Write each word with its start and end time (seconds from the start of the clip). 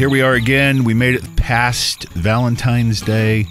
Here 0.00 0.08
we 0.08 0.22
are 0.22 0.32
again. 0.32 0.84
We 0.84 0.94
made 0.94 1.14
it 1.14 1.36
past 1.36 2.08
Valentine's 2.14 3.02
Day. 3.02 3.46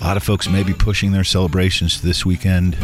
A 0.00 0.04
lot 0.04 0.16
of 0.16 0.22
folks 0.22 0.48
may 0.48 0.62
be 0.62 0.72
pushing 0.72 1.10
their 1.10 1.24
celebrations 1.24 1.98
to 1.98 2.06
this 2.06 2.24
weekend, 2.24 2.78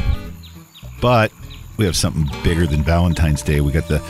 but 1.00 1.30
we 1.76 1.84
have 1.84 1.94
something 1.94 2.28
bigger 2.42 2.66
than 2.66 2.82
Valentine's 2.82 3.42
Day. 3.42 3.60
We 3.60 3.70
got 3.70 3.86
the 3.86 4.02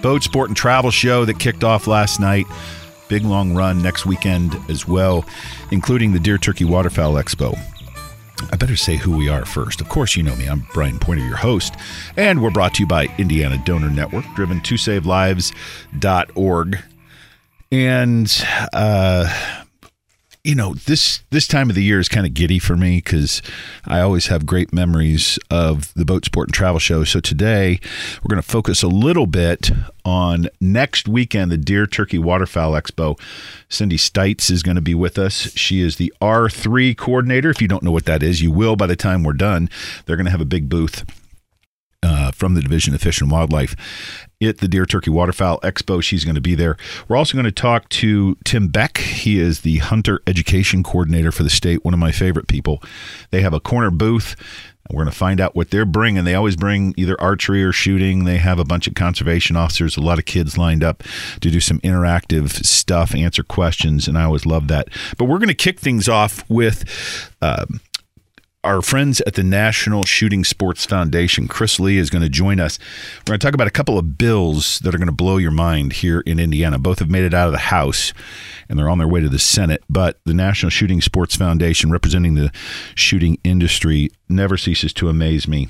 Boat 0.00 0.22
Sport 0.22 0.48
and 0.48 0.56
Travel 0.56 0.90
Show 0.90 1.26
that 1.26 1.38
kicked 1.38 1.62
off 1.62 1.86
last 1.86 2.18
night. 2.18 2.46
Big 3.08 3.26
long 3.26 3.54
run 3.54 3.82
next 3.82 4.06
weekend 4.06 4.56
as 4.70 4.88
well, 4.88 5.26
including 5.70 6.14
the 6.14 6.20
Deer 6.20 6.38
Turkey 6.38 6.64
Waterfowl 6.64 7.12
Expo. 7.12 7.58
I 8.52 8.56
better 8.56 8.74
say 8.74 8.96
who 8.96 9.18
we 9.18 9.28
are 9.28 9.44
first. 9.44 9.82
Of 9.82 9.90
course, 9.90 10.16
you 10.16 10.22
know 10.22 10.36
me. 10.36 10.46
I'm 10.46 10.66
Brian 10.72 10.98
Pointer, 10.98 11.26
your 11.26 11.36
host, 11.36 11.74
and 12.16 12.42
we're 12.42 12.48
brought 12.48 12.72
to 12.76 12.84
you 12.84 12.86
by 12.86 13.14
Indiana 13.18 13.62
Donor 13.66 13.90
Network, 13.90 14.24
driven 14.34 14.62
to 14.62 14.76
savelives.org. 14.76 15.52
And 17.70 18.44
uh, 18.72 19.54
you 20.44 20.54
know 20.54 20.74
this 20.74 21.22
this 21.30 21.46
time 21.46 21.70
of 21.70 21.74
the 21.74 21.82
year 21.82 21.98
is 21.98 22.08
kind 22.08 22.26
of 22.26 22.34
giddy 22.34 22.58
for 22.58 22.76
me 22.76 22.98
because 22.98 23.40
I 23.86 24.00
always 24.00 24.26
have 24.26 24.44
great 24.44 24.74
memories 24.74 25.38
of 25.50 25.92
the 25.94 26.04
boat 26.04 26.26
sport 26.26 26.48
and 26.48 26.54
travel 26.54 26.78
show. 26.78 27.02
So 27.04 27.18
today 27.18 27.80
we're 28.22 28.28
going 28.28 28.42
to 28.42 28.48
focus 28.48 28.82
a 28.82 28.88
little 28.88 29.26
bit 29.26 29.70
on 30.04 30.48
next 30.60 31.08
weekend, 31.08 31.50
the 31.50 31.56
Deer 31.56 31.86
Turkey 31.86 32.18
Waterfowl 32.18 32.72
Expo. 32.72 33.18
Cindy 33.70 33.96
Stites 33.96 34.50
is 34.50 34.62
going 34.62 34.76
to 34.76 34.82
be 34.82 34.94
with 34.94 35.18
us. 35.18 35.50
She 35.54 35.80
is 35.80 35.96
the 35.96 36.12
R3 36.20 36.94
coordinator. 36.94 37.48
If 37.48 37.62
you 37.62 37.68
don't 37.68 37.82
know 37.82 37.92
what 37.92 38.04
that 38.04 38.22
is, 38.22 38.42
you 38.42 38.50
will 38.50 38.76
by 38.76 38.86
the 38.86 38.96
time 38.96 39.24
we're 39.24 39.32
done. 39.32 39.70
They're 40.04 40.16
going 40.16 40.26
to 40.26 40.30
have 40.30 40.42
a 40.42 40.46
big 40.46 40.68
booth 40.68 41.04
uh, 42.02 42.32
from 42.32 42.52
the 42.52 42.60
Division 42.60 42.94
of 42.94 43.00
Fish 43.00 43.22
and 43.22 43.30
Wildlife 43.30 43.74
at 44.48 44.58
the 44.58 44.68
Deer 44.68 44.86
Turkey 44.86 45.10
Waterfowl 45.10 45.60
Expo. 45.60 46.02
She's 46.02 46.24
going 46.24 46.34
to 46.34 46.40
be 46.40 46.54
there. 46.54 46.76
We're 47.08 47.16
also 47.16 47.34
going 47.34 47.44
to 47.44 47.52
talk 47.52 47.88
to 47.90 48.36
Tim 48.44 48.68
Beck. 48.68 48.98
He 48.98 49.38
is 49.38 49.60
the 49.60 49.78
Hunter 49.78 50.20
Education 50.26 50.82
Coordinator 50.82 51.32
for 51.32 51.42
the 51.42 51.50
state, 51.50 51.84
one 51.84 51.94
of 51.94 52.00
my 52.00 52.12
favorite 52.12 52.48
people. 52.48 52.82
They 53.30 53.40
have 53.42 53.54
a 53.54 53.60
corner 53.60 53.90
booth. 53.90 54.36
We're 54.90 55.02
going 55.02 55.12
to 55.12 55.16
find 55.16 55.40
out 55.40 55.56
what 55.56 55.70
they're 55.70 55.86
bringing. 55.86 56.24
They 56.24 56.34
always 56.34 56.56
bring 56.56 56.92
either 56.98 57.18
archery 57.18 57.64
or 57.64 57.72
shooting. 57.72 58.24
They 58.24 58.36
have 58.36 58.58
a 58.58 58.64
bunch 58.64 58.86
of 58.86 58.94
conservation 58.94 59.56
officers, 59.56 59.96
a 59.96 60.02
lot 60.02 60.18
of 60.18 60.26
kids 60.26 60.58
lined 60.58 60.84
up 60.84 61.02
to 61.40 61.50
do 61.50 61.58
some 61.58 61.80
interactive 61.80 62.50
stuff, 62.64 63.14
answer 63.14 63.42
questions, 63.42 64.06
and 64.06 64.18
I 64.18 64.24
always 64.24 64.44
love 64.44 64.68
that. 64.68 64.88
But 65.16 65.24
we're 65.24 65.38
going 65.38 65.48
to 65.48 65.54
kick 65.54 65.80
things 65.80 66.08
off 66.08 66.48
with. 66.50 66.84
Uh, 67.40 67.64
our 68.64 68.82
friends 68.82 69.20
at 69.26 69.34
the 69.34 69.42
National 69.42 70.04
Shooting 70.04 70.42
Sports 70.42 70.86
Foundation, 70.86 71.46
Chris 71.46 71.78
Lee, 71.78 71.98
is 71.98 72.10
going 72.10 72.22
to 72.22 72.30
join 72.30 72.58
us. 72.58 72.78
We're 73.20 73.32
going 73.32 73.40
to 73.40 73.46
talk 73.46 73.54
about 73.54 73.66
a 73.66 73.70
couple 73.70 73.98
of 73.98 74.16
bills 74.16 74.78
that 74.80 74.94
are 74.94 74.98
going 74.98 75.06
to 75.06 75.12
blow 75.12 75.36
your 75.36 75.50
mind 75.50 75.94
here 75.94 76.20
in 76.20 76.38
Indiana. 76.40 76.78
Both 76.78 76.98
have 76.98 77.10
made 77.10 77.24
it 77.24 77.34
out 77.34 77.46
of 77.46 77.52
the 77.52 77.58
House 77.58 78.12
and 78.68 78.78
they're 78.78 78.88
on 78.88 78.98
their 78.98 79.08
way 79.08 79.20
to 79.20 79.28
the 79.28 79.38
Senate. 79.38 79.84
But 79.88 80.18
the 80.24 80.34
National 80.34 80.70
Shooting 80.70 81.00
Sports 81.00 81.36
Foundation, 81.36 81.90
representing 81.90 82.34
the 82.34 82.50
shooting 82.94 83.38
industry, 83.44 84.10
never 84.28 84.56
ceases 84.56 84.92
to 84.94 85.08
amaze 85.08 85.46
me. 85.46 85.68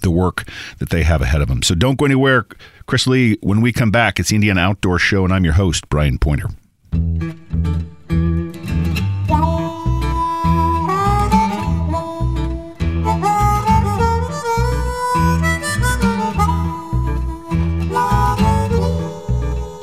The 0.00 0.10
work 0.10 0.44
that 0.78 0.88
they 0.88 1.02
have 1.02 1.20
ahead 1.20 1.42
of 1.42 1.48
them. 1.48 1.62
So 1.62 1.74
don't 1.74 1.98
go 1.98 2.06
anywhere. 2.06 2.46
Chris 2.86 3.06
Lee, 3.06 3.36
when 3.42 3.60
we 3.60 3.72
come 3.72 3.90
back, 3.90 4.18
it's 4.18 4.32
Indiana 4.32 4.60
Outdoor 4.62 4.98
Show, 4.98 5.24
and 5.24 5.34
I'm 5.34 5.44
your 5.44 5.54
host, 5.54 5.88
Brian 5.90 6.18
Pointer. 6.18 6.48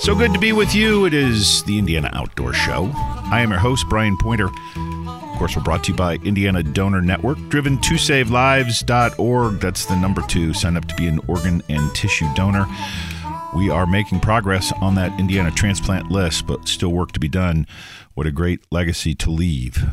So 0.10 0.16
good 0.16 0.34
to 0.34 0.40
be 0.40 0.54
with 0.54 0.74
you. 0.74 1.06
It 1.06 1.14
is 1.14 1.62
the 1.66 1.78
Indiana 1.78 2.10
Outdoor 2.14 2.52
Show. 2.52 2.90
I 2.96 3.42
am 3.42 3.52
your 3.52 3.60
host, 3.60 3.86
Brian 3.90 4.18
Pointer. 4.18 4.48
Of 4.48 5.38
course, 5.38 5.56
we're 5.56 5.62
brought 5.62 5.84
to 5.84 5.92
you 5.92 5.96
by 5.96 6.16
Indiana 6.24 6.64
Donor 6.64 7.00
Network, 7.00 7.38
driven 7.50 7.80
to 7.82 7.94
savelives.org. 7.94 9.60
That's 9.60 9.86
the 9.86 9.96
number 9.98 10.24
two. 10.24 10.52
Sign 10.56 10.78
up 10.78 10.86
to 10.86 10.96
be 10.96 11.06
an 11.06 11.20
organ 11.28 11.62
and 11.70 11.94
tissue 11.94 12.26
donor. 12.34 12.66
We 13.56 13.70
are 13.70 13.86
making 13.86 14.22
progress 14.22 14.74
on 14.82 14.96
that 14.96 15.18
Indiana 15.20 15.52
transplant 15.52 16.10
list, 16.10 16.48
but 16.48 16.68
still 16.68 16.90
work 16.90 17.12
to 17.12 17.20
be 17.20 17.30
done. 17.30 17.68
What 18.16 18.26
a 18.26 18.32
great 18.32 18.62
legacy 18.72 19.14
to 19.14 19.30
leave. 19.30 19.86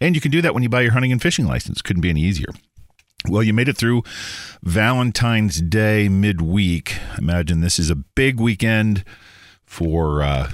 And 0.00 0.14
you 0.14 0.20
can 0.20 0.30
do 0.30 0.40
that 0.40 0.54
when 0.54 0.62
you 0.62 0.68
buy 0.68 0.82
your 0.82 0.92
hunting 0.92 1.10
and 1.10 1.20
fishing 1.20 1.46
license. 1.46 1.82
Couldn't 1.82 2.02
be 2.02 2.10
any 2.10 2.22
easier. 2.22 2.50
Well, 3.28 3.42
you 3.42 3.52
made 3.52 3.68
it 3.68 3.76
through 3.76 4.04
Valentine's 4.62 5.60
Day 5.60 6.08
midweek. 6.08 6.96
Imagine 7.18 7.60
this 7.60 7.80
is 7.80 7.90
a 7.90 7.96
big 7.96 8.38
weekend 8.38 9.02
for 9.74 10.22
uh, 10.22 10.50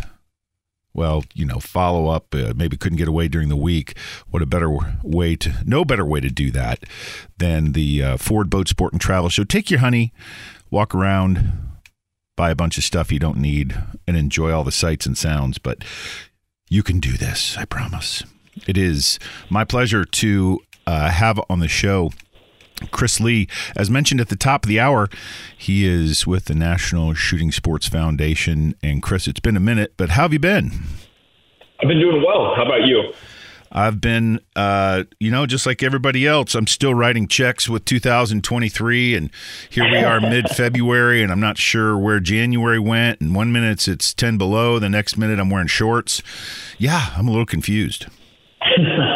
well, 0.94 1.25
you 1.34 1.44
know, 1.44 1.60
follow 1.60 2.08
up. 2.08 2.34
Uh, 2.34 2.53
maybe 2.56 2.76
couldn't 2.76 2.98
get 2.98 3.06
away 3.06 3.28
during 3.28 3.48
the 3.48 3.56
week. 3.56 3.97
What 4.31 4.42
a 4.42 4.47
better 4.47 4.76
way 5.03 5.36
to, 5.36 5.54
no 5.64 5.84
better 5.84 6.04
way 6.04 6.20
to 6.20 6.31
do 6.31 6.50
that 6.53 6.84
than 7.38 7.72
the 7.72 8.03
uh, 8.03 8.16
Ford 8.16 8.50
Boat 8.50 8.69
Sport 8.69 8.92
and 8.92 9.00
Travel 9.00 9.28
Show. 9.28 9.44
Take 9.44 9.70
your 9.70 9.80
honey, 9.80 10.12
walk 10.70 10.94
around, 10.94 11.53
buy 12.36 12.50
a 12.50 12.56
bunch 12.56 12.78
of 12.78 12.84
stuff 12.84 13.12
you 13.12 13.19
don't 13.19 13.38
need, 13.38 13.76
and 14.06 14.16
enjoy 14.16 14.50
all 14.50 14.64
the 14.64 14.72
sights 14.72 15.06
and 15.06 15.16
sounds. 15.16 15.59
But 15.59 15.84
you 16.69 16.82
can 16.82 16.98
do 16.98 17.12
this, 17.12 17.56
I 17.59 17.66
promise. 17.66 18.25
It 18.66 18.76
is 18.76 19.19
my 19.48 19.64
pleasure 19.64 20.04
to 20.04 20.60
uh, 20.86 21.10
have 21.10 21.38
on 21.48 21.60
the 21.60 21.69
show 21.69 22.10
Chris 22.91 23.20
Lee, 23.20 23.48
as 23.76 23.91
mentioned 23.91 24.20
at 24.20 24.28
the 24.28 24.36
top 24.36 24.64
of 24.64 24.68
the 24.68 24.80
hour, 24.80 25.08
he 25.56 25.86
is 25.86 26.26
with 26.26 26.46
the 26.46 26.54
National 26.54 27.14
Shooting 27.14 27.52
Sports 27.52 27.88
Foundation. 27.88 28.74
And 28.82 29.02
Chris, 29.02 29.26
it's 29.28 29.41
been 29.41 29.56
a 29.56 29.60
minute, 29.60 29.94
but 29.96 30.10
how 30.10 30.22
have 30.22 30.32
you 30.32 30.38
been? 30.38 30.72
I've 31.80 31.88
been 31.88 32.00
doing 32.00 32.22
well. 32.26 32.54
How 32.56 32.64
about 32.64 32.86
you? 32.86 33.12
I've 33.72 34.00
been, 34.00 34.41
uh, 34.56 35.04
you 35.20 35.30
know, 35.30 35.46
just 35.46 35.64
like 35.64 35.82
everybody 35.82 36.26
else, 36.26 36.56
I'm 36.56 36.66
still 36.66 36.92
writing 36.92 37.28
checks 37.28 37.68
with 37.68 37.84
2023, 37.84 39.14
and 39.14 39.30
here 39.70 39.88
we 39.88 39.98
are 39.98 40.20
mid 40.20 40.48
February, 40.48 41.22
and 41.22 41.30
I'm 41.30 41.38
not 41.38 41.56
sure 41.56 41.97
where 41.97 42.18
January 42.18 42.80
went. 42.80 43.20
And 43.20 43.32
one 43.32 43.52
minute 43.52 43.86
it's 43.86 44.12
10 44.12 44.38
below, 44.38 44.80
the 44.80 44.91
next 44.91 45.16
minute 45.16 45.38
I'm 45.38 45.50
wearing 45.50 45.68
shorts. 45.68 46.20
Yeah, 46.78 47.10
I'm 47.16 47.28
a 47.28 47.30
little 47.30 47.47
confused. 47.47 48.06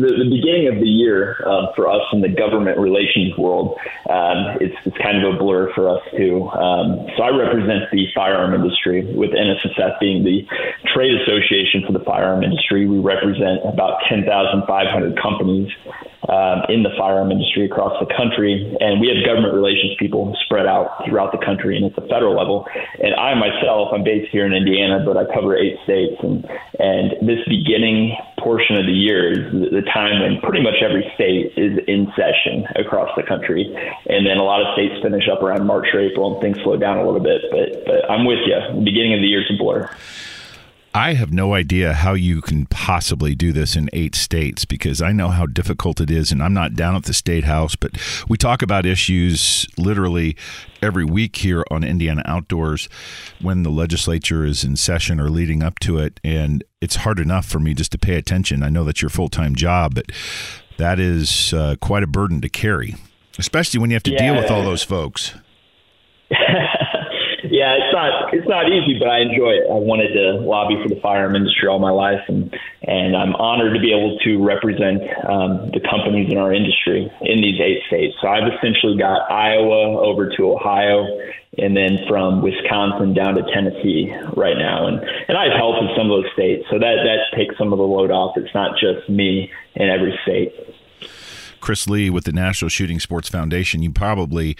the, 0.00 0.24
the 0.24 0.30
beginning 0.30 0.68
of 0.68 0.80
the 0.80 0.88
year 0.88 1.36
um, 1.46 1.68
for 1.74 1.88
us 1.88 2.02
in 2.12 2.20
the 2.20 2.28
government 2.28 2.78
relations 2.78 3.36
world. 3.36 3.78
Um, 4.08 4.58
it's, 4.60 4.76
it's 4.84 4.96
kind 4.98 5.24
of 5.24 5.34
a 5.34 5.38
blur 5.38 5.72
for 5.74 5.88
us 5.88 6.02
too. 6.16 6.48
Um, 6.48 7.06
so 7.16 7.22
I 7.22 7.30
represent 7.30 7.90
the 7.92 8.06
firearm 8.14 8.54
industry 8.54 9.04
with 9.04 9.30
NSSF 9.30 9.98
being 10.00 10.24
the 10.24 10.46
trade 10.94 11.14
association 11.22 11.82
for 11.86 11.92
the 11.92 12.04
firearm 12.04 12.42
industry. 12.42 12.86
We 12.86 12.98
represent 12.98 13.60
about 13.64 14.00
10,500 14.08 14.64
companies 15.20 15.70
um, 16.26 16.66
in 16.68 16.82
the 16.82 16.90
firearm 16.98 17.30
industry 17.30 17.64
across 17.64 17.94
the 18.00 18.10
country, 18.14 18.76
and 18.80 19.00
we 19.00 19.06
have 19.08 19.24
government 19.24 19.54
relations 19.54 19.94
people 19.98 20.34
spread 20.44 20.66
out 20.66 21.04
throughout 21.06 21.30
the 21.30 21.38
country 21.38 21.76
and 21.76 21.86
at 21.86 21.94
the 21.94 22.06
federal 22.08 22.34
level. 22.34 22.66
And 22.98 23.14
I 23.14 23.34
myself, 23.34 23.94
I'm 23.94 24.02
based 24.02 24.30
here 24.32 24.44
in 24.44 24.52
Indiana, 24.52 25.02
but 25.04 25.16
I 25.16 25.24
cover 25.32 25.56
eight 25.56 25.78
states, 25.84 26.18
and 26.22 26.44
and 26.78 27.14
this 27.22 27.38
beginning 27.46 28.16
portion 28.38 28.76
of 28.76 28.86
the 28.86 28.92
year 28.92 29.30
is 29.30 29.70
the 29.70 29.82
time 29.94 30.20
when 30.20 30.40
pretty 30.40 30.62
much 30.62 30.82
every 30.82 31.06
state 31.14 31.54
is 31.56 31.78
in 31.86 32.10
session 32.18 32.66
across 32.74 33.10
the 33.16 33.22
country, 33.22 33.62
and 34.06 34.26
then 34.26 34.38
a 34.38 34.44
lot 34.44 34.60
of 34.60 34.74
states 34.74 35.00
finish 35.02 35.28
up 35.30 35.42
around 35.42 35.66
March 35.66 35.86
or 35.94 36.00
April, 36.00 36.34
and 36.34 36.42
things 36.42 36.58
slow 36.64 36.76
down 36.76 36.98
a 36.98 37.06
little 37.06 37.22
bit. 37.22 37.42
But 37.50 37.86
but 37.86 38.10
I'm 38.10 38.26
with 38.26 38.42
you. 38.42 38.58
The 38.74 38.84
beginning 38.84 39.14
of 39.14 39.20
the 39.20 39.28
year 39.28 39.42
is 39.42 39.50
a 39.54 39.56
blur. 39.56 39.88
I 40.98 41.14
have 41.14 41.32
no 41.32 41.54
idea 41.54 41.92
how 41.92 42.14
you 42.14 42.40
can 42.40 42.66
possibly 42.66 43.36
do 43.36 43.52
this 43.52 43.76
in 43.76 43.88
eight 43.92 44.16
states 44.16 44.64
because 44.64 45.00
I 45.00 45.12
know 45.12 45.28
how 45.28 45.46
difficult 45.46 46.00
it 46.00 46.10
is. 46.10 46.32
And 46.32 46.42
I'm 46.42 46.52
not 46.52 46.74
down 46.74 46.96
at 46.96 47.04
the 47.04 47.14
state 47.14 47.44
house, 47.44 47.76
but 47.76 47.92
we 48.28 48.36
talk 48.36 48.62
about 48.62 48.84
issues 48.84 49.68
literally 49.78 50.36
every 50.82 51.04
week 51.04 51.36
here 51.36 51.64
on 51.70 51.84
Indiana 51.84 52.22
Outdoors 52.24 52.88
when 53.40 53.62
the 53.62 53.70
legislature 53.70 54.44
is 54.44 54.64
in 54.64 54.74
session 54.74 55.20
or 55.20 55.30
leading 55.30 55.62
up 55.62 55.78
to 55.78 55.98
it. 55.98 56.18
And 56.24 56.64
it's 56.80 56.96
hard 56.96 57.20
enough 57.20 57.46
for 57.46 57.60
me 57.60 57.74
just 57.74 57.92
to 57.92 57.98
pay 57.98 58.16
attention. 58.16 58.64
I 58.64 58.68
know 58.68 58.82
that's 58.82 59.00
your 59.00 59.08
full 59.08 59.28
time 59.28 59.54
job, 59.54 59.94
but 59.94 60.06
that 60.78 60.98
is 60.98 61.52
uh, 61.54 61.76
quite 61.80 62.02
a 62.02 62.08
burden 62.08 62.40
to 62.40 62.48
carry, 62.48 62.96
especially 63.38 63.78
when 63.78 63.90
you 63.90 63.94
have 63.94 64.02
to 64.02 64.10
yeah. 64.14 64.32
deal 64.32 64.42
with 64.42 64.50
all 64.50 64.64
those 64.64 64.82
folks. 64.82 65.32
yeah, 67.50 67.76
it's 67.76 67.92
not 67.92 68.34
it's 68.34 68.48
not 68.48 68.68
easy, 68.68 68.98
but 68.98 69.08
I 69.08 69.20
enjoy 69.20 69.60
it. 69.60 69.66
I 69.68 69.78
wanted 69.80 70.12
to 70.14 70.40
lobby 70.44 70.76
for 70.82 70.88
the 70.88 71.00
firearm 71.00 71.36
industry 71.36 71.68
all 71.68 71.78
my 71.78 71.90
life, 71.90 72.20
and 72.28 72.54
and 72.82 73.16
I'm 73.16 73.34
honored 73.36 73.74
to 73.74 73.80
be 73.80 73.92
able 73.92 74.18
to 74.24 74.42
represent 74.44 75.02
um, 75.24 75.70
the 75.72 75.80
companies 75.80 76.30
in 76.30 76.38
our 76.38 76.52
industry 76.52 77.10
in 77.22 77.42
these 77.42 77.60
eight 77.60 77.82
states. 77.88 78.16
So 78.20 78.28
I've 78.28 78.46
essentially 78.52 78.96
got 78.96 79.30
Iowa 79.30 80.00
over 80.00 80.30
to 80.36 80.52
Ohio, 80.52 81.04
and 81.58 81.76
then 81.76 81.98
from 82.08 82.42
Wisconsin 82.42 83.14
down 83.14 83.34
to 83.34 83.44
Tennessee 83.52 84.12
right 84.36 84.56
now, 84.56 84.86
and 84.86 85.00
and 85.28 85.36
I've 85.36 85.56
helped 85.56 85.82
in 85.82 85.90
some 85.96 86.10
of 86.10 86.22
those 86.22 86.32
states, 86.32 86.64
so 86.70 86.78
that 86.78 87.02
that 87.04 87.36
takes 87.36 87.58
some 87.58 87.72
of 87.72 87.78
the 87.78 87.88
load 87.88 88.10
off. 88.10 88.36
It's 88.36 88.54
not 88.54 88.78
just 88.78 89.08
me 89.08 89.50
in 89.74 89.88
every 89.88 90.16
state. 90.22 90.54
Chris 91.68 91.86
Lee 91.86 92.08
with 92.08 92.24
the 92.24 92.32
National 92.32 92.70
Shooting 92.70 92.98
Sports 92.98 93.28
Foundation. 93.28 93.82
You 93.82 93.92
probably 93.92 94.56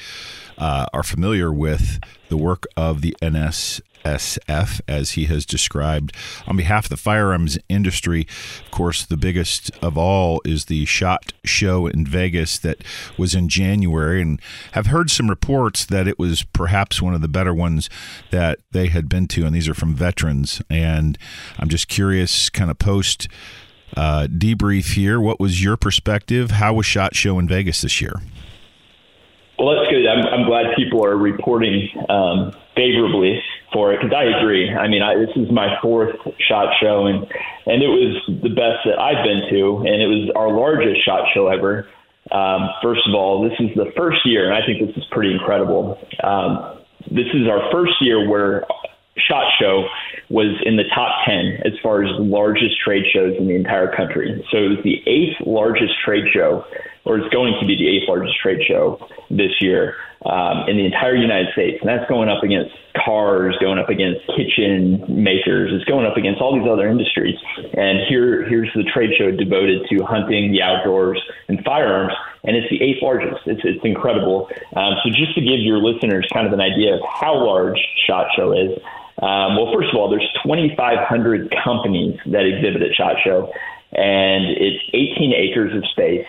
uh, 0.59 0.85
are 0.93 1.03
familiar 1.03 1.51
with 1.51 2.01
the 2.29 2.37
work 2.37 2.67
of 2.77 3.01
the 3.01 3.17
NS 3.25 3.81
SF, 4.05 4.83
as 4.87 5.13
he 5.13 5.25
has 5.25 5.47
described. 5.47 6.15
On 6.47 6.55
behalf 6.55 6.85
of 6.85 6.91
the 6.91 6.99
firearms 6.99 7.57
industry, 7.71 8.27
of 8.63 8.71
course, 8.71 9.07
the 9.07 9.17
biggest 9.17 9.71
of 9.83 9.97
all 9.97 10.43
is 10.45 10.67
the 10.67 10.85
SHOT 10.85 11.33
Show 11.47 11.87
in 11.87 12.05
Vegas 12.05 12.59
that 12.59 12.85
was 13.17 13.35
in 13.35 13.49
January, 13.49 14.21
and 14.21 14.39
have 14.73 14.89
heard 14.89 15.11
some 15.11 15.31
reports 15.31 15.87
that 15.87 16.07
it 16.07 16.19
was 16.19 16.43
perhaps 16.43 17.01
one 17.01 17.15
of 17.15 17.23
the 17.23 17.27
better 17.29 17.55
ones 17.55 17.89
that 18.33 18.59
they 18.73 18.89
had 18.89 19.09
been 19.09 19.29
to, 19.29 19.47
and 19.47 19.55
these 19.55 19.67
are 19.67 19.73
from 19.73 19.95
veterans. 19.95 20.61
And 20.69 21.17
I'm 21.59 21.71
just 21.71 21.89
curious, 21.89 22.51
kind 22.51 22.71
of 22.71 22.79
post 22.79 23.29
uh, 23.97 24.27
debrief 24.31 24.95
here, 24.95 25.21
what 25.21 25.41
was 25.41 25.63
your 25.63 25.77
perspective? 25.77 26.53
How 26.53 26.75
was 26.75 26.87
SHOT 26.87 27.15
Show 27.15 27.39
in 27.39 27.49
Vegas 27.49 27.83
this 27.83 28.01
year? 28.01 28.15
Well, 29.59 29.75
that's 29.75 29.91
good. 29.91 30.07
I'm, 30.07 30.25
I'm 30.27 30.47
glad 30.47 30.67
people 30.77 31.05
are 31.05 31.17
reporting 31.17 31.89
um, 32.09 32.53
favorably 32.77 33.43
for 33.73 33.93
it 33.93 34.01
because 34.01 34.15
I 34.15 34.25
agree. 34.39 34.71
I 34.71 34.87
mean, 34.87 35.03
I, 35.03 35.17
this 35.17 35.35
is 35.35 35.51
my 35.51 35.77
fourth 35.83 36.15
shot 36.49 36.73
show, 36.81 37.07
and 37.07 37.27
and 37.67 37.83
it 37.83 37.89
was 37.89 38.23
the 38.29 38.51
best 38.51 38.87
that 38.87 38.99
I've 39.01 39.25
been 39.25 39.51
to, 39.51 39.79
and 39.79 40.01
it 40.01 40.07
was 40.07 40.31
our 40.37 40.53
largest 40.53 41.05
shot 41.05 41.27
show 41.35 41.49
ever. 41.49 41.89
Um, 42.31 42.69
first 42.83 43.03
of 43.09 43.15
all, 43.15 43.43
this 43.43 43.59
is 43.59 43.75
the 43.75 43.91
first 43.97 44.19
year, 44.25 44.47
and 44.47 44.55
I 44.55 44.65
think 44.65 44.87
this 44.87 44.97
is 44.97 45.05
pretty 45.11 45.33
incredible. 45.33 45.99
Um, 46.23 46.79
this 47.11 47.27
is 47.35 47.49
our 47.49 47.71
first 47.73 47.95
year 48.01 48.29
where 48.29 48.65
Shot 49.27 49.45
Show 49.59 49.89
was 50.31 50.61
in 50.65 50.77
the 50.77 50.85
top 50.95 51.25
10 51.27 51.63
as 51.65 51.73
far 51.83 52.03
as 52.03 52.11
largest 52.19 52.81
trade 52.85 53.05
shows 53.13 53.35
in 53.39 53.47
the 53.47 53.55
entire 53.55 53.95
country. 53.95 54.45
So 54.51 54.59
it 54.59 54.69
was 54.69 54.85
the 54.85 55.01
eighth 55.07 55.41
largest 55.47 55.95
trade 56.05 56.25
show, 56.33 56.65
or 57.05 57.19
it's 57.19 57.33
going 57.33 57.55
to 57.61 57.67
be 57.67 57.77
the 57.77 57.89
eighth 57.89 58.09
largest 58.09 58.39
trade 58.41 58.61
show 58.69 59.01
this 59.31 59.53
year 59.61 59.97
um, 60.27 60.69
in 60.69 60.77
the 60.77 60.85
entire 60.85 61.17
United 61.17 61.53
States. 61.53 61.79
And 61.81 61.89
that's 61.89 62.09
going 62.11 62.29
up 62.29 62.43
against 62.43 62.75
cars, 63.05 63.57
going 63.61 63.79
up 63.79 63.89
against 63.89 64.21
kitchen 64.37 65.05
makers, 65.09 65.73
it's 65.73 65.85
going 65.85 66.05
up 66.05 66.17
against 66.17 66.41
all 66.41 66.59
these 66.59 66.69
other 66.69 66.89
industries. 66.89 67.37
And 67.73 68.05
here, 68.09 68.45
here's 68.45 68.71
the 68.75 68.85
trade 68.85 69.11
show 69.17 69.31
devoted 69.31 69.89
to 69.89 70.05
hunting, 70.05 70.53
the 70.53 70.61
outdoors, 70.61 71.23
and 71.49 71.65
firearms 71.65 72.13
and 72.45 72.57
it's 72.57 72.71
the 72.71 72.81
eighth 72.83 73.03
largest. 73.03 73.47
It's, 73.47 73.61
it's 73.65 73.85
incredible. 73.85 74.49
Um, 74.77 74.95
so 75.03 75.11
just 75.11 75.35
to 75.35 75.41
give 75.41 75.61
your 75.61 75.79
listeners 75.79 76.27
kind 76.33 76.47
of 76.47 76.53
an 76.53 76.61
idea 76.61 76.95
of 76.95 77.01
how 77.03 77.35
large 77.35 77.79
SHOT 78.07 78.27
Show 78.37 78.53
is, 78.53 78.79
um, 79.21 79.57
well, 79.57 79.73
first 79.75 79.91
of 79.91 79.97
all, 79.99 80.09
there's 80.09 80.29
2,500 80.45 81.53
companies 81.65 82.19
that 82.27 82.47
exhibit 82.47 82.83
at 82.83 82.95
SHOT 82.95 83.17
Show, 83.25 83.53
and 83.93 84.47
it's 84.57 84.83
18 84.95 85.33
acres 85.33 85.77
of 85.77 85.85
space. 85.91 86.27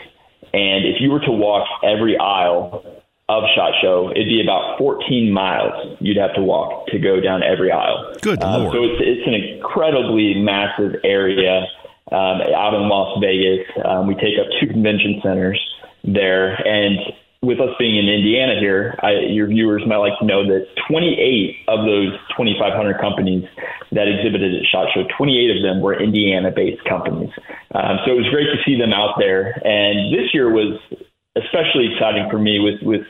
And 0.54 0.86
if 0.86 1.00
you 1.00 1.12
were 1.12 1.20
to 1.20 1.32
walk 1.32 1.68
every 1.84 2.18
aisle 2.18 2.84
of 3.30 3.44
Shot 3.56 3.74
Show, 3.80 4.10
it'd 4.10 4.26
be 4.26 4.42
about 4.42 4.80
14 4.80 5.32
miles 5.32 5.98
you'd 6.02 6.18
have 6.18 6.34
to 6.34 6.42
walk 6.42 6.88
to 6.88 6.98
go 6.98 7.20
down 7.20 7.44
every 7.44 7.72
aisle. 7.72 8.16
Good 8.22 8.42
uh, 8.42 8.58
lord! 8.58 8.74
So 8.74 8.84
it's 8.84 9.02
it's 9.06 9.28
an 9.28 9.36
incredibly 9.36 10.42
massive 10.42 10.96
area 11.04 11.68
um, 12.12 12.42
out 12.42 12.74
in 12.74 12.90
Las 12.90 13.20
Vegas. 13.22 13.68
Um, 13.86 14.08
we 14.08 14.16
take 14.16 14.40
up 14.42 14.48
two 14.60 14.66
convention 14.66 15.22
centers 15.22 15.62
there, 16.04 16.56
and 16.56 16.98
with 17.42 17.60
us 17.62 17.70
being 17.80 17.96
in 17.96 18.10
Indiana 18.10 18.60
here, 18.60 19.00
I, 19.02 19.32
your 19.32 19.48
viewers 19.48 19.84
might 19.88 20.04
like 20.04 20.18
to 20.20 20.26
know 20.26 20.44
that 20.44 20.68
28 20.90 21.56
of 21.70 21.86
those 21.86 22.12
2,500 22.36 23.00
companies 23.00 23.48
that 23.92 24.08
exhibited 24.08 24.56
at 24.56 24.68
SHOT 24.68 24.88
Show, 24.94 25.04
28 25.18 25.58
of 25.58 25.64
them 25.64 25.82
were 25.82 25.96
Indiana-based 25.96 26.84
companies. 26.84 27.32
Um, 27.74 28.00
so 28.06 28.12
it 28.12 28.18
was 28.20 28.28
great 28.30 28.52
to 28.52 28.60
see 28.66 28.78
them 28.78 28.92
out 28.92 29.16
there. 29.18 29.56
And 29.64 30.14
this 30.14 30.34
year 30.34 30.52
was 30.52 30.80
especially 31.38 31.94
exciting 31.94 32.28
for 32.30 32.40
me 32.40 32.60
with, 32.60 32.82
with 32.84 33.08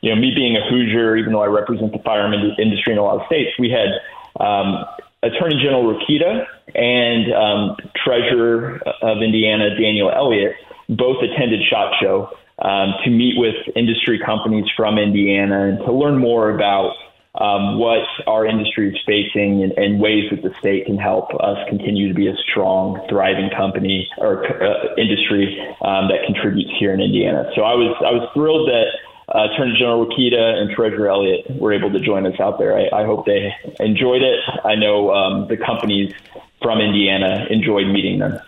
you 0.00 0.14
know 0.14 0.18
me 0.18 0.32
being 0.34 0.56
a 0.56 0.64
Hoosier, 0.70 1.16
even 1.16 1.32
though 1.32 1.42
I 1.42 1.46
represent 1.46 1.92
the 1.92 1.98
firearm 1.98 2.32
industry 2.32 2.92
in 2.94 2.98
a 2.98 3.02
lot 3.02 3.20
of 3.20 3.26
states. 3.26 3.50
We 3.58 3.68
had 3.68 3.92
um, 4.40 4.86
Attorney 5.22 5.60
General 5.62 5.92
Rokita 5.92 6.46
and 6.74 7.32
um, 7.34 7.76
Treasurer 7.92 8.80
of 9.02 9.20
Indiana 9.20 9.76
Daniel 9.76 10.10
Elliott 10.10 10.54
both 10.88 11.16
attended 11.22 11.60
SHOT 11.68 11.94
Show 12.00 12.30
um, 12.58 12.94
to 13.04 13.10
meet 13.10 13.34
with 13.36 13.54
industry 13.76 14.18
companies 14.24 14.66
from 14.76 14.98
Indiana 14.98 15.68
and 15.68 15.78
to 15.78 15.92
learn 15.92 16.18
more 16.18 16.50
about 16.50 16.94
um, 17.40 17.78
what 17.78 18.06
our 18.26 18.46
industry 18.46 18.88
is 18.88 18.96
facing 19.04 19.62
and, 19.62 19.72
and, 19.72 20.00
ways 20.00 20.30
that 20.30 20.42
the 20.42 20.54
state 20.58 20.86
can 20.86 20.96
help 20.96 21.34
us 21.34 21.58
continue 21.68 22.08
to 22.08 22.14
be 22.14 22.28
a 22.28 22.36
strong, 22.50 23.04
thriving 23.10 23.50
company 23.50 24.08
or 24.16 24.46
uh, 24.46 24.94
industry 24.96 25.60
um, 25.82 26.08
that 26.08 26.24
contributes 26.24 26.70
here 26.78 26.94
in 26.94 27.00
Indiana. 27.02 27.50
So 27.54 27.62
I 27.62 27.74
was 27.74 27.94
I 28.00 28.10
was 28.10 28.26
thrilled 28.32 28.68
that 28.68 28.86
uh, 29.34 29.52
Attorney 29.52 29.74
General 29.78 30.06
Rokita 30.06 30.56
and 30.56 30.70
Treasurer 30.70 31.08
Elliott 31.08 31.60
were 31.60 31.74
able 31.74 31.92
to 31.92 32.00
join 32.00 32.26
us 32.26 32.40
out 32.40 32.58
there. 32.58 32.74
I, 32.74 33.02
I 33.02 33.04
hope 33.04 33.26
they 33.26 33.52
enjoyed 33.80 34.22
it. 34.22 34.40
I 34.64 34.74
know 34.74 35.12
um, 35.12 35.48
the 35.48 35.58
companies 35.58 36.14
from 36.62 36.80
Indiana 36.80 37.46
enjoyed 37.50 37.88
meeting 37.88 38.20
them. 38.20 38.38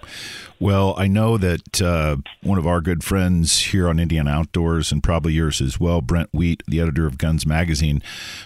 Well, 0.60 0.94
I 0.99 1.06
know 1.06 1.38
that 1.38 1.81
uh, 1.81 2.16
one 2.43 2.58
of 2.58 2.66
our 2.66 2.81
good 2.81 3.05
friends 3.05 3.60
here 3.66 3.88
on 3.88 4.00
Indiana 4.00 4.31
Outdoors, 4.31 4.90
and 4.90 5.00
probably 5.02 5.32
yours 5.32 5.60
as 5.60 5.78
well, 5.78 6.00
Brent 6.00 6.31
Wheat, 6.32 6.64
the 6.66 6.81
editor 6.81 7.06
of 7.06 7.16
Guns 7.16 7.46
Magazine, 7.46 8.02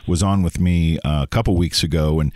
was 0.07 0.23
on 0.23 0.43
with 0.43 0.61
me 0.61 0.99
uh, 0.99 1.23
a 1.23 1.27
couple 1.27 1.57
weeks 1.57 1.83
ago, 1.83 2.21
and 2.21 2.31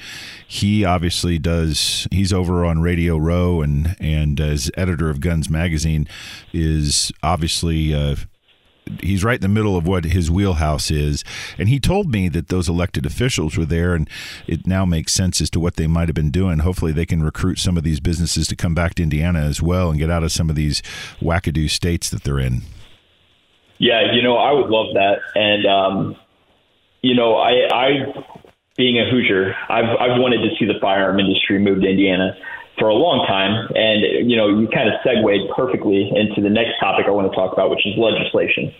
he 0.48 0.82
obviously 0.82 1.38
does. 1.38 2.08
He's 2.10 2.32
over 2.32 2.64
on 2.64 2.80
Radio 2.80 3.18
Row, 3.18 3.60
and 3.60 3.96
and 4.00 4.40
as 4.40 4.70
editor 4.78 5.10
of 5.10 5.20
Guns 5.20 5.50
Magazine, 5.50 6.08
is 6.54 7.12
obviously. 7.22 7.92
Uh, 7.92 8.16
he's 9.00 9.24
right 9.24 9.36
in 9.36 9.42
the 9.42 9.48
middle 9.48 9.76
of 9.76 9.86
what 9.86 10.04
his 10.04 10.30
wheelhouse 10.30 10.90
is. 10.90 11.24
And 11.58 11.68
he 11.68 11.80
told 11.80 12.10
me 12.10 12.28
that 12.28 12.48
those 12.48 12.68
elected 12.68 13.06
officials 13.06 13.56
were 13.56 13.64
there, 13.64 13.94
and 13.94 14.08
it 14.46 14.66
now 14.66 14.84
makes 14.84 15.12
sense 15.12 15.40
as 15.40 15.50
to 15.50 15.60
what 15.60 15.76
they 15.76 15.86
might 15.86 16.08
have 16.08 16.14
been 16.14 16.30
doing. 16.30 16.58
Hopefully, 16.58 16.92
they 16.92 17.06
can 17.06 17.22
recruit 17.22 17.58
some 17.58 17.76
of 17.76 17.84
these 17.84 18.00
businesses 18.00 18.46
to 18.48 18.56
come 18.56 18.74
back 18.74 18.94
to 18.94 19.02
Indiana 19.02 19.40
as 19.40 19.60
well 19.62 19.90
and 19.90 19.98
get 19.98 20.10
out 20.10 20.24
of 20.24 20.32
some 20.32 20.50
of 20.50 20.56
these 20.56 20.82
wackadoo 21.20 21.68
states 21.68 22.10
that 22.10 22.24
they're 22.24 22.38
in. 22.38 22.62
Yeah, 23.78 24.12
you 24.12 24.22
know, 24.22 24.36
I 24.36 24.52
would 24.52 24.70
love 24.70 24.94
that. 24.94 25.18
And, 25.34 25.66
um, 25.66 26.16
you 27.02 27.14
know, 27.14 27.36
I, 27.36 27.52
I, 27.70 27.88
being 28.76 28.98
a 28.98 29.10
Hoosier, 29.10 29.54
I've, 29.68 29.84
I've 29.84 30.20
wanted 30.20 30.48
to 30.48 30.56
see 30.58 30.64
the 30.64 30.80
firearm 30.80 31.20
industry 31.20 31.58
move 31.58 31.82
to 31.82 31.88
Indiana 31.88 32.36
for 32.78 32.88
a 32.88 32.94
long 32.94 33.26
time. 33.26 33.68
And, 33.74 34.28
you 34.28 34.36
know, 34.36 34.48
you 34.48 34.68
kind 34.68 34.88
of 34.88 34.94
segued 35.04 35.50
perfectly 35.54 36.10
into 36.14 36.40
the 36.40 36.50
next 36.50 36.78
topic 36.80 37.06
I 37.06 37.10
want 37.10 37.30
to 37.30 37.36
talk 37.36 37.52
about, 37.52 37.70
which 37.70 37.86
is 37.86 37.94
legislation. 37.96 38.72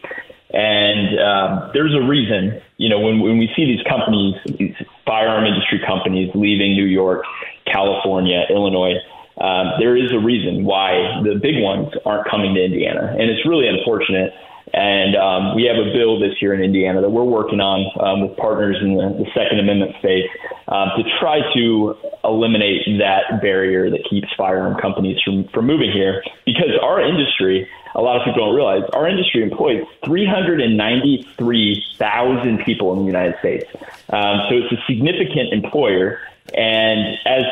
And 0.52 1.18
um, 1.18 1.70
there's 1.74 1.94
a 1.94 2.06
reason, 2.06 2.60
you 2.76 2.88
know, 2.88 3.00
when, 3.00 3.20
when 3.20 3.38
we 3.38 3.50
see 3.56 3.64
these 3.64 3.82
companies, 3.88 4.34
these 4.58 4.74
firearm 5.04 5.44
industry 5.44 5.80
companies 5.84 6.30
leaving 6.34 6.72
New 6.72 6.86
York, 6.86 7.24
California, 7.66 8.46
Illinois, 8.48 8.94
um, 9.40 9.72
there 9.78 9.96
is 9.96 10.12
a 10.12 10.18
reason 10.18 10.64
why 10.64 11.20
the 11.22 11.34
big 11.34 11.60
ones 11.60 11.92
aren't 12.06 12.28
coming 12.30 12.54
to 12.54 12.64
Indiana. 12.64 13.14
And 13.18 13.28
it's 13.28 13.44
really 13.44 13.68
unfortunate. 13.68 14.32
And 14.72 15.16
um, 15.16 15.54
we 15.54 15.64
have 15.64 15.76
a 15.76 15.92
bill 15.92 16.18
this 16.18 16.42
year 16.42 16.52
in 16.52 16.60
Indiana 16.60 17.00
that 17.00 17.10
we're 17.10 17.22
working 17.24 17.60
on 17.60 17.86
um, 18.00 18.28
with 18.28 18.36
partners 18.36 18.76
in 18.80 18.96
the, 18.96 19.24
the 19.24 19.30
Second 19.32 19.60
Amendment 19.60 19.94
space 19.98 20.28
um, 20.68 20.90
to 20.96 21.04
try 21.20 21.38
to 21.54 21.96
eliminate 22.24 22.82
that 22.98 23.40
barrier 23.40 23.88
that 23.90 24.04
keeps 24.10 24.26
firearm 24.36 24.76
companies 24.80 25.18
from, 25.24 25.46
from 25.48 25.66
moving 25.66 25.92
here. 25.92 26.24
Because 26.44 26.70
our 26.82 27.00
industry, 27.00 27.68
a 27.94 28.02
lot 28.02 28.16
of 28.16 28.24
people 28.24 28.44
don't 28.44 28.56
realize, 28.56 28.82
our 28.92 29.08
industry 29.08 29.42
employs 29.42 29.86
393,000 30.04 32.58
people 32.64 32.92
in 32.92 32.98
the 33.00 33.06
United 33.06 33.38
States. 33.38 33.64
Um, 34.10 34.42
so 34.48 34.56
it's 34.56 34.72
a 34.72 34.78
significant 34.86 35.52
employer. 35.52 36.20
And 36.54 37.18
as 37.26 37.42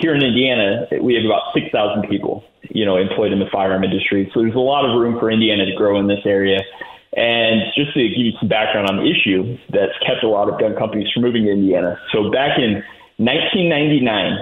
here 0.00 0.14
in 0.14 0.22
Indiana, 0.22 0.86
we 1.00 1.14
have 1.14 1.24
about 1.24 1.52
6,000 1.54 2.08
people, 2.08 2.44
you 2.70 2.84
know, 2.84 2.96
employed 2.96 3.32
in 3.32 3.38
the 3.38 3.50
firearm 3.52 3.84
industry. 3.84 4.30
So 4.32 4.40
there's 4.40 4.54
a 4.54 4.58
lot 4.58 4.84
of 4.84 5.00
room 5.00 5.18
for 5.18 5.30
Indiana 5.30 5.66
to 5.66 5.74
grow 5.74 5.98
in 5.98 6.06
this 6.06 6.24
area. 6.24 6.60
And 7.16 7.72
just 7.76 7.94
to 7.94 8.08
give 8.08 8.18
you 8.18 8.32
some 8.40 8.48
background 8.48 8.88
on 8.88 8.96
the 8.98 9.10
issue 9.10 9.56
that's 9.70 9.96
kept 10.06 10.24
a 10.24 10.28
lot 10.28 10.48
of 10.48 10.58
gun 10.58 10.74
companies 10.76 11.08
from 11.12 11.22
moving 11.22 11.44
to 11.44 11.52
Indiana. 11.52 11.98
So 12.12 12.30
back 12.30 12.58
in 12.58 12.82
1999, 13.18 14.38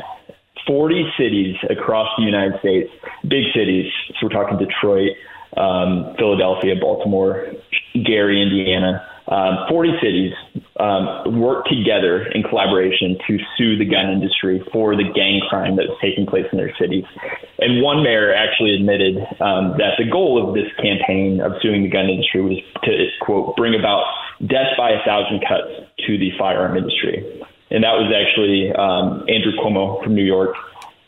40 0.66 1.12
cities 1.18 1.56
across 1.68 2.08
the 2.16 2.24
United 2.24 2.58
States, 2.60 2.90
big 3.28 3.44
cities, 3.54 3.92
so 4.08 4.26
we're 4.26 4.28
talking 4.30 4.56
Detroit, 4.56 5.10
um, 5.56 6.14
Philadelphia, 6.16 6.76
Baltimore, 6.80 7.52
Gary, 8.04 8.40
Indiana, 8.40 9.06
um, 9.28 9.66
40 9.68 9.92
cities 10.02 10.32
um, 10.80 11.40
worked 11.40 11.68
together 11.68 12.26
in 12.26 12.42
collaboration 12.42 13.16
to 13.26 13.38
sue 13.56 13.78
the 13.78 13.84
gun 13.84 14.10
industry 14.10 14.62
for 14.72 14.96
the 14.96 15.04
gang 15.14 15.40
crime 15.48 15.76
that 15.76 15.86
was 15.86 15.98
taking 16.00 16.26
place 16.26 16.46
in 16.50 16.58
their 16.58 16.74
cities. 16.76 17.04
And 17.58 17.82
one 17.82 18.02
mayor 18.02 18.34
actually 18.34 18.74
admitted 18.74 19.18
um, 19.40 19.78
that 19.78 19.94
the 19.98 20.10
goal 20.10 20.42
of 20.42 20.54
this 20.54 20.66
campaign 20.82 21.40
of 21.40 21.52
suing 21.62 21.82
the 21.82 21.88
gun 21.88 22.08
industry 22.08 22.42
was 22.42 22.58
to, 22.84 23.08
quote, 23.20 23.56
bring 23.56 23.78
about 23.78 24.04
death 24.46 24.74
by 24.76 24.90
a 24.90 25.04
thousand 25.04 25.40
cuts 25.46 25.70
to 26.06 26.18
the 26.18 26.30
firearm 26.38 26.76
industry. 26.76 27.22
And 27.70 27.84
that 27.84 27.94
was 27.94 28.10
actually 28.12 28.74
um, 28.74 29.24
Andrew 29.30 29.52
Cuomo 29.56 30.02
from 30.02 30.14
New 30.14 30.24
York 30.24 30.56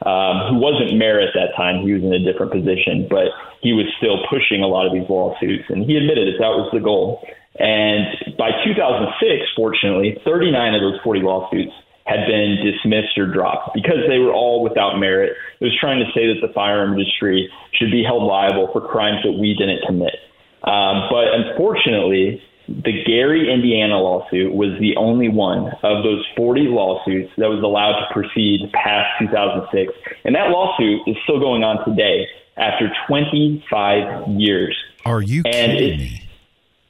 um, 0.05 0.53
who 0.53 0.57
wasn't 0.61 0.97
mayor 0.97 1.21
at 1.21 1.33
that 1.35 1.57
time. 1.57 1.81
He 1.83 1.93
was 1.93 2.03
in 2.03 2.13
a 2.13 2.21
different 2.21 2.53
position, 2.53 3.07
but 3.09 3.33
he 3.63 3.73
was 3.73 3.87
still 3.97 4.21
pushing 4.29 4.63
a 4.63 4.69
lot 4.69 4.87
of 4.87 4.93
these 4.93 5.09
lawsuits, 5.09 5.65
and 5.69 5.85
he 5.85 5.97
admitted 5.97 6.29
that 6.29 6.39
that 6.39 6.53
was 6.53 6.69
the 6.73 6.81
goal. 6.81 7.25
And 7.59 8.37
by 8.37 8.51
2006, 8.65 9.47
fortunately, 9.57 10.21
39 10.25 10.75
of 10.75 10.81
those 10.81 11.01
40 11.03 11.21
lawsuits 11.21 11.73
had 12.05 12.27
been 12.27 12.59
dismissed 12.61 13.17
or 13.17 13.27
dropped 13.27 13.75
because 13.75 14.05
they 14.09 14.19
were 14.19 14.33
all 14.33 14.63
without 14.63 14.99
merit. 14.99 15.33
It 15.61 15.65
was 15.65 15.77
trying 15.81 16.01
to 16.01 16.11
say 16.13 16.27
that 16.29 16.47
the 16.47 16.53
firearm 16.53 16.93
industry 16.93 17.49
should 17.73 17.91
be 17.91 18.05
held 18.05 18.25
liable 18.25 18.69
for 18.73 18.81
crimes 18.81 19.23
that 19.25 19.33
we 19.33 19.55
didn't 19.55 19.87
commit. 19.87 20.17
Um, 20.65 21.09
but 21.11 21.33
unfortunately, 21.33 22.43
the 22.69 23.05
Gary, 23.05 23.53
Indiana 23.53 23.99
lawsuit 24.01 24.53
was 24.53 24.79
the 24.81 24.97
only 24.97 25.29
one 25.29 25.69
of 25.83 26.03
those 26.03 26.25
40 26.37 26.63
lawsuits 26.69 27.31
that 27.37 27.49
was 27.49 27.63
allowed 27.63 28.01
to 28.01 28.13
proceed 28.13 28.71
past 28.73 29.09
2006. 29.21 29.93
And 30.25 30.35
that 30.35 30.51
lawsuit 30.51 31.01
is 31.07 31.17
still 31.25 31.41
going 31.41 31.63
on 31.63 31.85
today 31.89 32.27
after 32.57 32.91
25 33.07 34.29
years. 34.41 34.77
Are 35.05 35.21
you 35.21 35.43
and 35.45 35.73
kidding 35.73 35.99
me? 35.99 36.24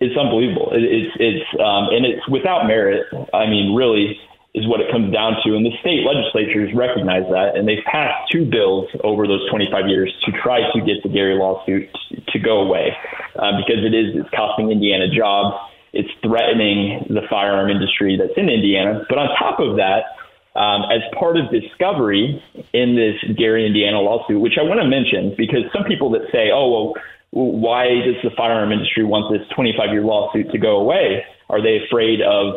It's 0.01 0.17
unbelievable. 0.17 0.71
It, 0.73 0.83
it's 0.83 1.17
it's 1.19 1.47
um, 1.61 1.89
and 1.95 2.05
it's 2.05 2.27
without 2.29 2.67
merit. 2.67 3.07
I 3.33 3.47
mean, 3.47 3.75
really, 3.75 4.19
is 4.55 4.67
what 4.69 4.81
it 4.81 4.91
comes 4.91 5.13
down 5.13 5.35
to. 5.45 5.57
And 5.57 5.67
the 5.67 5.75
state 5.81 6.07
legislatures 6.07 6.71
recognize 6.75 7.27
that, 7.31 7.57
and 7.57 7.67
they've 7.67 7.85
passed 7.85 8.31
two 8.31 8.47
bills 8.47 8.87
over 9.03 9.27
those 9.27 9.43
25 9.51 9.89
years 9.89 10.15
to 10.25 10.33
try 10.33 10.61
to 10.73 10.81
get 10.81 11.03
the 11.03 11.09
Gary 11.09 11.35
lawsuit 11.35 11.91
to 12.29 12.39
go 12.39 12.63
away 12.63 12.95
uh, 13.35 13.59
because 13.59 13.83
it 13.85 13.95
is 13.95 14.15
it's 14.15 14.31
costing 14.31 14.71
Indiana 14.71 15.11
jobs. 15.11 15.59
It's 15.93 16.11
threatening 16.23 17.07
the 17.11 17.23
firearm 17.31 17.71
industry 17.71 18.17
that's 18.17 18.37
in 18.37 18.49
Indiana. 18.49 19.05
But 19.09 19.19
on 19.19 19.29
top 19.39 19.59
of 19.59 19.77
that, 19.77 20.15
um, 20.55 20.83
as 20.91 21.03
part 21.19 21.37
of 21.37 21.51
discovery 21.51 22.43
in 22.73 22.95
this 22.95 23.19
Gary, 23.37 23.67
Indiana 23.67 24.01
lawsuit, 24.01 24.41
which 24.41 24.55
I 24.59 24.63
want 24.63 24.81
to 24.81 24.87
mention 24.87 25.35
because 25.37 25.67
some 25.75 25.83
people 25.83 26.11
that 26.11 26.31
say, 26.31 26.51
oh, 26.55 26.71
well, 26.71 26.95
why 27.35 27.89
does 28.07 28.15
the 28.23 28.31
firearm 28.37 28.71
industry 28.71 29.03
want 29.03 29.27
this 29.27 29.43
25 29.57 29.91
year 29.91 30.03
lawsuit 30.03 30.51
to 30.53 30.59
go 30.59 30.79
away? 30.79 31.25
Are 31.51 31.61
they 31.61 31.83
afraid 31.85 32.23
of 32.23 32.55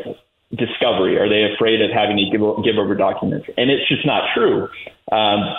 discovery? 0.54 1.18
Are 1.18 1.28
they 1.28 1.52
afraid 1.52 1.82
of 1.82 1.90
having 1.90 2.18
to 2.18 2.30
give, 2.30 2.46
give 2.64 2.78
over 2.78 2.94
documents? 2.94 3.48
And 3.58 3.72
it's 3.72 3.88
just 3.90 4.06
not 4.06 4.30
true. 4.38 4.70
Um, 5.12 5.50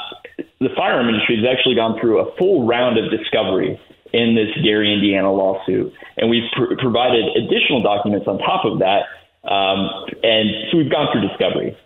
the 0.60 0.70
firearm 0.76 1.08
industry 1.08 1.36
has 1.42 1.46
actually 1.50 1.74
gone 1.74 1.98
through 2.00 2.20
a 2.20 2.36
full 2.38 2.66
round 2.66 2.96
of 2.96 3.10
discovery 3.10 3.80
in 4.12 4.38
this 4.38 4.54
Gary, 4.62 4.94
Indiana 4.94 5.32
lawsuit, 5.32 5.92
and 6.16 6.30
we've 6.30 6.48
pr- 6.56 6.78
provided 6.78 7.26
additional 7.36 7.82
documents 7.82 8.26
on 8.26 8.38
top 8.38 8.64
of 8.64 8.78
that. 8.78 9.02
Um, 9.44 10.06
and 10.22 10.70
so 10.70 10.78
we've 10.78 10.90
gone 10.90 11.08
through 11.12 11.26
discovery. 11.26 11.76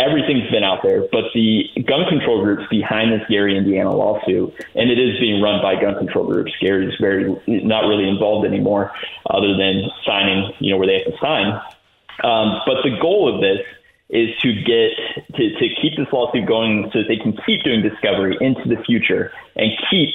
Everything's 0.00 0.50
been 0.50 0.64
out 0.64 0.82
there, 0.82 1.02
but 1.12 1.24
the 1.34 1.68
gun 1.86 2.08
control 2.08 2.42
groups 2.42 2.62
behind 2.70 3.12
this 3.12 3.20
Gary, 3.28 3.56
Indiana 3.56 3.94
lawsuit, 3.94 4.54
and 4.74 4.90
it 4.90 4.98
is 4.98 5.20
being 5.20 5.42
run 5.42 5.60
by 5.60 5.78
gun 5.78 5.98
control 5.98 6.26
groups. 6.26 6.52
Gary 6.60 6.86
is 6.86 6.94
very 6.98 7.28
not 7.46 7.86
really 7.86 8.08
involved 8.08 8.46
anymore, 8.46 8.92
other 9.28 9.56
than 9.56 9.84
signing, 10.06 10.52
you 10.58 10.70
know, 10.70 10.78
where 10.78 10.86
they 10.86 11.04
have 11.04 11.12
to 11.12 11.18
sign 11.20 11.60
um, 12.22 12.60
but 12.66 12.82
the 12.82 12.96
goal 13.00 13.34
of 13.34 13.40
this 13.40 13.64
is 14.08 14.36
to 14.40 14.52
get 14.52 15.36
to, 15.36 15.50
to 15.58 15.74
keep 15.80 15.96
this 15.96 16.08
lawsuit 16.12 16.46
going 16.46 16.90
so 16.92 17.00
that 17.00 17.08
they 17.08 17.16
can 17.16 17.36
keep 17.46 17.62
doing 17.62 17.82
discovery 17.82 18.36
into 18.40 18.68
the 18.68 18.82
future 18.84 19.32
and 19.56 19.70
keep 19.90 20.14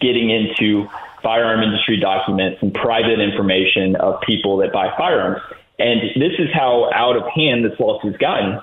getting 0.00 0.30
into 0.30 0.88
firearm 1.22 1.62
industry 1.62 1.98
documents 1.98 2.62
and 2.62 2.74
private 2.74 3.20
information 3.20 3.96
of 3.96 4.20
people 4.20 4.58
that 4.58 4.72
buy 4.72 4.94
firearms. 4.96 5.40
And 5.78 6.00
this 6.16 6.32
is 6.38 6.48
how 6.52 6.90
out 6.94 7.16
of 7.16 7.24
hand 7.34 7.64
this 7.64 7.78
lawsuit's 7.80 8.18
gotten. 8.18 8.60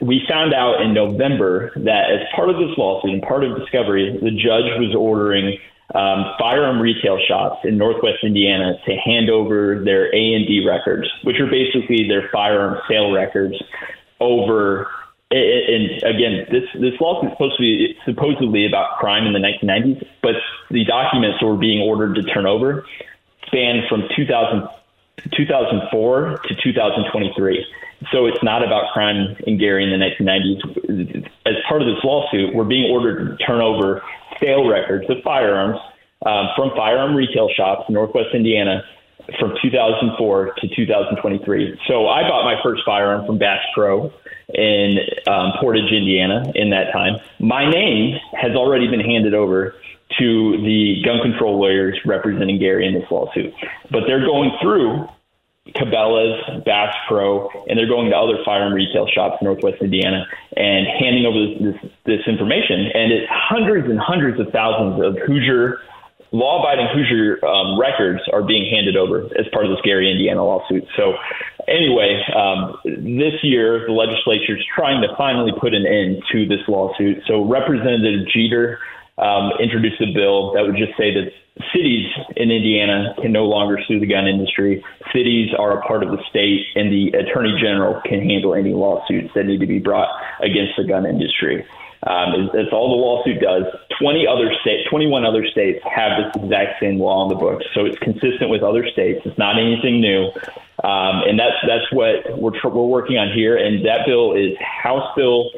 We 0.00 0.22
found 0.28 0.52
out 0.52 0.82
in 0.82 0.92
November 0.92 1.72
that 1.76 2.10
as 2.10 2.26
part 2.34 2.50
of 2.50 2.56
this 2.56 2.76
lawsuit 2.76 3.12
and 3.12 3.22
part 3.22 3.44
of 3.44 3.58
discovery, 3.58 4.18
the 4.20 4.30
judge 4.30 4.68
was 4.78 4.94
ordering 4.94 5.58
um, 5.94 6.34
firearm 6.38 6.80
retail 6.80 7.18
shops 7.26 7.60
in 7.64 7.76
Northwest 7.76 8.22
Indiana 8.22 8.74
to 8.86 8.94
hand 8.96 9.30
over 9.30 9.82
their 9.84 10.14
A 10.14 10.34
and 10.34 10.46
D 10.46 10.64
records, 10.66 11.08
which 11.24 11.40
are 11.40 11.50
basically 11.50 12.06
their 12.08 12.28
firearm 12.32 12.78
sale 12.88 13.12
records, 13.12 13.54
over. 14.20 14.88
And 15.32 16.02
again, 16.02 16.46
this 16.50 16.64
this 16.74 17.00
lawsuit 17.00 17.30
is 17.30 17.36
supposed 17.36 17.56
to 17.56 17.62
be 17.62 17.96
supposedly 18.04 18.66
about 18.66 18.98
crime 18.98 19.26
in 19.26 19.32
the 19.32 19.38
1990s, 19.38 20.04
but 20.22 20.34
the 20.70 20.84
documents 20.84 21.38
that 21.40 21.46
were 21.46 21.56
being 21.56 21.80
ordered 21.80 22.16
to 22.16 22.22
turn 22.22 22.46
over 22.46 22.84
span 23.46 23.82
from 23.88 24.02
2000, 24.16 24.68
2004 25.36 26.40
to 26.44 26.54
2023. 26.62 27.66
So 28.12 28.26
it's 28.26 28.42
not 28.42 28.64
about 28.64 28.92
crime 28.92 29.36
in 29.46 29.58
Gary 29.58 29.84
in 29.84 29.90
the 29.90 30.02
1990s. 30.02 31.28
As 31.46 31.54
part 31.68 31.82
of 31.82 31.88
this 31.88 32.02
lawsuit, 32.02 32.54
we're 32.54 32.64
being 32.64 32.90
ordered 32.90 33.38
to 33.38 33.44
turn 33.44 33.60
over 33.60 34.02
sale 34.40 34.66
records 34.66 35.04
of 35.10 35.18
firearms 35.22 35.78
um, 36.24 36.48
from 36.56 36.70
firearm 36.76 37.14
retail 37.14 37.48
shops 37.54 37.84
in 37.88 37.94
Northwest 37.94 38.28
Indiana 38.34 38.82
from 39.38 39.54
2004 39.62 40.54
to 40.58 40.68
2023. 40.74 41.80
So 41.86 42.08
I 42.08 42.22
bought 42.22 42.44
my 42.44 42.60
first 42.62 42.82
firearm 42.84 43.26
from 43.26 43.38
Bass 43.38 43.60
Pro 43.74 44.12
in 44.48 44.98
um, 45.28 45.52
Portage, 45.60 45.92
Indiana, 45.92 46.50
in 46.54 46.70
that 46.70 46.92
time. 46.92 47.18
My 47.38 47.70
name 47.70 48.18
has 48.32 48.56
already 48.56 48.88
been 48.88 49.00
handed 49.00 49.34
over 49.34 49.74
to 50.20 50.62
the 50.62 51.02
gun 51.04 51.18
control 51.22 51.58
lawyers 51.58 51.98
representing 52.06 52.60
Gary 52.60 52.86
in 52.86 52.94
this 52.94 53.10
lawsuit, 53.10 53.52
but 53.90 54.04
they're 54.06 54.24
going 54.24 54.52
through 54.62 55.08
Cabela's, 55.74 56.64
Bass 56.64 56.94
Pro, 57.08 57.48
and 57.68 57.78
they're 57.78 57.88
going 57.88 58.10
to 58.10 58.16
other 58.16 58.38
firearm 58.44 58.72
retail 58.72 59.06
shops 59.06 59.36
in 59.40 59.46
Northwest 59.46 59.82
Indiana 59.82 60.26
and 60.56 60.86
handing 60.86 61.26
over 61.26 61.38
this, 61.38 61.82
this, 61.82 61.90
this 62.06 62.20
information. 62.26 62.90
And 62.94 63.12
it's 63.12 63.26
hundreds 63.30 63.88
and 63.88 63.98
hundreds 63.98 64.40
of 64.40 64.52
thousands 64.52 65.02
of 65.04 65.16
Hoosier, 65.26 65.78
law 66.32 66.60
abiding 66.60 66.88
Hoosier 66.94 67.44
um, 67.44 67.78
records 67.78 68.20
are 68.32 68.42
being 68.42 68.70
handed 68.70 68.96
over 68.96 69.26
as 69.38 69.46
part 69.52 69.66
of 69.66 69.70
this 69.70 69.80
Gary, 69.84 70.10
Indiana 70.10 70.44
lawsuit. 70.44 70.84
So, 70.96 71.14
anyway, 71.68 72.22
um, 72.34 72.78
this 72.84 73.34
year 73.42 73.86
the 73.86 73.92
legislature 73.92 74.56
is 74.56 74.64
trying 74.74 75.02
to 75.02 75.08
finally 75.16 75.52
put 75.60 75.74
an 75.74 75.86
end 75.86 76.22
to 76.32 76.46
this 76.46 76.66
lawsuit. 76.68 77.22
So, 77.26 77.44
Representative 77.44 78.26
Jeter 78.32 78.78
um, 79.20 79.52
introduced 79.60 80.00
a 80.00 80.12
bill 80.12 80.52
that 80.54 80.64
would 80.64 80.76
just 80.76 80.96
say 80.96 81.12
that 81.12 81.30
cities 81.74 82.06
in 82.36 82.50
Indiana 82.50 83.14
can 83.20 83.32
no 83.32 83.44
longer 83.44 83.78
sue 83.86 84.00
the 84.00 84.06
gun 84.06 84.26
industry. 84.26 84.82
Cities 85.12 85.50
are 85.58 85.78
a 85.78 85.82
part 85.82 86.02
of 86.02 86.10
the 86.10 86.18
state, 86.30 86.64
and 86.74 86.90
the 86.90 87.16
attorney 87.18 87.54
general 87.60 88.00
can 88.04 88.22
handle 88.22 88.54
any 88.54 88.72
lawsuits 88.72 89.30
that 89.34 89.44
need 89.44 89.60
to 89.60 89.66
be 89.66 89.78
brought 89.78 90.08
against 90.40 90.72
the 90.76 90.84
gun 90.84 91.04
industry. 91.04 91.66
Um, 92.06 92.48
that's 92.54 92.72
all 92.72 92.88
the 92.88 92.96
lawsuit 92.96 93.42
does. 93.42 93.64
20 94.00 94.26
other 94.26 94.50
states, 94.62 94.88
21 94.88 95.26
other 95.26 95.44
states 95.44 95.84
have 95.84 96.12
this 96.16 96.42
exact 96.42 96.80
same 96.80 96.98
law 96.98 97.20
on 97.24 97.28
the 97.28 97.34
books, 97.34 97.66
so 97.74 97.84
it's 97.84 97.98
consistent 97.98 98.48
with 98.48 98.62
other 98.62 98.88
states. 98.88 99.20
It's 99.26 99.36
not 99.36 99.60
anything 99.60 100.00
new, 100.00 100.32
um, 100.82 101.28
and 101.28 101.38
that's 101.38 101.60
that's 101.68 101.84
what 101.92 102.24
we're 102.40 102.56
we're 102.64 102.88
working 102.88 103.18
on 103.18 103.28
here. 103.36 103.58
And 103.58 103.84
that 103.84 104.06
bill 104.06 104.32
is 104.32 104.56
House 104.58 105.12
Bill 105.14 105.50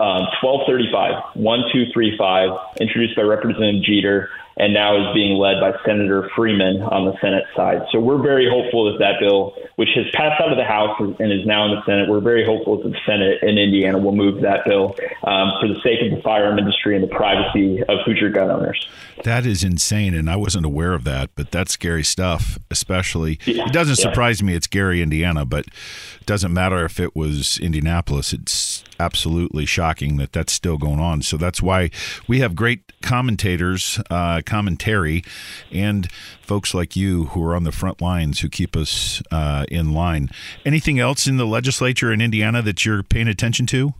um, 0.00 0.28
1235, 0.40 1.34
1235, 1.34 2.80
introduced 2.80 3.16
by 3.16 3.22
Representative 3.22 3.82
Jeter 3.82 4.30
and 4.58 4.74
now 4.74 4.96
is 4.98 5.14
being 5.14 5.38
led 5.38 5.60
by 5.60 5.72
Senator 5.86 6.28
Freeman 6.34 6.82
on 6.82 7.06
the 7.06 7.14
Senate 7.20 7.44
side. 7.54 7.82
So 7.92 8.00
we're 8.00 8.20
very 8.20 8.48
hopeful 8.50 8.90
that 8.92 8.98
that 8.98 9.20
bill, 9.20 9.54
which 9.76 9.90
has 9.94 10.06
passed 10.12 10.40
out 10.42 10.50
of 10.50 10.58
the 10.58 10.64
House 10.64 10.98
and 10.98 11.32
is 11.32 11.46
now 11.46 11.64
in 11.66 11.78
the 11.78 11.82
Senate, 11.86 12.08
we're 12.08 12.20
very 12.20 12.44
hopeful 12.44 12.82
that 12.82 12.88
the 12.90 12.98
Senate 13.06 13.42
in 13.42 13.56
Indiana 13.56 13.98
will 13.98 14.14
move 14.14 14.42
that 14.42 14.64
bill 14.66 14.96
um, 15.24 15.52
for 15.60 15.68
the 15.68 15.80
sake 15.82 16.02
of 16.02 16.16
the 16.16 16.22
firearm 16.22 16.58
industry 16.58 16.96
and 16.96 17.04
the 17.04 17.14
privacy 17.14 17.82
of 17.84 17.98
Hoosier 18.04 18.30
gun 18.30 18.50
owners. 18.50 18.88
That 19.24 19.46
is 19.46 19.62
insane, 19.64 20.14
and 20.14 20.28
I 20.28 20.36
wasn't 20.36 20.66
aware 20.66 20.92
of 20.92 21.04
that, 21.04 21.30
but 21.34 21.50
that's 21.50 21.72
scary 21.72 22.04
stuff, 22.04 22.58
especially. 22.70 23.38
Yeah, 23.44 23.66
it 23.66 23.72
doesn't 23.72 23.98
yeah. 23.98 24.10
surprise 24.10 24.42
me 24.42 24.54
it's 24.54 24.66
Gary, 24.66 25.02
Indiana, 25.02 25.44
but 25.44 25.66
it 25.66 26.26
doesn't 26.26 26.52
matter 26.52 26.84
if 26.84 27.00
it 27.00 27.14
was 27.14 27.58
Indianapolis. 27.58 28.32
It's 28.32 28.84
absolutely 29.00 29.66
shocking 29.66 30.16
that 30.16 30.32
that's 30.32 30.52
still 30.52 30.76
going 30.76 31.00
on. 31.00 31.22
So 31.22 31.36
that's 31.36 31.62
why 31.62 31.90
we 32.26 32.40
have 32.40 32.54
great 32.54 32.92
commentators, 33.02 34.00
uh, 34.10 34.42
commentary, 34.48 35.22
and 35.70 36.10
folks 36.42 36.74
like 36.74 36.96
you 36.96 37.26
who 37.26 37.44
are 37.44 37.54
on 37.54 37.64
the 37.64 37.72
front 37.72 38.00
lines 38.00 38.40
who 38.40 38.48
keep 38.48 38.76
us 38.76 39.22
uh, 39.30 39.64
in 39.68 39.92
line. 39.92 40.30
Anything 40.64 40.98
else 40.98 41.26
in 41.26 41.36
the 41.36 41.46
legislature 41.46 42.12
in 42.12 42.20
Indiana 42.20 42.62
that 42.62 42.84
you're 42.84 43.02
paying 43.02 43.28
attention 43.28 43.66
to? 43.66 43.94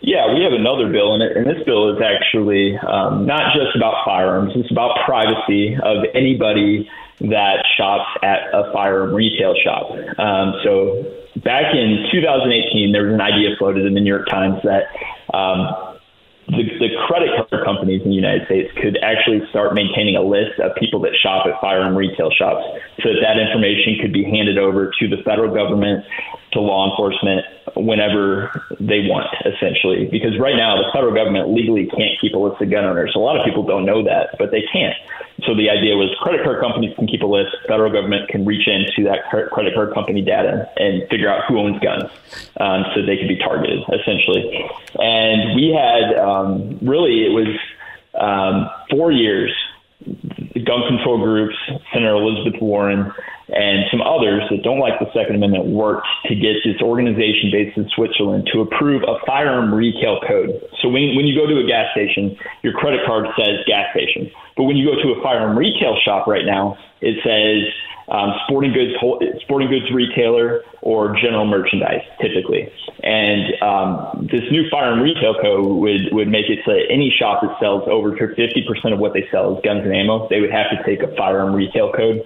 Yeah, 0.00 0.34
we 0.34 0.42
have 0.42 0.52
another 0.52 0.90
bill, 0.90 1.14
and, 1.14 1.22
and 1.22 1.46
this 1.46 1.62
bill 1.64 1.94
is 1.94 2.02
actually 2.02 2.76
um, 2.78 3.24
not 3.24 3.54
just 3.54 3.76
about 3.76 4.04
firearms. 4.04 4.52
It's 4.56 4.70
about 4.70 4.98
privacy 5.04 5.76
of 5.80 6.04
anybody 6.12 6.90
that 7.20 7.64
shops 7.76 8.10
at 8.22 8.50
a 8.52 8.72
firearm 8.72 9.14
retail 9.14 9.54
shop. 9.62 9.92
Um, 10.18 10.54
so 10.64 11.06
back 11.36 11.72
in 11.72 12.08
2018, 12.10 12.90
there 12.90 13.04
was 13.04 13.14
an 13.14 13.20
idea 13.20 13.54
floated 13.58 13.86
in 13.86 13.94
the 13.94 14.00
New 14.00 14.12
York 14.12 14.28
Times 14.28 14.58
that 14.64 14.90
um, 15.32 15.92
the, 16.48 16.64
the 16.82 16.90
credit 17.06 17.30
card 17.36 17.64
companies 17.64 18.02
in 18.02 18.10
the 18.10 18.18
United 18.18 18.46
States 18.46 18.70
could 18.74 18.98
actually 19.02 19.46
start 19.50 19.74
maintaining 19.74 20.16
a 20.16 20.22
list 20.22 20.58
of 20.58 20.74
people 20.74 21.00
that 21.00 21.14
shop 21.22 21.46
at 21.46 21.60
firearm 21.60 21.96
retail 21.96 22.30
shops 22.30 22.66
so 23.00 23.14
that 23.14 23.22
that 23.22 23.38
information 23.38 23.96
could 24.02 24.12
be 24.12 24.24
handed 24.24 24.58
over 24.58 24.90
to 24.98 25.08
the 25.08 25.22
federal 25.24 25.54
government, 25.54 26.04
to 26.52 26.60
law 26.60 26.90
enforcement, 26.90 27.46
whenever 27.76 28.50
they 28.80 29.06
want, 29.06 29.30
essentially. 29.46 30.08
Because 30.10 30.36
right 30.38 30.56
now, 30.56 30.76
the 30.76 30.90
federal 30.92 31.14
government 31.14 31.54
legally 31.54 31.86
can't 31.86 32.18
keep 32.20 32.34
a 32.34 32.38
list 32.38 32.60
of 32.60 32.70
gun 32.70 32.84
owners. 32.84 33.14
A 33.14 33.22
lot 33.22 33.38
of 33.38 33.46
people 33.46 33.62
don't 33.62 33.86
know 33.86 34.02
that, 34.04 34.36
but 34.38 34.50
they 34.50 34.62
can't. 34.72 34.96
So 35.46 35.54
the 35.54 35.70
idea 35.70 35.96
was 35.96 36.14
credit 36.20 36.44
card 36.44 36.60
companies 36.60 36.94
can 36.96 37.06
keep 37.06 37.22
a 37.22 37.26
list, 37.26 37.50
federal 37.66 37.90
government 37.90 38.28
can 38.28 38.44
reach 38.44 38.68
into 38.68 39.04
that 39.08 39.28
credit 39.28 39.74
card 39.74 39.92
company 39.92 40.22
data 40.22 40.70
and 40.76 41.08
figure 41.08 41.28
out 41.28 41.44
who 41.48 41.58
owns 41.58 41.78
guns 41.80 42.10
um, 42.60 42.84
so 42.94 43.04
they 43.04 43.16
can 43.16 43.28
be 43.28 43.36
targeted, 43.36 43.80
essentially. 43.92 44.70
And 44.98 45.56
we 45.56 45.70
had 45.70 46.14
um, 46.18 46.78
really, 46.80 47.24
it 47.24 47.32
was 47.32 47.58
um, 48.14 48.70
four 48.90 49.10
years, 49.10 49.52
gun 50.64 50.82
control 50.88 51.18
groups, 51.18 51.54
Senator 51.92 52.16
Elizabeth 52.16 52.60
Warren, 52.60 53.12
and 53.48 53.84
some 53.90 54.00
others 54.00 54.42
that 54.50 54.62
don't 54.62 54.78
like 54.78 54.98
the 54.98 55.10
Second 55.12 55.36
Amendment 55.36 55.66
worked 55.66 56.06
to 56.26 56.34
get 56.34 56.56
this 56.64 56.80
organization 56.80 57.50
based 57.52 57.76
in 57.76 57.88
Switzerland 57.94 58.48
to 58.52 58.60
approve 58.60 59.02
a 59.02 59.20
firearm 59.26 59.74
retail 59.74 60.20
code. 60.26 60.56
So 60.80 60.88
when, 60.88 61.14
when 61.14 61.26
you 61.26 61.36
go 61.36 61.46
to 61.46 61.60
a 61.60 61.66
gas 61.66 61.92
station, 61.92 62.36
your 62.62 62.72
credit 62.72 63.00
card 63.04 63.26
says 63.36 63.60
gas 63.66 63.92
station. 63.92 64.30
But 64.56 64.64
when 64.64 64.76
you 64.76 64.88
go 64.88 64.96
to 64.96 65.18
a 65.18 65.22
firearm 65.22 65.56
retail 65.56 65.96
shop 66.04 66.26
right 66.26 66.46
now, 66.46 66.78
it 67.00 67.20
says 67.20 67.68
um, 68.12 68.34
sporting 68.44 68.72
goods 68.72 68.92
sporting 69.40 69.70
goods 69.70 69.90
retailer 69.90 70.62
or 70.82 71.16
general 71.16 71.46
merchandise 71.46 72.04
typically. 72.20 72.70
And 73.02 73.60
um, 73.62 74.28
this 74.30 74.44
new 74.52 74.68
firearm 74.70 75.00
retail 75.00 75.34
code 75.40 75.64
would 75.64 76.12
would 76.12 76.28
make 76.28 76.48
it 76.48 76.60
so 76.64 76.72
that 76.72 76.86
any 76.90 77.10
shop 77.10 77.40
that 77.42 77.58
sells 77.58 77.88
over 77.88 78.12
50% 78.12 78.92
of 78.92 78.98
what 78.98 79.14
they 79.14 79.26
sell 79.30 79.56
is 79.56 79.64
guns 79.64 79.82
and 79.84 79.94
ammo, 79.96 80.28
they 80.28 80.40
would 80.40 80.52
have 80.52 80.70
to 80.70 80.82
take 80.84 81.02
a 81.02 81.16
firearm 81.16 81.54
retail 81.54 81.90
code. 81.92 82.22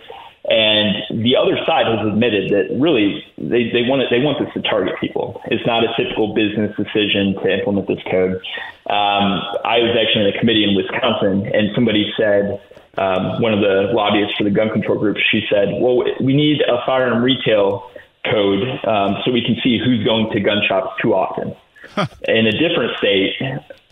And 0.49 1.25
the 1.25 1.35
other 1.35 1.59
side 1.67 1.87
has 1.87 2.07
admitted 2.07 2.51
that 2.51 2.71
really 2.79 3.23
they, 3.39 3.71
they 3.71 3.83
want 3.83 4.03
it, 4.03 4.09
they 4.11 4.21
want 4.21 4.39
this 4.39 4.53
to 4.55 4.63
target 4.63 4.95
people. 5.01 5.41
It's 5.47 5.67
not 5.67 5.83
a 5.83 5.91
typical 5.97 6.35
business 6.35 6.71
decision 6.77 7.35
to 7.43 7.59
implement 7.59 7.89
this 7.89 8.03
code. 8.11 8.39
Um, 8.87 9.43
I 9.67 9.83
was 9.83 9.99
actually 9.99 10.31
in 10.31 10.35
a 10.35 10.39
committee 10.39 10.63
in 10.63 10.77
Wisconsin, 10.79 11.51
and 11.51 11.75
somebody 11.75 12.13
said 12.17 12.63
um, 12.99 13.41
one 13.41 13.53
of 13.53 13.61
the 13.61 13.93
lobbyists 13.93 14.37
for 14.37 14.45
the 14.45 14.51
gun 14.51 14.71
control 14.71 14.99
group. 14.99 15.17
She 15.31 15.47
said, 15.51 15.69
"Well, 15.81 16.05
we 16.21 16.35
need 16.35 16.61
a 16.63 16.85
firearm 16.87 17.23
retail 17.23 17.91
code 18.25 18.63
um, 18.85 19.17
so 19.25 19.31
we 19.31 19.43
can 19.43 19.57
see 19.63 19.79
who's 19.79 20.05
going 20.05 20.33
to 20.33 20.41
gun 20.41 20.63
shops 20.67 21.01
too 21.03 21.15
often." 21.15 21.55
In 22.29 22.47
a 22.47 22.53
different 22.53 22.97
state, 22.99 23.35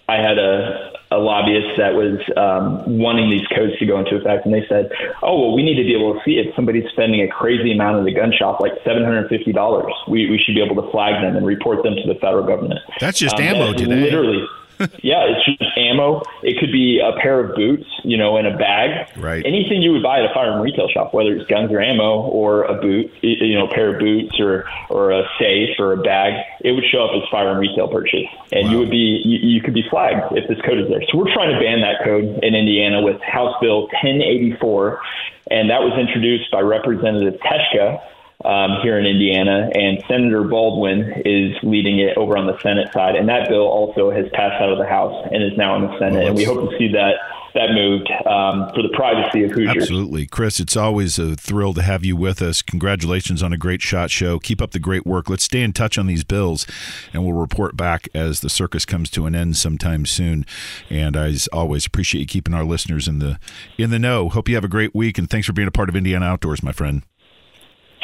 I 0.09 0.17
had 0.17 0.37
a, 0.37 0.93
a 1.13 1.17
lobbyist 1.17 1.79
that 1.79 1.95
was 1.95 2.21
um, 2.37 2.99
wanting 2.99 3.31
these 3.31 3.47
codes 3.49 3.79
to 3.79 3.87
go 3.87 3.99
into 3.99 4.17
effect, 4.17 4.45
and 4.45 4.53
they 4.53 4.67
said, 4.69 4.91
"Oh, 5.23 5.41
well, 5.41 5.55
we 5.55 5.63
need 5.63 5.77
to 5.77 5.85
be 5.85 5.95
able 5.95 6.15
to 6.15 6.21
see 6.25 6.37
if 6.39 6.55
somebody's 6.55 6.85
spending 6.93 7.23
a 7.23 7.29
crazy 7.29 7.73
amount 7.73 7.99
at 7.99 8.05
the 8.05 8.13
gun 8.13 8.33
shop, 8.33 8.61
like 8.61 8.73
seven 8.85 9.05
hundred 9.05 9.29
fifty 9.29 9.53
dollars. 9.53 9.93
We 10.09 10.29
we 10.29 10.39
should 10.39 10.55
be 10.55 10.63
able 10.63 10.81
to 10.83 10.91
flag 10.91 11.23
them 11.23 11.37
and 11.37 11.47
report 11.47 11.83
them 11.83 11.95
to 11.95 12.07
the 12.07 12.19
federal 12.21 12.45
government." 12.45 12.81
That's 13.01 13.19
just 13.19 13.37
um, 13.37 13.43
ammo 13.43 13.73
today. 13.73 14.01
Literally, 14.01 14.45
yeah, 15.03 15.25
it's 15.29 15.45
just 15.45 15.63
ammo. 15.77 16.23
It 16.43 16.59
could 16.59 16.73
be 16.73 17.01
a 17.01 17.19
pair 17.21 17.41
of 17.41 17.55
boots, 17.55 17.87
you 18.03 18.17
know, 18.17 18.37
in 18.37 18.47
a 18.47 18.57
bag. 18.57 19.09
Right. 19.17 19.45
Anything 19.45 19.83
you 19.83 19.93
would 19.93 20.03
buy 20.03 20.21
at 20.21 20.31
a 20.31 20.35
firearm 20.35 20.61
retail 20.61 20.89
shop, 20.89 21.15
whether 21.15 21.35
it's 21.35 21.47
guns 21.47 21.71
or 21.73 21.81
ammo 21.81 22.23
or 22.23 22.65
a 22.65 22.81
boot, 22.81 23.11
you 23.23 23.55
know, 23.55 23.67
a 23.67 23.75
pair 23.75 23.95
of 23.95 24.01
boots 24.01 24.39
or 24.41 24.65
or 24.91 25.13
a 25.13 25.25
safe 25.39 25.79
or 25.79 25.93
a 25.93 26.03
bag, 26.03 26.35
it 26.61 26.73
would 26.73 26.85
show 26.91 27.05
up 27.05 27.11
as 27.15 27.29
firearm 27.31 27.59
retail 27.59 27.89
purchase, 27.89 28.27
and 28.53 28.67
wow. 28.67 28.73
you 28.73 28.79
would 28.79 28.91
be 28.91 29.23
you, 29.25 29.39
you 29.55 29.61
could 29.63 29.75
be 29.75 29.85
flagged 29.89 30.37
if 30.37 30.49
this 30.49 30.61
code 30.63 30.79
is 30.79 30.89
there. 30.89 31.03
So 31.11 31.19
we're 31.19 31.33
trying 31.33 31.53
to 31.53 31.61
ban 31.61 31.81
that 31.81 32.03
code 32.05 32.43
in 32.43 32.55
Indiana 32.55 33.03
with 33.03 33.21
House 33.23 33.55
Bill 33.61 33.83
1084, 34.03 35.01
and 35.51 35.71
that 35.71 35.83
was 35.83 35.99
introduced 35.99 36.51
by 36.51 36.61
Representative 36.61 37.41
Teshka 37.41 38.01
um, 38.45 38.79
here 38.83 38.99
in 38.99 39.07
Indiana, 39.07 39.71
and 39.75 40.03
Senator 40.07 40.45
Baldwin 40.45 41.23
is 41.25 41.57
leading 41.63 41.99
it 41.99 42.17
over 42.17 42.37
on 42.37 42.47
the 42.47 42.59
Senate 42.61 42.93
side. 42.93 43.17
And 43.17 43.29
that 43.29 43.49
bill 43.49 43.67
also 43.67 44.11
has 44.11 44.27
passed 44.33 44.61
out 44.61 44.71
of 44.71 44.79
the 44.79 44.87
House 44.87 45.15
and 45.33 45.43
is 45.43 45.57
now 45.57 45.77
in 45.77 45.83
the 45.83 45.99
Senate. 45.99 46.19
Well, 46.19 46.27
and 46.29 46.37
we 46.37 46.45
hope 46.45 46.71
to 46.71 46.79
see 46.79 46.93
that 46.93 47.15
that 47.55 47.71
moved 47.73 48.11
um, 48.27 48.69
for 48.75 48.83
the 48.83 48.93
privacy 48.95 49.45
of 49.45 49.53
Hoosiers. 49.53 49.85
Absolutely, 49.85 50.27
Chris. 50.27 50.59
It's 50.59 50.77
always 50.77 51.19
a 51.19 51.37
thrill 51.37 51.73
to 51.75 51.83
have 51.83 52.05
you 52.05 52.17
with 52.17 52.43
us. 52.43 52.63
Congratulations 52.63 53.43
on 53.43 53.53
a 53.53 53.57
great 53.57 53.81
shot 53.81 54.11
show. 54.11 54.39
Keep 54.41 54.61
up 54.61 54.73
the 54.73 54.81
great 54.81 55.07
work. 55.07 55.31
Let's 55.31 55.45
stay 55.45 55.63
in 55.63 55.73
touch 55.73 55.97
on 55.97 56.07
these 56.07 56.25
bills, 56.25 56.67
and 57.13 57.25
we'll 57.25 57.33
report 57.33 57.77
back 57.77 58.09
as 58.13 58.41
the 58.41 58.51
circus 58.51 58.85
comes 58.85 59.09
to 59.11 59.27
an 59.27 59.35
end 59.35 59.57
sometime 59.57 60.05
soon. 60.05 60.45
And 60.91 61.17
I 61.17 61.35
always 61.53 61.87
appreciate 61.87 62.23
you 62.23 62.27
keeping 62.27 62.55
our 62.55 62.65
listeners 62.65 63.07
in 63.07 63.21
the 63.21 63.39
in 63.79 63.91
the 63.91 64.01
know. 64.01 64.29
Hope 64.29 64.49
you 64.49 64.57
have 64.57 64.65
a 64.65 64.69
great 64.69 64.95
week, 64.95 65.17
and 65.17 65.31
thanks 65.31 65.47
for 65.47 65.53
being 65.53 65.69
a 65.69 65.73
part 65.73 65.89
of 65.89 65.97
Indiana 65.97 66.27
Outdoors, 66.27 66.63
my 66.63 66.73
friend. 66.73 67.03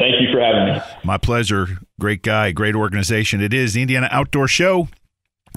Thank 0.00 0.20
you 0.20 0.32
for 0.32 0.40
having 0.40 0.74
me. 0.74 0.80
My 1.04 1.18
pleasure. 1.18 1.78
Great 2.00 2.22
guy, 2.22 2.52
great 2.52 2.74
organization. 2.74 3.42
It 3.42 3.52
is 3.52 3.74
the 3.74 3.82
Indiana 3.82 4.08
Outdoor 4.10 4.48
Show. 4.48 4.88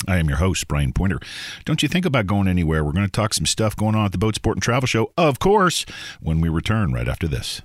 I 0.07 0.17
am 0.17 0.27
your 0.27 0.37
host, 0.37 0.67
Brian 0.67 0.91
Pointer. 0.91 1.19
Don't 1.65 1.81
you 1.81 1.87
think 1.87 2.05
about 2.05 2.27
going 2.27 2.49
anywhere? 2.49 2.83
We're 2.83 2.91
going 2.91 3.05
to 3.05 3.11
talk 3.11 3.33
some 3.33 3.45
stuff 3.45 3.75
going 3.75 3.95
on 3.95 4.05
at 4.05 4.11
the 4.11 4.17
Boat 4.17 4.35
Sport 4.35 4.57
and 4.57 4.63
Travel 4.63 4.87
Show, 4.87 5.13
of 5.17 5.39
course, 5.39 5.85
when 6.19 6.41
we 6.41 6.49
return 6.49 6.91
right 6.91 7.07
after 7.07 7.27
this. 7.27 7.61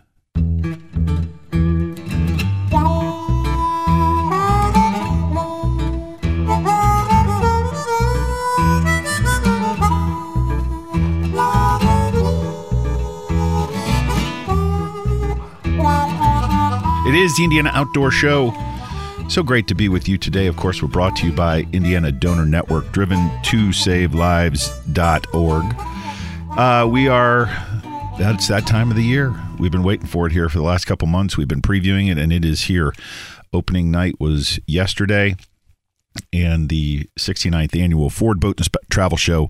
Is 17.29 17.37
the 17.37 17.45
Indiana 17.45 17.71
Outdoor 17.75 18.11
Show. 18.11 18.55
So 19.29 19.43
great 19.43 19.67
to 19.69 19.75
be 19.75 19.91
with 19.91 20.09
you 20.09 20.17
today. 20.17 20.47
Of 20.47 20.57
course, 20.57 20.81
we're 20.81 20.89
brought 20.89 21.15
to 21.17 21.27
you 21.27 21.33
by 21.33 21.67
Indiana 21.75 22.11
Donor 22.11 22.47
Network, 22.47 22.91
driven 22.91 23.19
to 23.43 23.69
savelives.org. 23.69 25.65
Uh, 26.59 26.89
we 26.89 27.07
are, 27.07 27.45
that's 28.19 28.49
that 28.49 28.67
time 28.67 28.89
of 28.89 28.97
the 28.97 29.03
year. 29.03 29.35
We've 29.59 29.71
been 29.71 29.83
waiting 29.83 30.07
for 30.07 30.27
it 30.27 30.33
here 30.33 30.49
for 30.49 30.57
the 30.57 30.65
last 30.65 30.87
couple 30.87 31.07
months. 31.07 31.37
We've 31.37 31.47
been 31.47 31.61
previewing 31.61 32.11
it, 32.11 32.17
and 32.17 32.33
it 32.33 32.47
is 32.47 32.63
here. 32.63 32.95
Opening 33.53 33.91
night 33.91 34.19
was 34.19 34.59
yesterday 34.67 35.37
and 36.33 36.69
the 36.69 37.09
69th 37.19 37.79
annual 37.79 38.11
Ford 38.11 38.41
Boat 38.41 38.59
and 38.59 38.69
Travel 38.91 39.17
Show 39.17 39.49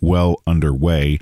well 0.00 0.42
underway. 0.46 1.18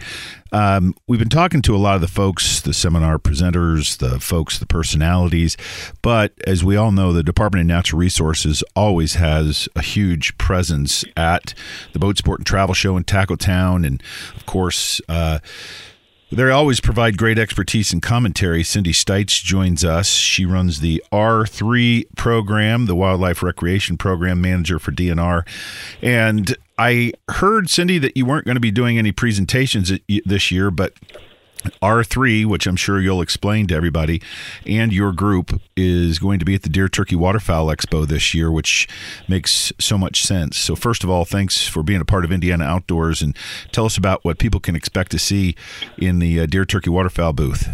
Um, 0.52 0.94
we've 1.06 1.18
been 1.18 1.28
talking 1.28 1.62
to 1.62 1.74
a 1.74 1.78
lot 1.78 1.94
of 1.94 2.00
the 2.02 2.08
folks, 2.08 2.60
the 2.60 2.74
seminar 2.74 3.18
presenters, 3.18 3.96
the 3.98 4.20
folks, 4.20 4.58
the 4.58 4.66
personalities, 4.66 5.56
but 6.02 6.32
as 6.46 6.62
we 6.62 6.76
all 6.76 6.92
know, 6.92 7.12
the 7.12 7.22
Department 7.22 7.62
of 7.62 7.66
Natural 7.66 7.98
Resources 7.98 8.62
always 8.76 9.14
has 9.14 9.68
a 9.74 9.82
huge 9.82 10.36
presence 10.36 11.04
at 11.16 11.54
the 11.92 11.98
Boat 11.98 12.18
Sport 12.18 12.40
and 12.40 12.46
Travel 12.46 12.74
Show 12.74 12.96
in 12.96 13.04
Tackle 13.04 13.38
Town, 13.38 13.84
and 13.84 14.02
of 14.36 14.44
course, 14.44 15.00
uh, 15.08 15.38
they 16.32 16.50
always 16.50 16.80
provide 16.80 17.18
great 17.18 17.38
expertise 17.38 17.92
and 17.92 18.02
commentary. 18.02 18.64
Cindy 18.64 18.92
Stites 18.92 19.42
joins 19.42 19.84
us. 19.84 20.08
She 20.08 20.46
runs 20.46 20.80
the 20.80 21.04
R3 21.12 22.04
program, 22.16 22.86
the 22.86 22.94
Wildlife 22.94 23.42
Recreation 23.42 23.98
Program 23.98 24.40
Manager 24.40 24.78
for 24.78 24.92
DNR. 24.92 25.46
And 26.00 26.56
I 26.78 27.12
heard, 27.28 27.68
Cindy, 27.68 27.98
that 27.98 28.16
you 28.16 28.24
weren't 28.24 28.46
going 28.46 28.56
to 28.56 28.60
be 28.60 28.70
doing 28.70 28.96
any 28.98 29.12
presentations 29.12 29.92
this 30.24 30.50
year, 30.50 30.70
but 30.70 30.94
R3, 31.82 32.46
which 32.46 32.66
I'm 32.66 32.76
sure 32.76 33.00
you'll 33.00 33.22
explain 33.22 33.66
to 33.68 33.74
everybody, 33.74 34.22
and 34.66 34.92
your 34.92 35.12
group 35.12 35.60
is 35.76 36.18
going 36.18 36.38
to 36.38 36.44
be 36.44 36.54
at 36.54 36.62
the 36.62 36.68
Deer 36.68 36.88
Turkey 36.88 37.16
Waterfowl 37.16 37.66
Expo 37.68 38.06
this 38.06 38.34
year, 38.34 38.50
which 38.50 38.88
makes 39.28 39.72
so 39.78 39.96
much 39.96 40.24
sense. 40.24 40.56
So, 40.56 40.74
first 40.74 41.04
of 41.04 41.10
all, 41.10 41.24
thanks 41.24 41.66
for 41.66 41.82
being 41.82 42.00
a 42.00 42.04
part 42.04 42.24
of 42.24 42.32
Indiana 42.32 42.64
Outdoors 42.64 43.22
and 43.22 43.36
tell 43.72 43.84
us 43.84 43.96
about 43.96 44.24
what 44.24 44.38
people 44.38 44.60
can 44.60 44.76
expect 44.76 45.10
to 45.12 45.18
see 45.18 45.54
in 45.98 46.18
the 46.18 46.40
uh, 46.40 46.46
Deer 46.46 46.64
Turkey 46.64 46.90
Waterfowl 46.90 47.32
booth. 47.32 47.68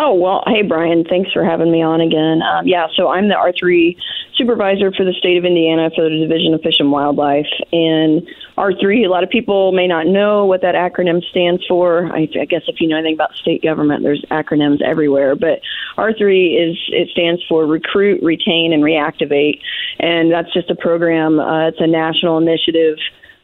Oh, 0.00 0.14
well, 0.14 0.44
hey, 0.46 0.62
Brian, 0.62 1.02
thanks 1.04 1.32
for 1.32 1.42
having 1.42 1.72
me 1.72 1.82
on 1.82 2.00
again. 2.00 2.40
Um, 2.40 2.68
yeah, 2.68 2.86
so 2.94 3.08
I'm 3.08 3.26
the 3.26 3.34
R3 3.34 3.96
supervisor 4.36 4.92
for 4.92 5.04
the 5.04 5.12
state 5.12 5.36
of 5.36 5.44
Indiana 5.44 5.90
for 5.92 6.04
the 6.08 6.18
Division 6.20 6.54
of 6.54 6.62
Fish 6.62 6.76
and 6.78 6.92
Wildlife. 6.92 7.48
And 7.72 8.22
R3, 8.56 9.04
a 9.04 9.08
lot 9.08 9.24
of 9.24 9.30
people 9.30 9.72
may 9.72 9.88
not 9.88 10.06
know 10.06 10.44
what 10.44 10.62
that 10.62 10.76
acronym 10.76 11.20
stands 11.30 11.66
for. 11.66 12.06
I, 12.14 12.28
I 12.40 12.44
guess 12.44 12.62
if 12.68 12.80
you 12.80 12.86
know 12.86 12.96
anything 12.96 13.14
about 13.14 13.34
state 13.34 13.60
government, 13.60 14.04
there's 14.04 14.24
acronyms 14.30 14.80
everywhere. 14.82 15.34
But 15.34 15.62
R3 15.96 16.70
is 16.70 16.78
it 16.92 17.08
stands 17.10 17.42
for 17.48 17.66
Recruit, 17.66 18.22
Retain, 18.22 18.72
and 18.72 18.84
Reactivate, 18.84 19.62
and 19.98 20.30
that's 20.30 20.52
just 20.52 20.70
a 20.70 20.76
program. 20.76 21.40
Uh, 21.40 21.68
it's 21.68 21.80
a 21.80 21.88
national 21.88 22.38
initiative 22.38 22.98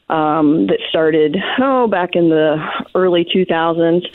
um, 0.09 0.69
that 0.69 0.79
started 0.89 1.37
oh 1.59 1.89
back 1.89 2.11
in 2.15 2.29
the 2.29 2.65
early 2.95 3.25
2000s 3.25 4.07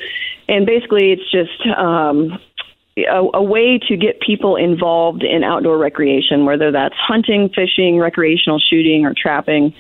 and 0.49 0.65
basically 0.65 1.11
it's 1.11 1.31
just 1.31 1.77
um, 1.77 2.39
a, 2.97 3.37
a, 3.37 3.43
way 3.43 3.79
to 3.87 3.95
get 3.95 4.19
people 4.19 4.55
involved 4.55 5.23
in 5.23 5.43
outdoor 5.43 5.77
recreation, 5.77 6.45
whether 6.45 6.71
that's 6.71 6.95
hunting, 6.97 7.49
fishing, 7.53 7.99
recreational 7.99 8.59
shooting, 8.59 9.05
or 9.05 9.13
trapping. 9.15 9.73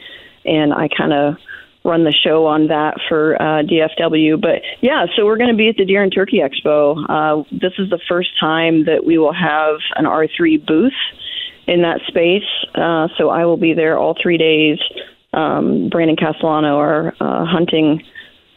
And 0.45 0.73
I 0.73 0.87
kind 0.95 1.11
of 1.11 1.35
run 1.83 2.03
the 2.03 2.13
show 2.13 2.45
on 2.45 2.67
that 2.67 2.99
for 3.07 3.41
uh, 3.41 3.63
DFW. 3.63 4.39
But 4.39 4.61
yeah, 4.81 5.05
so 5.15 5.25
we're 5.25 5.37
going 5.37 5.49
to 5.49 5.57
be 5.57 5.69
at 5.69 5.77
the 5.77 5.85
Deer 5.85 6.03
and 6.03 6.13
Turkey 6.13 6.39
Expo. 6.39 7.03
Uh, 7.09 7.43
this 7.51 7.73
is 7.79 7.89
the 7.89 7.99
first 8.07 8.29
time 8.39 8.85
that 8.85 9.05
we 9.05 9.17
will 9.17 9.33
have 9.33 9.75
an 9.95 10.05
R3 10.05 10.65
booth. 10.65 10.93
in 11.67 11.83
that 11.83 12.01
space. 12.07 12.49
Uh, 12.73 13.07
so 13.17 13.29
I 13.29 13.45
will 13.45 13.57
be 13.57 13.73
there 13.73 13.97
all 13.97 14.15
three 14.19 14.37
days. 14.37 14.79
Um, 15.33 15.89
Brandon 15.89 16.15
Castellano, 16.15 16.77
our 16.77 17.13
uh, 17.19 17.45
hunting 17.45 18.01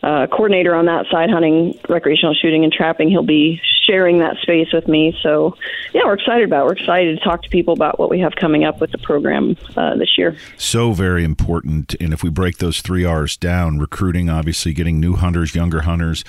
uh, 0.02 0.26
coordinator 0.26 0.74
on 0.74 0.86
that 0.86 1.06
side, 1.10 1.30
hunting, 1.30 1.78
recreational 1.88 2.34
shooting, 2.34 2.64
and 2.64 2.72
trapping, 2.72 3.08
he'll 3.08 3.22
be 3.22 3.60
sharing 3.86 4.18
that 4.18 4.36
space 4.38 4.72
with 4.72 4.88
me. 4.88 5.16
So, 5.22 5.56
yeah, 5.92 6.02
we're 6.04 6.14
excited 6.14 6.44
about. 6.44 6.62
It. 6.62 6.66
We're 6.66 6.72
excited 6.72 7.18
to 7.18 7.24
talk 7.24 7.42
to 7.42 7.48
people 7.48 7.74
about 7.74 7.98
what 7.98 8.10
we 8.10 8.18
have 8.20 8.34
coming 8.34 8.64
up 8.64 8.80
with 8.80 8.90
the 8.90 8.98
program 8.98 9.56
uh, 9.76 9.96
this 9.96 10.18
year. 10.18 10.36
So 10.56 10.92
very 10.92 11.24
important. 11.24 11.94
And 12.00 12.12
if 12.12 12.22
we 12.22 12.30
break 12.30 12.58
those 12.58 12.80
three 12.80 13.04
R's 13.04 13.36
down, 13.36 13.78
recruiting, 13.78 14.28
obviously, 14.28 14.72
getting 14.72 14.98
new 14.98 15.14
hunters, 15.14 15.54
younger 15.54 15.82
hunters, 15.82 16.24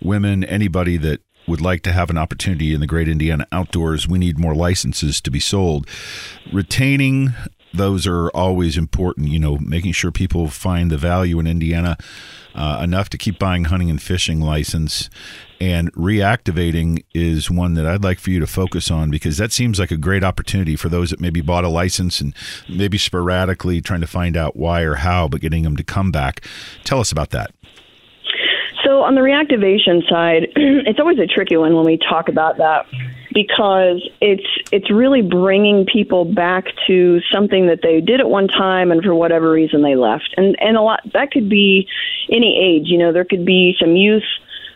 women, 0.00 0.44
anybody 0.44 0.96
that 0.98 1.20
would 1.48 1.60
like 1.60 1.82
to 1.82 1.92
have 1.92 2.10
an 2.10 2.18
opportunity 2.18 2.74
in 2.74 2.80
the 2.80 2.86
great 2.86 3.08
Indiana 3.08 3.46
outdoors, 3.52 4.08
we 4.08 4.18
need 4.18 4.38
more 4.38 4.54
licenses 4.54 5.20
to 5.20 5.30
be 5.30 5.40
sold. 5.40 5.86
Retaining 6.52 7.34
those 7.76 8.06
are 8.06 8.28
always 8.30 8.76
important, 8.76 9.28
you 9.28 9.38
know, 9.38 9.58
making 9.58 9.92
sure 9.92 10.10
people 10.10 10.48
find 10.48 10.90
the 10.90 10.96
value 10.96 11.38
in 11.38 11.46
Indiana 11.46 11.96
uh, 12.54 12.80
enough 12.82 13.08
to 13.10 13.18
keep 13.18 13.38
buying 13.38 13.64
hunting 13.64 13.90
and 13.90 14.00
fishing 14.00 14.40
license. 14.40 15.10
And 15.60 15.92
reactivating 15.92 17.04
is 17.14 17.50
one 17.50 17.74
that 17.74 17.86
I'd 17.86 18.04
like 18.04 18.18
for 18.18 18.30
you 18.30 18.40
to 18.40 18.46
focus 18.46 18.90
on 18.90 19.10
because 19.10 19.36
that 19.38 19.52
seems 19.52 19.78
like 19.78 19.90
a 19.90 19.96
great 19.96 20.24
opportunity 20.24 20.76
for 20.76 20.88
those 20.88 21.10
that 21.10 21.20
maybe 21.20 21.40
bought 21.40 21.64
a 21.64 21.68
license 21.68 22.20
and 22.20 22.34
maybe 22.68 22.98
sporadically 22.98 23.80
trying 23.80 24.00
to 24.00 24.06
find 24.06 24.36
out 24.36 24.56
why 24.56 24.82
or 24.82 24.96
how, 24.96 25.28
but 25.28 25.40
getting 25.40 25.62
them 25.62 25.76
to 25.76 25.84
come 25.84 26.10
back. 26.10 26.44
Tell 26.84 27.00
us 27.00 27.12
about 27.12 27.30
that. 27.30 27.52
So 28.84 29.02
on 29.02 29.14
the 29.14 29.20
reactivation 29.20 30.08
side, 30.08 30.48
it's 30.56 31.00
always 31.00 31.18
a 31.18 31.26
tricky 31.26 31.56
one 31.56 31.74
when 31.74 31.84
we 31.84 31.98
talk 31.98 32.28
about 32.28 32.58
that 32.58 32.86
because 33.36 34.00
it's 34.22 34.46
it's 34.72 34.90
really 34.90 35.20
bringing 35.20 35.84
people 35.84 36.24
back 36.24 36.64
to 36.86 37.20
something 37.30 37.66
that 37.66 37.80
they 37.82 38.00
did 38.00 38.18
at 38.18 38.30
one 38.30 38.48
time 38.48 38.90
and 38.90 39.02
for 39.02 39.14
whatever 39.14 39.50
reason 39.52 39.82
they 39.82 39.94
left. 39.94 40.34
And 40.38 40.56
and 40.58 40.74
a 40.78 40.80
lot 40.80 41.00
that 41.12 41.32
could 41.32 41.50
be 41.50 41.86
any 42.32 42.58
age, 42.58 42.88
you 42.88 42.96
know, 42.96 43.12
there 43.12 43.26
could 43.26 43.44
be 43.44 43.76
some 43.78 43.94
youth 43.94 44.24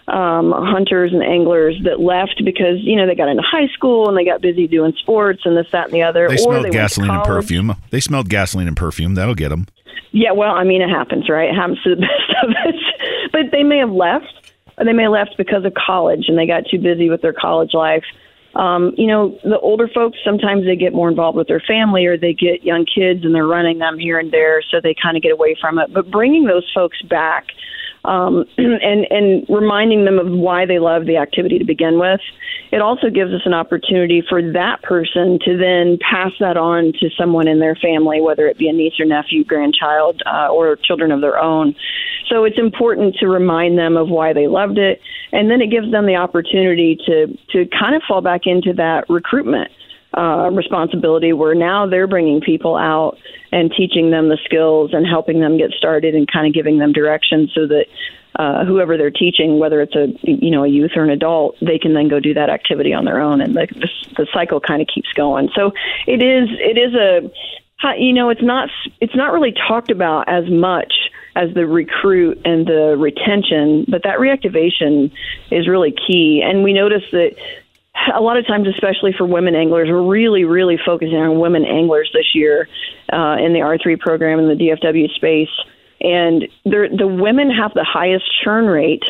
um, 0.09 0.53
hunters 0.53 1.15
and 1.15 1.23
anglers 1.23 1.81
that 1.85 2.01
left 2.01 2.43
because 2.45 2.77
you 2.81 2.97
know 2.97 3.07
they 3.07 3.15
got 3.15 3.31
into 3.31 3.43
high 3.43 3.69
school 3.69 4.09
and 4.09 4.19
they 4.19 4.27
got 4.27 4.43
busy 4.43 4.69
doing 4.69 4.93
sports 4.99 5.41
and 5.47 5.57
this, 5.57 5.71
that, 5.73 5.87
and 5.87 5.95
the 5.95 6.03
other. 6.03 6.29
They 6.29 6.37
smelled 6.37 6.67
they 6.67 6.71
gasoline 6.71 7.11
and 7.11 7.25
perfume. 7.25 7.77
They 7.89 8.01
smelled 8.01 8.29
gasoline 8.29 8.69
and 8.69 8.77
perfume. 8.77 9.15
That'll 9.15 9.35
get 9.35 9.49
them. 9.49 9.69
Yeah, 10.13 10.33
well, 10.33 10.55
I 10.55 10.65
mean, 10.65 10.83
it 10.83 10.91
happens, 10.91 11.31
right? 11.31 11.49
It 11.49 11.55
happens 11.55 11.83
to 11.85 11.95
the 11.95 11.97
best 12.03 12.45
of 12.45 12.51
us. 12.51 12.81
but 13.33 13.53
they 13.53 13.63
may 13.63 13.79
have 13.79 13.93
left, 13.93 14.53
or 14.77 14.85
they 14.85 14.93
may 14.93 15.05
have 15.05 15.13
left 15.13 15.37
because 15.39 15.65
of 15.65 15.73
college 15.73 16.25
and 16.29 16.37
they 16.37 16.47
got 16.47 16.65
too 16.71 16.79
busy 16.79 17.09
with 17.09 17.23
their 17.23 17.33
college 17.33 17.73
life. 17.73 18.05
Um, 18.55 18.93
you 18.97 19.07
know, 19.07 19.39
the 19.45 19.59
older 19.61 19.89
folks 19.89 20.19
sometimes 20.25 20.65
they 20.65 20.77
get 20.77 20.93
more 20.93 21.09
involved 21.09 21.37
with 21.37 21.47
their 21.47 21.61
family 21.61 22.07
or 22.07 22.19
they 22.19 22.35
get 22.35 22.65
young 22.65 22.85
kids 22.85 23.25
and 23.25 23.35
they're 23.35 23.47
running 23.47 23.79
them 23.79 23.99
here 23.99 24.19
and 24.19 24.33
there, 24.33 24.63
so 24.71 24.81
they 24.83 24.95
kind 25.01 25.17
of 25.17 25.23
get 25.23 25.33
away 25.33 25.57
from 25.61 25.79
it. 25.79 25.93
But 25.93 26.11
bringing 26.11 26.45
those 26.47 26.69
folks 26.75 27.01
back 27.03 27.47
um, 28.05 28.45
and 28.59 29.07
and 29.11 29.47
reminding 29.49 30.05
them 30.05 30.19
of 30.19 30.31
why 30.31 30.67
they 30.67 30.79
love 30.79 31.07
the 31.07 31.17
activity 31.17 31.59
to 31.59 31.65
begin 31.65 31.99
with. 31.99 32.21
It 32.73 32.81
also 32.81 33.11
gives 33.11 33.33
us 33.33 33.43
an 33.45 33.55
opportunity 33.55 34.23
for 34.29 34.41
that 34.53 34.83
person 34.83 35.39
to 35.45 35.57
then 35.57 35.99
pass 35.99 36.31
that 36.39 36.57
on 36.57 36.93
to 37.01 37.09
someone 37.19 37.49
in 37.49 37.59
their 37.59 37.75
family, 37.75 38.21
whether 38.21 38.47
it 38.47 38.59
be 38.59 38.69
a 38.69 38.73
niece 38.73 38.95
or 39.01 39.07
nephew, 39.07 39.45
grandchild, 39.45 40.23
uh, 40.25 40.49
or 40.49 40.77
children 40.77 41.11
of 41.11 41.21
their 41.21 41.39
own. 41.39 41.75
So 42.29 42.45
it's 42.45 42.59
important 42.59 43.17
to 43.17 43.27
remind 43.27 43.77
them 43.77 43.97
of 43.97 44.09
why 44.09 44.33
they 44.33 44.47
loved 44.47 44.79
it, 44.79 45.01
and 45.33 45.51
then 45.51 45.61
it 45.61 45.71
gives 45.71 45.91
them 45.91 46.07
the 46.07 46.17
opportunity 46.17 46.97
to 47.07 47.27
to 47.53 47.67
kind 47.79 47.95
of 47.95 48.03
fall 48.07 48.21
back 48.21 48.43
into 48.47 48.73
that 48.75 49.09
recruitment 49.09 49.71
uh, 50.17 50.51
responsibility 50.53 51.33
where 51.33 51.55
now 51.55 51.87
they're 51.87 52.09
bringing 52.09 52.41
people 52.41 52.77
out 52.77 53.17
and 53.53 53.73
teaching 53.77 54.11
them 54.11 54.29
the 54.29 54.39
skills 54.45 54.91
and 54.93 55.07
helping 55.07 55.41
them 55.41 55.57
get 55.57 55.71
started 55.73 56.15
and 56.15 56.31
kind 56.31 56.47
of 56.47 56.53
giving 56.53 56.79
them 56.79 56.93
direction 56.93 57.49
so 57.55 57.67
that 57.67 57.87
uh, 58.37 58.65
whoever 58.65 58.97
they're 58.97 59.11
teaching, 59.11 59.59
whether 59.59 59.81
it's 59.81 59.95
a 59.95 60.07
you 60.23 60.51
know 60.51 60.65
a 60.65 60.69
youth 60.69 60.93
or 60.97 61.05
an 61.05 61.11
adult, 61.11 61.57
they 61.61 61.79
can 61.79 61.95
then 61.95 62.09
go 62.09 62.21
do 62.21 62.35
that 62.35 62.49
activity 62.49 62.93
on 62.93 63.05
their 63.05 63.21
own, 63.21 63.41
and 63.41 63.55
the 63.55 63.67
the, 63.71 63.89
the 64.17 64.27
cycle 64.33 64.61
kind 64.61 64.81
of 64.81 64.89
keeps 64.93 65.13
going. 65.13 65.49
So 65.55 65.73
it 66.07 66.23
is 66.23 66.49
it 66.61 66.79
is 66.79 66.95
a 66.95 67.99
you 67.99 68.13
know 68.13 68.31
it's 68.31 68.43
not 68.43 68.69
it's 69.01 69.17
not 69.17 69.33
really 69.33 69.53
talked 69.53 69.91
about 69.91 70.29
as 70.29 70.49
much 70.49 70.93
as 71.37 71.53
the 71.55 71.67
recruit 71.67 72.41
and 72.45 72.67
the 72.67 72.97
retention, 72.99 73.85
but 73.89 74.03
that 74.05 74.19
reactivation 74.19 75.13
is 75.51 75.69
really 75.69 75.93
key. 75.93 76.43
And 76.45 76.65
we 76.65 76.73
notice 76.73 77.05
that 77.13 77.37
a 78.15 78.21
lot 78.21 78.37
of 78.37 78.47
times, 78.47 78.69
especially 78.69 79.13
for 79.13 79.27
women 79.27 79.55
anglers, 79.55 79.89
we're 79.89 80.03
really, 80.03 80.45
really 80.45 80.79
focusing 80.85 81.17
on 81.17 81.39
women 81.39 81.65
anglers 81.65 82.11
this 82.13 82.35
year 82.35 82.69
uh, 83.13 83.37
in 83.41 83.53
the 83.53 83.61
R3 83.61 83.99
program 83.99 84.39
in 84.39 84.49
the 84.49 84.55
DFW 84.55 85.11
space. 85.15 85.51
And 86.01 86.49
the 86.65 87.07
women 87.07 87.51
have 87.51 87.75
the 87.75 87.85
highest 87.85 88.25
churn 88.43 88.67
rate 88.67 89.05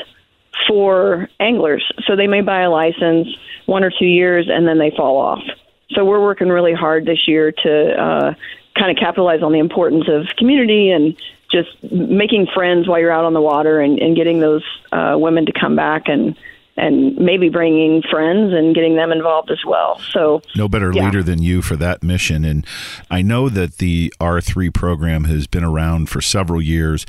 for 0.67 1.29
anglers. 1.39 1.85
So 2.07 2.17
they 2.17 2.27
may 2.27 2.41
buy 2.41 2.63
a 2.63 2.71
license 2.71 3.29
one 3.67 3.85
or 3.85 3.93
two 3.97 4.07
years 4.07 4.49
and 4.51 4.67
then 4.67 4.79
they 4.79 4.91
fall 4.91 5.17
off. 5.17 5.43
So 5.91 6.05
we're 6.05 6.23
working 6.23 6.49
really 6.49 6.75
hard 6.75 7.05
this 7.05 7.27
year 7.29 7.53
to 7.53 8.03
uh, 8.03 8.35
kind 8.77 8.91
of 8.91 8.97
capitalize 8.97 9.43
on 9.43 9.53
the 9.53 9.59
importance 9.59 10.09
of 10.09 10.27
community 10.37 10.91
and 10.91 11.17
just 11.51 11.83
making 11.93 12.47
friends 12.47 12.89
while 12.89 13.01
you're 13.01 13.11
out 13.11 13.25
on 13.25 13.33
the 13.33 13.41
water 13.41 13.81
and, 13.81 13.99
and 13.99 14.17
getting 14.17 14.41
those 14.41 14.65
uh, 14.93 15.17
women 15.19 15.47
to 15.47 15.53
come 15.53 15.75
back 15.75 16.09
and 16.09 16.37
and 16.77 17.17
maybe 17.17 17.49
bringing 17.49 18.03
friends 18.11 18.53
and 18.53 18.75
getting 18.75 18.97
them 18.97 19.13
involved 19.13 19.51
as 19.51 19.61
well. 19.67 19.99
So, 20.13 20.43
no 20.57 20.69
better 20.69 20.93
yeah. 20.93 21.05
leader 21.05 21.23
than 21.23 21.43
you 21.43 21.63
for 21.63 21.77
that 21.77 22.03
mission. 22.03 22.45
And 22.45 22.67
I 23.11 23.23
know 23.23 23.49
that 23.49 23.79
the 23.79 24.13
R3 24.21 24.73
program 24.73 25.25
has 25.25 25.47
been 25.47 25.65
around 25.65 26.09
for 26.09 26.21
several 26.21 26.63
years, 26.63 27.07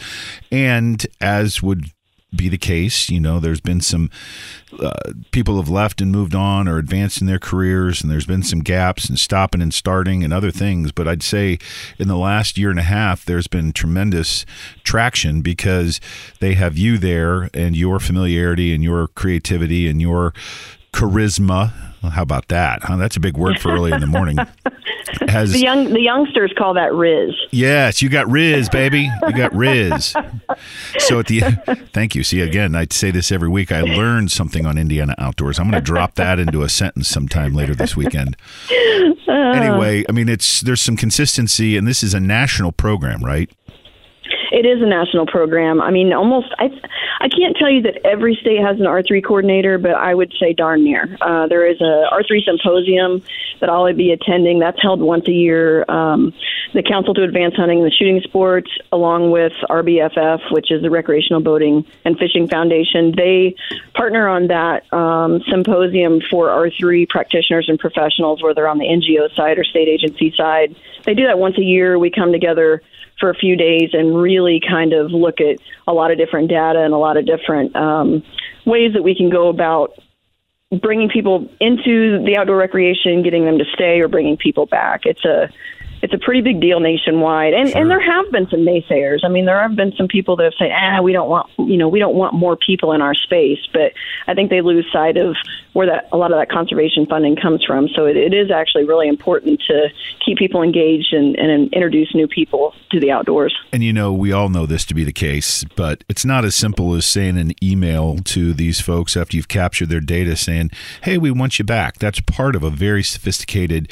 and 0.51 1.05
as 1.19 1.61
would 1.61 1.91
be 2.35 2.49
the 2.49 2.57
case. 2.57 3.09
You 3.09 3.19
know, 3.19 3.39
there's 3.39 3.59
been 3.59 3.81
some 3.81 4.09
uh, 4.79 4.91
people 5.31 5.57
have 5.57 5.69
left 5.69 6.01
and 6.01 6.11
moved 6.11 6.33
on 6.33 6.67
or 6.67 6.77
advanced 6.77 7.21
in 7.21 7.27
their 7.27 7.39
careers, 7.39 8.01
and 8.01 8.09
there's 8.09 8.25
been 8.25 8.43
some 8.43 8.59
gaps 8.59 9.09
and 9.09 9.19
stopping 9.19 9.61
and 9.61 9.73
starting 9.73 10.23
and 10.23 10.33
other 10.33 10.51
things. 10.51 10.91
But 10.91 11.07
I'd 11.07 11.23
say 11.23 11.59
in 11.99 12.07
the 12.07 12.17
last 12.17 12.57
year 12.57 12.69
and 12.69 12.79
a 12.79 12.83
half, 12.83 13.25
there's 13.25 13.47
been 13.47 13.73
tremendous 13.73 14.45
traction 14.83 15.41
because 15.41 15.99
they 16.39 16.53
have 16.53 16.77
you 16.77 16.97
there 16.97 17.49
and 17.53 17.75
your 17.75 17.99
familiarity 17.99 18.73
and 18.73 18.83
your 18.83 19.07
creativity 19.09 19.87
and 19.87 20.01
your 20.01 20.33
charisma. 20.93 21.73
Well, 22.01 22.13
how 22.13 22.23
about 22.23 22.47
that? 22.47 22.83
Huh? 22.83 22.95
That's 22.95 23.17
a 23.17 23.19
big 23.21 23.37
word 23.37 23.59
for 23.59 23.71
early 23.71 23.91
in 23.91 24.01
the 24.01 24.07
morning. 24.07 24.37
Has, 25.27 25.51
the 25.53 25.59
young 25.59 25.91
the 25.91 26.01
youngsters 26.01 26.53
call 26.57 26.73
that 26.75 26.93
Riz. 26.93 27.33
Yes, 27.51 28.01
you 28.01 28.09
got 28.09 28.29
Riz, 28.29 28.69
baby. 28.69 29.09
You 29.27 29.33
got 29.33 29.53
Riz. 29.53 30.13
so 30.99 31.19
at 31.19 31.27
the 31.27 31.41
thank 31.93 32.15
you. 32.15 32.23
See 32.23 32.41
again, 32.41 32.75
I 32.75 32.87
say 32.89 33.11
this 33.11 33.31
every 33.31 33.49
week. 33.49 33.71
I 33.71 33.81
learned 33.81 34.31
something 34.31 34.65
on 34.65 34.77
Indiana 34.77 35.15
outdoors. 35.17 35.59
I'm 35.59 35.69
going 35.69 35.81
to 35.81 35.85
drop 35.85 36.15
that 36.15 36.39
into 36.39 36.63
a 36.63 36.69
sentence 36.69 37.07
sometime 37.07 37.53
later 37.53 37.75
this 37.75 37.95
weekend. 37.95 38.37
Anyway, 39.31 40.03
I 40.09 40.11
mean 40.11 40.27
it's 40.27 40.61
there's 40.61 40.81
some 40.81 40.97
consistency, 40.97 41.77
and 41.77 41.87
this 41.87 42.03
is 42.03 42.13
a 42.13 42.19
national 42.19 42.71
program, 42.71 43.23
right? 43.23 43.49
It 44.51 44.65
is 44.65 44.81
a 44.81 44.85
national 44.85 45.25
program. 45.27 45.81
I 45.81 45.91
mean, 45.91 46.11
almost 46.11 46.53
I 46.59 46.69
I 47.21 47.29
can't 47.29 47.55
tell 47.55 47.69
you 47.69 47.81
that 47.83 48.05
every 48.05 48.35
state 48.35 48.59
has 48.59 48.79
an 48.79 48.85
R3 48.85 49.23
coordinator, 49.23 49.77
but 49.77 49.91
I 49.91 50.13
would 50.13 50.33
say 50.39 50.53
darn 50.53 50.83
near. 50.83 51.17
Uh, 51.21 51.47
there 51.47 51.65
is 51.65 51.79
a 51.79 52.07
R3 52.11 52.43
symposium 52.45 53.23
that 53.61 53.69
I'll 53.69 53.91
be 53.93 54.11
attending. 54.11 54.59
That's 54.59 54.81
held 54.81 54.99
once 55.01 55.27
a 55.27 55.31
year. 55.31 55.85
Um, 55.89 56.33
the 56.73 56.83
Council 56.83 57.13
to 57.13 57.23
Advance 57.23 57.55
Hunting 57.55 57.79
and 57.79 57.87
the 57.87 57.91
Shooting 57.91 58.21
Sports, 58.21 58.71
along 58.91 59.31
with 59.31 59.53
RBFF, 59.69 60.51
which 60.51 60.71
is 60.71 60.81
the 60.81 60.89
Recreational 60.89 61.41
Boating 61.41 61.85
and 62.05 62.17
Fishing 62.17 62.47
Foundation, 62.47 63.13
they 63.15 63.55
partner 63.93 64.27
on 64.27 64.47
that 64.47 64.91
um, 64.93 65.41
symposium 65.49 66.21
for 66.29 66.47
R3 66.47 67.07
practitioners 67.09 67.67
and 67.67 67.77
professionals, 67.77 68.41
whether 68.41 68.67
on 68.67 68.77
the 68.77 68.85
NGO 68.85 69.33
side 69.35 69.57
or 69.57 69.63
state 69.63 69.87
agency 69.87 70.33
side. 70.35 70.75
They 71.03 71.13
do 71.13 71.27
that 71.27 71.39
once 71.39 71.57
a 71.57 71.63
year. 71.63 71.99
We 71.99 72.09
come 72.09 72.31
together 72.31 72.81
for 73.21 73.29
a 73.29 73.35
few 73.35 73.55
days 73.55 73.91
and 73.93 74.13
really 74.13 74.59
kind 74.59 74.91
of 74.91 75.11
look 75.11 75.39
at 75.39 75.59
a 75.87 75.93
lot 75.93 76.11
of 76.11 76.17
different 76.17 76.49
data 76.49 76.79
and 76.79 76.93
a 76.93 76.97
lot 76.97 77.15
of 77.15 77.25
different 77.25 77.73
um, 77.77 78.21
ways 78.65 78.91
that 78.93 79.03
we 79.03 79.15
can 79.15 79.29
go 79.29 79.47
about 79.47 79.93
bringing 80.81 81.07
people 81.07 81.47
into 81.59 82.21
the 82.25 82.35
outdoor 82.37 82.57
recreation, 82.57 83.23
getting 83.23 83.45
them 83.45 83.57
to 83.57 83.65
stay, 83.73 84.01
or 84.01 84.07
bringing 84.07 84.35
people 84.35 84.65
back. 84.65 85.05
It's 85.05 85.23
a 85.23 85.49
it's 86.01 86.13
a 86.13 86.17
pretty 86.17 86.41
big 86.41 86.59
deal 86.59 86.79
nationwide. 86.79 87.53
And 87.53 87.69
sure. 87.69 87.81
and 87.81 87.89
there 87.89 88.01
have 88.01 88.31
been 88.31 88.47
some 88.49 88.61
naysayers. 88.61 89.19
I 89.23 89.29
mean, 89.29 89.45
there 89.45 89.61
have 89.61 89.75
been 89.75 89.93
some 89.97 90.07
people 90.07 90.35
that 90.37 90.43
have 90.45 90.53
said, 90.57 90.71
"Ah, 90.71 91.01
we 91.01 91.13
don't 91.13 91.29
want 91.29 91.49
you 91.57 91.77
know 91.77 91.87
we 91.87 91.99
don't 91.99 92.15
want 92.15 92.33
more 92.33 92.55
people 92.55 92.93
in 92.93 93.01
our 93.01 93.13
space." 93.13 93.59
But 93.71 93.93
I 94.27 94.33
think 94.33 94.49
they 94.49 94.61
lose 94.61 94.85
sight 94.91 95.17
of 95.17 95.35
where 95.73 95.87
that 95.87 96.09
a 96.11 96.17
lot 96.17 96.31
of 96.31 96.39
that 96.39 96.49
conservation 96.49 97.05
funding 97.05 97.35
comes 97.35 97.63
from. 97.63 97.87
So 97.89 98.05
it, 98.05 98.17
it 98.17 98.33
is 98.33 98.51
actually 98.51 98.85
really 98.85 99.07
important 99.07 99.61
to 99.67 99.89
keep 100.25 100.37
people 100.37 100.61
engaged 100.61 101.13
and, 101.13 101.35
and 101.37 101.71
introduce 101.73 102.13
new 102.13 102.27
people 102.27 102.73
to 102.91 102.99
the 102.99 103.11
outdoors. 103.11 103.55
And 103.71 103.83
you 103.83 103.93
know, 103.93 104.11
we 104.11 104.31
all 104.31 104.49
know 104.49 104.65
this 104.65 104.85
to 104.85 104.93
be 104.93 105.03
the 105.03 105.13
case, 105.13 105.63
but 105.75 106.03
it's 106.09 106.25
not 106.25 106.43
as 106.45 106.55
simple 106.55 106.93
as 106.95 107.05
saying 107.05 107.37
an 107.37 107.53
email 107.63 108.17
to 108.17 108.53
these 108.53 108.81
folks 108.81 109.15
after 109.15 109.37
you've 109.37 109.47
captured 109.47 109.89
their 109.89 110.01
data 110.01 110.35
saying, 110.35 110.71
"Hey, 111.03 111.17
we 111.17 111.31
want 111.31 111.59
you 111.59 111.65
back." 111.65 111.99
That's 111.99 112.19
part 112.21 112.55
of 112.55 112.63
a 112.63 112.69
very 112.69 113.03
sophisticated 113.03 113.89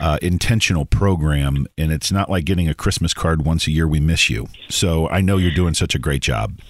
uh, 0.00 0.18
intentional 0.22 0.84
program, 0.84 1.35
and 1.42 1.68
it's 1.76 2.12
not 2.12 2.30
like 2.30 2.44
getting 2.44 2.68
a 2.68 2.74
Christmas 2.74 3.14
card 3.14 3.44
once 3.44 3.66
a 3.66 3.70
year. 3.70 3.86
We 3.86 4.00
miss 4.00 4.30
you. 4.30 4.48
So 4.68 5.08
I 5.08 5.20
know 5.20 5.36
you're 5.36 5.54
doing 5.54 5.74
such 5.74 5.94
a 5.94 5.98
great 5.98 6.22
job. 6.22 6.60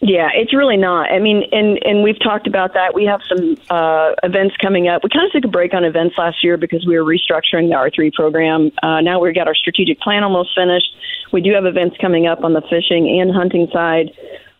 Yeah, 0.00 0.28
it's 0.32 0.54
really 0.54 0.76
not. 0.76 1.10
I 1.10 1.18
mean, 1.18 1.42
and 1.50 1.76
and 1.84 2.04
we've 2.04 2.20
talked 2.20 2.46
about 2.46 2.72
that. 2.74 2.94
We 2.94 3.04
have 3.06 3.20
some 3.28 3.56
uh, 3.68 4.12
events 4.22 4.54
coming 4.62 4.86
up. 4.86 5.02
We 5.02 5.10
kind 5.10 5.26
of 5.26 5.32
took 5.32 5.44
a 5.44 5.50
break 5.50 5.74
on 5.74 5.84
events 5.84 6.14
last 6.16 6.44
year 6.44 6.56
because 6.56 6.86
we 6.86 6.96
were 6.96 7.04
restructuring 7.04 7.68
the 7.68 7.74
R3 7.74 8.12
program. 8.12 8.70
Uh, 8.80 9.00
now 9.00 9.18
we've 9.18 9.34
got 9.34 9.48
our 9.48 9.56
strategic 9.56 9.98
plan 9.98 10.22
almost 10.22 10.50
finished. 10.54 10.94
We 11.32 11.40
do 11.40 11.52
have 11.52 11.66
events 11.66 11.96
coming 12.00 12.28
up 12.28 12.44
on 12.44 12.52
the 12.52 12.62
fishing 12.62 13.20
and 13.20 13.34
hunting 13.34 13.66
side. 13.72 14.12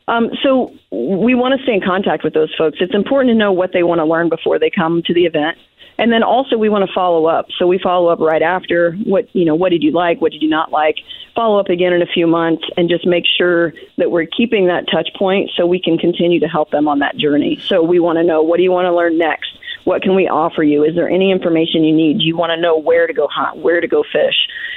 Um, 0.08 0.30
so 0.42 0.74
we 0.90 1.34
want 1.36 1.56
to 1.56 1.62
stay 1.62 1.74
in 1.74 1.82
contact 1.82 2.24
with 2.24 2.34
those 2.34 2.52
folks. 2.56 2.78
It's 2.80 2.94
important 2.94 3.30
to 3.30 3.38
know 3.38 3.52
what 3.52 3.72
they 3.72 3.84
want 3.84 4.00
to 4.00 4.06
learn 4.06 4.28
before 4.28 4.58
they 4.58 4.70
come 4.70 5.02
to 5.04 5.14
the 5.14 5.24
event. 5.24 5.56
And 5.98 6.12
then 6.12 6.22
also 6.22 6.56
we 6.56 6.68
want 6.68 6.86
to 6.86 6.94
follow 6.94 7.26
up. 7.26 7.46
So 7.58 7.66
we 7.66 7.78
follow 7.78 8.08
up 8.08 8.20
right 8.20 8.42
after 8.42 8.92
what, 9.04 9.28
you 9.34 9.44
know, 9.44 9.56
what 9.56 9.70
did 9.70 9.82
you 9.82 9.90
like? 9.90 10.20
What 10.20 10.32
did 10.32 10.42
you 10.42 10.48
not 10.48 10.70
like? 10.70 10.96
Follow 11.34 11.58
up 11.58 11.68
again 11.68 11.92
in 11.92 12.02
a 12.02 12.06
few 12.06 12.26
months 12.26 12.64
and 12.76 12.88
just 12.88 13.06
make 13.06 13.24
sure 13.26 13.72
that 13.96 14.10
we're 14.10 14.26
keeping 14.26 14.68
that 14.68 14.84
touch 14.90 15.08
point 15.18 15.50
so 15.56 15.66
we 15.66 15.80
can 15.80 15.98
continue 15.98 16.40
to 16.40 16.46
help 16.46 16.70
them 16.70 16.86
on 16.88 17.00
that 17.00 17.16
journey. 17.16 17.60
So 17.66 17.82
we 17.82 17.98
want 17.98 18.18
to 18.18 18.24
know 18.24 18.42
what 18.42 18.56
do 18.58 18.62
you 18.62 18.70
want 18.70 18.86
to 18.86 18.94
learn 18.94 19.18
next? 19.18 19.50
What 19.84 20.02
can 20.02 20.14
we 20.14 20.28
offer 20.28 20.62
you? 20.62 20.84
Is 20.84 20.94
there 20.94 21.08
any 21.08 21.30
information 21.32 21.82
you 21.82 21.94
need? 21.94 22.18
Do 22.18 22.24
you 22.24 22.36
want 22.36 22.50
to 22.50 22.60
know 22.60 22.78
where 22.78 23.06
to 23.06 23.12
go 23.12 23.26
hunt, 23.26 23.58
where 23.58 23.80
to 23.80 23.88
go 23.88 24.04
fish? 24.12 24.34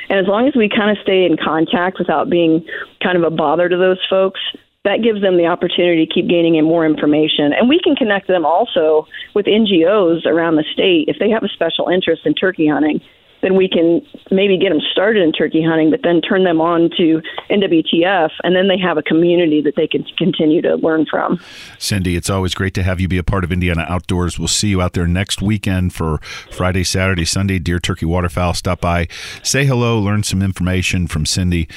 And 0.09 0.19
as 0.19 0.27
long 0.27 0.47
as 0.47 0.55
we 0.55 0.69
kind 0.69 0.89
of 0.89 1.01
stay 1.03 1.25
in 1.25 1.37
contact 1.37 1.99
without 1.99 2.29
being 2.29 2.65
kind 3.03 3.17
of 3.17 3.23
a 3.23 3.29
bother 3.29 3.69
to 3.69 3.77
those 3.77 3.99
folks, 4.09 4.39
that 4.83 5.03
gives 5.03 5.21
them 5.21 5.37
the 5.37 5.45
opportunity 5.45 6.05
to 6.05 6.11
keep 6.11 6.27
gaining 6.27 6.55
in 6.55 6.65
more 6.65 6.85
information. 6.85 7.53
And 7.53 7.69
we 7.69 7.79
can 7.83 7.95
connect 7.95 8.27
them 8.27 8.45
also 8.45 9.07
with 9.35 9.45
NGOs 9.45 10.25
around 10.25 10.55
the 10.55 10.65
state 10.73 11.05
if 11.07 11.17
they 11.19 11.29
have 11.29 11.43
a 11.43 11.49
special 11.49 11.87
interest 11.87 12.25
in 12.25 12.33
turkey 12.33 12.67
hunting 12.67 12.99
then 13.41 13.55
we 13.55 13.67
can 13.67 14.05
maybe 14.29 14.57
get 14.57 14.69
them 14.69 14.81
started 14.91 15.23
in 15.23 15.31
turkey 15.31 15.63
hunting, 15.63 15.89
but 15.89 16.01
then 16.03 16.21
turn 16.21 16.43
them 16.43 16.61
on 16.61 16.89
to 16.97 17.21
NWTF, 17.49 18.31
and 18.43 18.55
then 18.55 18.67
they 18.67 18.77
have 18.77 18.97
a 18.97 19.03
community 19.03 19.61
that 19.61 19.75
they 19.75 19.87
can 19.87 20.03
continue 20.17 20.61
to 20.61 20.75
learn 20.75 21.05
from. 21.09 21.39
Cindy, 21.77 22.15
it's 22.15 22.29
always 22.29 22.53
great 22.53 22.73
to 22.75 22.83
have 22.83 22.99
you 22.99 23.07
be 23.07 23.17
a 23.17 23.23
part 23.23 23.43
of 23.43 23.51
Indiana 23.51 23.85
Outdoors. 23.87 24.39
We'll 24.39 24.47
see 24.47 24.69
you 24.69 24.81
out 24.81 24.93
there 24.93 25.07
next 25.07 25.41
weekend 25.41 25.93
for 25.93 26.19
Friday, 26.51 26.83
Saturday, 26.83 27.25
Sunday, 27.25 27.59
deer, 27.59 27.79
turkey, 27.79 28.05
waterfowl. 28.05 28.53
Stop 28.53 28.81
by, 28.81 29.07
say 29.43 29.65
hello, 29.65 29.99
learn 29.99 30.23
some 30.23 30.41
information 30.41 31.07
from 31.07 31.25
Cindy. 31.25 31.67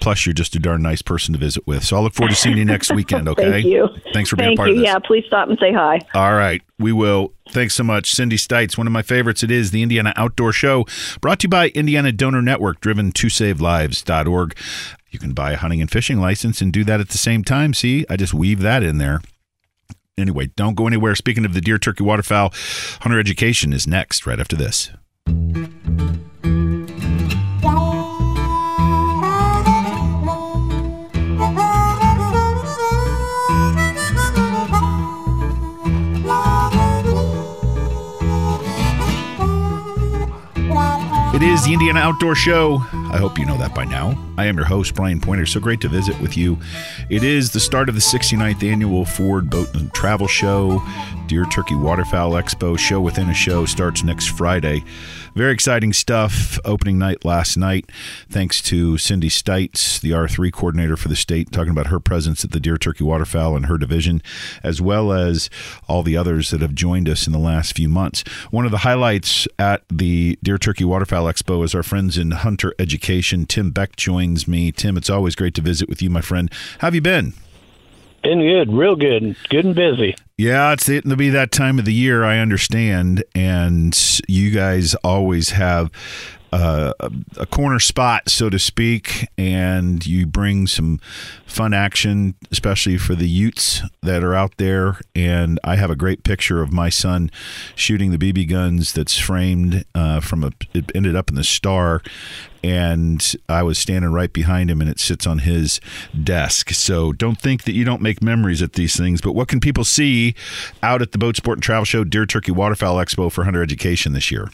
Plus, 0.00 0.26
you're 0.26 0.32
just 0.32 0.54
a 0.56 0.58
darn 0.58 0.82
nice 0.82 1.02
person 1.02 1.32
to 1.32 1.38
visit 1.38 1.66
with. 1.66 1.84
So 1.84 1.96
I'll 1.96 2.02
look 2.02 2.14
forward 2.14 2.30
to 2.30 2.36
seeing 2.36 2.56
you 2.56 2.64
next 2.64 2.92
weekend, 2.92 3.28
okay? 3.30 3.50
Thank 3.50 3.66
you. 3.66 3.88
Thanks 4.12 4.30
for 4.30 4.36
being 4.36 4.50
Thank 4.50 4.58
part 4.58 4.68
you. 4.68 4.74
of 4.74 4.80
this. 4.80 4.86
Yeah, 4.86 4.98
please 4.98 5.24
stop 5.26 5.48
and 5.48 5.58
say 5.58 5.72
hi. 5.72 6.00
All 6.14 6.34
right. 6.34 6.62
We 6.78 6.92
will. 6.92 7.34
Thanks 7.50 7.74
so 7.74 7.84
much. 7.84 8.12
Cindy 8.12 8.36
Stites, 8.36 8.76
one 8.76 8.86
of 8.86 8.92
my 8.92 9.02
favorites. 9.02 9.42
It 9.42 9.50
is 9.50 9.70
the 9.70 9.82
Indiana 9.82 10.12
Outdoor 10.16 10.52
Show, 10.52 10.86
brought 11.20 11.40
to 11.40 11.44
you 11.44 11.50
by 11.50 11.68
Indiana 11.68 12.12
Donor 12.12 12.42
Network, 12.42 12.80
driven 12.80 13.12
to 13.12 13.28
savelives.org. 13.28 14.56
You 15.10 15.18
can 15.18 15.32
buy 15.32 15.52
a 15.52 15.56
hunting 15.56 15.80
and 15.80 15.90
fishing 15.90 16.18
license 16.18 16.60
and 16.60 16.72
do 16.72 16.84
that 16.84 17.00
at 17.00 17.10
the 17.10 17.18
same 17.18 17.44
time. 17.44 17.74
See, 17.74 18.06
I 18.08 18.16
just 18.16 18.34
weave 18.34 18.60
that 18.60 18.82
in 18.82 18.98
there. 18.98 19.20
Anyway, 20.16 20.50
don't 20.56 20.74
go 20.74 20.86
anywhere. 20.86 21.14
Speaking 21.14 21.44
of 21.44 21.54
the 21.54 21.60
deer, 21.60 21.78
turkey, 21.78 22.04
waterfowl, 22.04 22.52
hunter 23.00 23.18
education 23.18 23.72
is 23.72 23.86
next, 23.86 24.26
right 24.26 24.40
after 24.40 24.56
this. 24.56 24.90
Is 41.52 41.64
the 41.64 41.72
Indiana 41.72 42.00
Outdoor 42.00 42.34
Show. 42.34 42.78
I 43.12 43.18
hope 43.18 43.38
you 43.38 43.44
know 43.44 43.58
that 43.58 43.74
by 43.74 43.84
now. 43.84 44.31
I 44.38 44.46
am 44.46 44.56
your 44.56 44.64
host, 44.64 44.94
Brian 44.94 45.20
Pointer. 45.20 45.44
So 45.44 45.60
great 45.60 45.80
to 45.82 45.88
visit 45.88 46.18
with 46.20 46.36
you. 46.36 46.58
It 47.10 47.22
is 47.22 47.52
the 47.52 47.60
start 47.60 47.88
of 47.88 47.94
the 47.94 48.00
69th 48.00 48.62
annual 48.62 49.04
Ford 49.04 49.50
Boat 49.50 49.74
and 49.74 49.92
Travel 49.92 50.26
Show. 50.26 50.82
Deer 51.26 51.44
Turkey 51.44 51.74
Waterfowl 51.74 52.32
Expo 52.32 52.78
show 52.78 53.00
within 53.00 53.28
a 53.28 53.34
show 53.34 53.64
starts 53.64 54.02
next 54.02 54.26
Friday. 54.26 54.84
Very 55.34 55.52
exciting 55.52 55.94
stuff. 55.94 56.58
Opening 56.64 56.98
night 56.98 57.24
last 57.24 57.56
night. 57.56 57.90
Thanks 58.28 58.60
to 58.62 58.98
Cindy 58.98 59.30
Stites, 59.30 59.98
the 59.98 60.10
R3 60.10 60.52
coordinator 60.52 60.94
for 60.96 61.08
the 61.08 61.16
state, 61.16 61.50
talking 61.50 61.70
about 61.70 61.86
her 61.86 62.00
presence 62.00 62.44
at 62.44 62.50
the 62.50 62.60
Deer 62.60 62.76
Turkey 62.76 63.04
Waterfowl 63.04 63.56
and 63.56 63.66
her 63.66 63.78
division, 63.78 64.22
as 64.62 64.82
well 64.82 65.10
as 65.10 65.48
all 65.88 66.02
the 66.02 66.18
others 66.18 66.50
that 66.50 66.60
have 66.60 66.74
joined 66.74 67.08
us 67.08 67.26
in 67.26 67.32
the 67.32 67.38
last 67.38 67.74
few 67.74 67.88
months. 67.88 68.24
One 68.50 68.66
of 68.66 68.70
the 68.70 68.78
highlights 68.78 69.48
at 69.58 69.84
the 69.88 70.38
Deer 70.42 70.58
Turkey 70.58 70.84
Waterfowl 70.84 71.24
Expo 71.24 71.64
is 71.64 71.74
our 71.74 71.82
friends 71.82 72.18
in 72.18 72.32
Hunter 72.32 72.74
Education. 72.78 73.46
Tim 73.46 73.70
Beck 73.70 73.96
joins 74.22 74.46
me. 74.46 74.70
Tim, 74.70 74.96
it's 74.96 75.10
always 75.10 75.34
great 75.34 75.52
to 75.54 75.60
visit 75.60 75.88
with 75.88 76.00
you, 76.00 76.08
my 76.08 76.20
friend. 76.20 76.48
How 76.78 76.86
have 76.86 76.94
you 76.94 77.00
been? 77.00 77.34
Been 78.22 78.38
good, 78.38 78.72
real 78.72 78.94
good, 78.94 79.34
good 79.48 79.64
and 79.64 79.74
busy. 79.74 80.14
Yeah, 80.38 80.72
it's 80.72 80.88
getting 80.88 81.10
to 81.10 81.16
be 81.16 81.28
that 81.30 81.50
time 81.50 81.80
of 81.80 81.84
the 81.86 81.92
year. 81.92 82.22
I 82.22 82.38
understand, 82.38 83.24
and 83.34 83.98
you 84.28 84.52
guys 84.52 84.94
always 85.02 85.50
have 85.50 85.90
a 86.52 87.46
corner 87.50 87.78
spot, 87.78 88.28
so 88.28 88.50
to 88.50 88.58
speak, 88.58 89.28
and 89.38 90.04
you 90.06 90.26
bring 90.26 90.66
some 90.66 91.00
fun 91.46 91.72
action, 91.72 92.34
especially 92.50 92.98
for 92.98 93.14
the 93.14 93.28
Utes 93.28 93.82
that 94.02 94.22
are 94.22 94.34
out 94.34 94.56
there. 94.58 95.00
And 95.14 95.58
I 95.64 95.76
have 95.76 95.90
a 95.90 95.96
great 95.96 96.24
picture 96.24 96.60
of 96.60 96.72
my 96.72 96.88
son 96.88 97.30
shooting 97.74 98.10
the 98.10 98.18
BB 98.18 98.48
guns 98.48 98.92
that's 98.92 99.18
framed 99.18 99.84
uh, 99.94 100.20
from 100.20 100.44
a. 100.44 100.52
It 100.74 100.92
ended 100.94 101.16
up 101.16 101.30
in 101.30 101.36
the 101.36 101.44
Star, 101.44 102.02
and 102.62 103.34
I 103.48 103.62
was 103.62 103.78
standing 103.78 104.12
right 104.12 104.32
behind 104.32 104.70
him, 104.70 104.80
and 104.80 104.90
it 104.90 105.00
sits 105.00 105.26
on 105.26 105.40
his 105.40 105.80
desk. 106.22 106.70
So 106.70 107.12
don't 107.12 107.40
think 107.40 107.64
that 107.64 107.72
you 107.72 107.84
don't 107.84 108.02
make 108.02 108.22
memories 108.22 108.62
at 108.62 108.74
these 108.74 108.96
things. 108.96 109.20
But 109.20 109.32
what 109.32 109.48
can 109.48 109.60
people 109.60 109.84
see 109.84 110.34
out 110.82 111.00
at 111.00 111.12
the 111.12 111.18
Boat 111.18 111.36
Sport 111.36 111.58
and 111.58 111.62
Travel 111.62 111.84
Show, 111.84 112.04
Deer 112.04 112.26
Turkey 112.26 112.52
Waterfowl 112.52 112.96
Expo 112.96 113.32
for 113.32 113.44
Hunter 113.44 113.62
Education 113.62 114.12
this 114.12 114.30
year? 114.30 114.50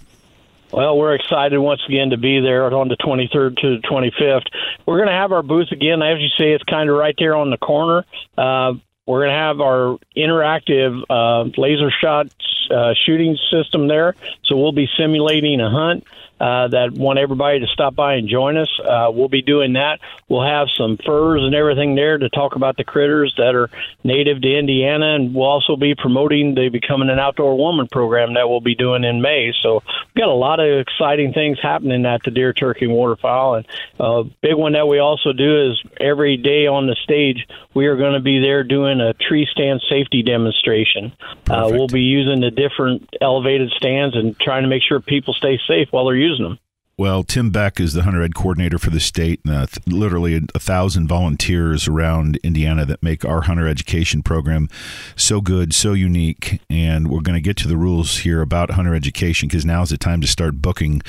Well, 0.72 0.98
we're 0.98 1.14
excited 1.14 1.58
once 1.58 1.80
again 1.88 2.10
to 2.10 2.18
be 2.18 2.40
there 2.40 2.72
on 2.74 2.88
the 2.88 2.96
23rd 2.96 3.56
to 3.60 3.80
the 3.80 3.88
25th. 3.88 4.44
We're 4.84 4.98
going 4.98 5.08
to 5.08 5.14
have 5.14 5.32
our 5.32 5.42
booth 5.42 5.72
again. 5.72 6.02
As 6.02 6.18
you 6.20 6.28
say, 6.38 6.52
it's 6.52 6.64
kind 6.64 6.90
of 6.90 6.96
right 6.96 7.14
there 7.18 7.34
on 7.34 7.50
the 7.50 7.56
corner. 7.56 8.04
Uh, 8.36 8.74
we're 9.06 9.20
going 9.20 9.30
to 9.30 9.38
have 9.38 9.60
our 9.60 9.98
interactive 10.14 11.02
uh, 11.08 11.48
laser 11.56 11.90
shot 11.90 12.26
uh, 12.70 12.92
shooting 13.06 13.38
system 13.50 13.88
there. 13.88 14.14
So 14.44 14.56
we'll 14.58 14.72
be 14.72 14.88
simulating 14.98 15.60
a 15.60 15.70
hunt. 15.70 16.04
Uh, 16.40 16.68
that 16.68 16.92
want 16.92 17.18
everybody 17.18 17.58
to 17.58 17.66
stop 17.66 17.96
by 17.96 18.14
and 18.14 18.28
join 18.28 18.56
us. 18.56 18.68
Uh, 18.78 19.10
we'll 19.12 19.28
be 19.28 19.42
doing 19.42 19.72
that. 19.72 19.98
We'll 20.28 20.46
have 20.46 20.68
some 20.76 20.96
furs 21.04 21.42
and 21.42 21.52
everything 21.52 21.96
there 21.96 22.16
to 22.16 22.28
talk 22.28 22.54
about 22.54 22.76
the 22.76 22.84
critters 22.84 23.34
that 23.38 23.56
are 23.56 23.70
native 24.04 24.40
to 24.42 24.58
Indiana, 24.58 25.16
and 25.16 25.34
we'll 25.34 25.48
also 25.48 25.74
be 25.74 25.96
promoting 25.96 26.54
the 26.54 26.68
Becoming 26.68 27.10
an 27.10 27.18
Outdoor 27.18 27.56
Woman 27.56 27.88
program 27.88 28.34
that 28.34 28.48
we'll 28.48 28.60
be 28.60 28.76
doing 28.76 29.02
in 29.02 29.20
May. 29.20 29.52
So 29.62 29.82
we've 29.84 30.22
got 30.22 30.28
a 30.28 30.32
lot 30.32 30.60
of 30.60 30.78
exciting 30.78 31.32
things 31.32 31.58
happening 31.60 32.06
at 32.06 32.22
the 32.22 32.30
Deer 32.30 32.52
Turkey 32.52 32.86
Waterfowl. 32.86 33.56
And 33.56 33.66
a 33.98 34.04
uh, 34.04 34.22
big 34.40 34.54
one 34.54 34.74
that 34.74 34.86
we 34.86 35.00
also 35.00 35.32
do 35.32 35.70
is 35.70 35.82
every 36.00 36.36
day 36.36 36.68
on 36.68 36.86
the 36.86 36.96
stage, 37.02 37.48
we 37.74 37.86
are 37.86 37.96
going 37.96 38.14
to 38.14 38.20
be 38.20 38.38
there 38.38 38.62
doing 38.62 39.00
a 39.00 39.12
tree 39.14 39.46
stand 39.50 39.82
safety 39.88 40.22
demonstration. 40.22 41.12
Uh, 41.50 41.68
we'll 41.70 41.88
be 41.88 42.02
using 42.02 42.40
the 42.40 42.50
different 42.50 43.08
elevated 43.20 43.70
stands 43.72 44.14
and 44.14 44.38
trying 44.38 44.62
to 44.62 44.68
make 44.68 44.82
sure 44.82 45.00
people 45.00 45.34
stay 45.34 45.58
safe 45.66 45.88
while 45.90 46.04
they're 46.04 46.14
using 46.14 46.27
using 46.28 46.44
them. 46.44 46.58
Well, 46.98 47.22
Tim 47.22 47.50
Beck 47.50 47.78
is 47.78 47.92
the 47.92 48.02
hunter 48.02 48.22
ed 48.22 48.34
coordinator 48.34 48.76
for 48.76 48.90
the 48.90 48.98
state, 48.98 49.38
and 49.44 49.54
uh, 49.54 49.66
th- 49.66 49.86
literally 49.86 50.34
a, 50.34 50.58
thousand 50.58 51.06
volunteers 51.06 51.86
around 51.86 52.40
Indiana 52.42 52.84
that 52.86 53.04
make 53.04 53.24
our 53.24 53.42
hunter 53.42 53.68
education 53.68 54.20
program 54.20 54.68
so 55.14 55.40
good, 55.40 55.72
so 55.72 55.92
unique. 55.92 56.60
And 56.68 57.08
we're 57.08 57.20
going 57.20 57.36
to 57.36 57.40
get 57.40 57.56
to 57.58 57.68
the 57.68 57.76
rules 57.76 58.18
here 58.18 58.42
about 58.42 58.72
hunter 58.72 58.96
education 58.96 59.46
because 59.46 59.64
now 59.64 59.82
is 59.82 59.90
the 59.90 59.96
time 59.96 60.20
to 60.22 60.26
start 60.26 60.60
booking 60.60 61.00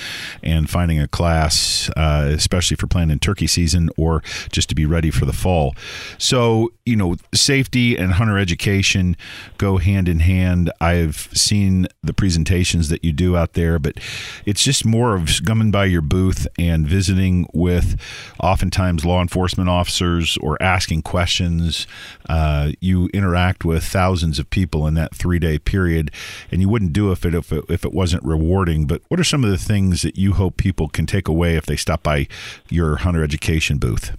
and 0.44 0.70
finding 0.70 1.00
a 1.00 1.08
class, 1.08 1.90
uh, 1.98 2.30
especially 2.36 2.78
for 2.78 2.86
planning 2.86 3.18
turkey 3.18 3.48
season 3.48 3.90
or 3.98 4.22
just 4.52 4.70
to 4.70 4.76
be 4.76 4.86
ready 4.86 5.10
for 5.10 5.26
the 5.26 5.34
fall. 5.34 5.74
So, 6.20 6.72
you 6.86 6.98
know, 6.98 7.16
safety 7.34 7.98
and 7.98 8.14
hunter 8.14 8.38
education 8.38 9.18
go 9.58 9.78
hand 9.78 10.08
in 10.08 10.20
hand. 10.20 10.72
I've 10.80 11.30
seen 11.34 11.88
the 12.04 12.14
presentations 12.14 12.90
that 12.90 13.04
you 13.04 13.12
do 13.12 13.36
out 13.36 13.54
there, 13.54 13.80
but 13.80 13.96
it's 14.46 14.64
just 14.64 14.86
more 14.86 15.16
of 15.16 15.32
coming 15.48 15.72
by 15.72 15.79
your 15.84 16.02
booth 16.02 16.48
and 16.58 16.88
visiting 16.88 17.48
with 17.54 18.00
oftentimes 18.42 19.06
law 19.06 19.22
enforcement 19.22 19.70
officers 19.70 20.38
or 20.38 20.62
asking 20.62 21.02
questions. 21.02 21.88
Uh, 22.28 22.72
you 22.80 23.10
interact 23.14 23.66
with 23.66 23.84
thousands 23.84 24.40
of 24.40 24.50
people 24.50 24.88
in 24.88 24.94
that 24.94 25.14
three 25.14 25.40
day 25.40 25.60
period, 25.60 26.12
and 26.52 26.62
you 26.62 26.70
wouldn't 26.70 26.94
do 26.94 27.12
if 27.12 27.26
it, 27.26 27.34
if 27.34 27.52
it 27.52 27.66
if 27.70 27.86
it 27.86 27.94
wasn't 27.94 28.24
rewarding. 28.24 28.86
But 28.86 29.02
what 29.08 29.20
are 29.20 29.24
some 29.24 29.44
of 29.44 29.50
the 29.50 29.58
things 29.58 30.02
that 30.02 30.18
you 30.18 30.34
hope 30.34 30.58
people 30.58 30.88
can 30.88 31.06
take 31.06 31.28
away 31.28 31.56
if 31.56 31.66
they 31.66 31.76
stop 31.76 32.04
by 32.04 32.28
your 32.70 32.98
hunter 32.98 33.24
education 33.24 33.78
booth? 33.78 34.12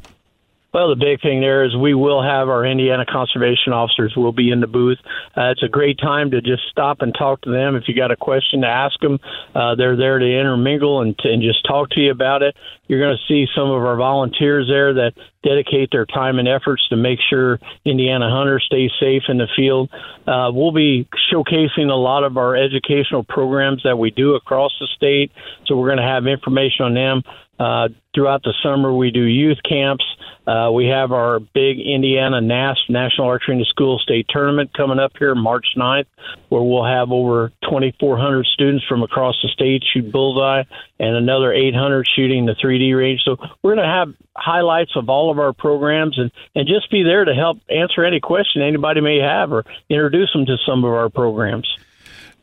Well, 0.73 0.89
the 0.89 0.97
big 0.97 1.21
thing 1.21 1.41
there 1.41 1.65
is 1.65 1.77
we 1.77 1.95
will 1.95 2.23
have 2.23 2.49
our 2.49 2.65
Indiana 2.65 3.05
conservation 3.05 3.73
officers 3.73 4.15
will 4.17 4.33
be 4.33 4.53
in 4.53 4.61
the 4.61 4.69
booth. 4.69 4.99
Uh, 5.37 5.51
it's 5.51 5.65
a 5.65 5.69
great 5.69 5.99
time 5.99 6.31
to 6.31 6.41
just 6.41 6.63
stop 6.71 7.03
and 7.03 7.13
talk 7.13 7.41
to 7.43 7.51
them. 7.51 7.75
If 7.75 7.89
you 7.89 7.97
got 7.97 8.13
a 8.13 8.17
question 8.17 8.61
to 8.61 8.69
ask 8.69 8.99
them, 9.01 9.19
uh, 9.53 9.75
they're 9.75 9.97
there 9.97 10.21
to 10.21 10.25
intermingle 10.25 11.01
and, 11.01 11.19
and 11.25 11.43
just 11.43 11.67
talk 11.67 11.91
to 11.91 12.01
you 12.01 12.13
about 12.13 12.43
it. 12.43 12.55
You're 12.87 13.01
going 13.01 13.17
to 13.17 13.27
see 13.27 13.51
some 13.55 13.69
of 13.69 13.83
our 13.83 13.97
volunteers 13.97 14.69
there 14.69 14.95
that 14.95 15.13
dedicate 15.43 15.91
their 15.91 16.07
time 16.07 16.39
and 16.39 16.47
efforts 16.47 16.87
to 16.91 16.97
make 16.97 17.19
sure 17.29 17.59
Indiana 17.85 18.31
hunters 18.31 18.63
stay 18.67 18.89
safe 19.01 19.23
in 19.29 19.39
the 19.39 19.49
field. 19.57 19.91
Uh, 20.27 20.51
we'll 20.53 20.73
be 20.73 21.09
showcasing 21.33 21.91
a 21.91 21.95
lot 21.95 22.23
of 22.23 22.37
our 22.37 22.55
educational 22.55 23.25
programs 23.25 23.83
that 23.83 23.99
we 23.99 24.11
do 24.11 24.35
across 24.35 24.73
the 24.79 24.87
state. 24.95 25.33
So 25.67 25.77
we're 25.77 25.89
going 25.89 25.99
to 25.99 26.05
have 26.05 26.27
information 26.27 26.85
on 26.85 26.95
them. 26.95 27.23
Uh, 27.59 27.89
throughout 28.15 28.43
the 28.43 28.55
summer, 28.63 28.93
we 28.95 29.11
do 29.11 29.23
youth 29.23 29.59
camps. 29.69 30.05
Uh, 30.47 30.71
we 30.73 30.87
have 30.87 31.13
our 31.13 31.39
big 31.39 31.79
Indiana 31.79 32.41
NAS 32.41 32.79
National 32.89 33.29
Archery 33.29 33.55
in 33.55 33.61
the 33.61 33.67
School 33.67 33.99
State 33.99 34.27
Tournament 34.29 34.73
coming 34.77 34.99
up 34.99 35.13
here 35.19 35.35
March 35.35 35.67
9th, 35.77 36.07
where 36.49 36.63
we'll 36.63 36.85
have 36.85 37.13
over 37.13 37.53
2,400 37.63 38.47
students 38.47 38.85
from 38.89 39.03
across 39.03 39.37
the 39.43 39.49
state 39.49 39.85
shoot 39.93 40.11
bullseye 40.11 40.65
and 40.99 41.17
another 41.17 41.53
800 41.53 42.07
shooting 42.17 42.47
the 42.47 42.55
3D 42.55 42.97
range. 42.97 43.21
So 43.25 43.37
we're 43.63 43.77
going 43.77 43.87
to 43.87 43.93
have 43.93 44.15
highlights 44.37 44.93
of 44.97 45.09
all 45.09 45.31
of 45.31 45.39
our 45.39 45.53
programs 45.53 46.19
and, 46.19 46.33
and 46.55 46.67
just 46.67 46.91
be 46.91 47.03
there 47.03 47.25
to 47.25 47.35
help 47.35 47.59
answer 47.69 48.05
any 48.05 48.21
question 48.21 48.63
anybody 48.63 49.01
may 49.01 49.19
have 49.19 49.53
or 49.53 49.65
introduce 49.89 50.33
them 50.33 50.47
to 50.47 50.57
some 50.67 50.85
of 50.85 50.93
our 50.93 51.11
programs. 51.11 51.69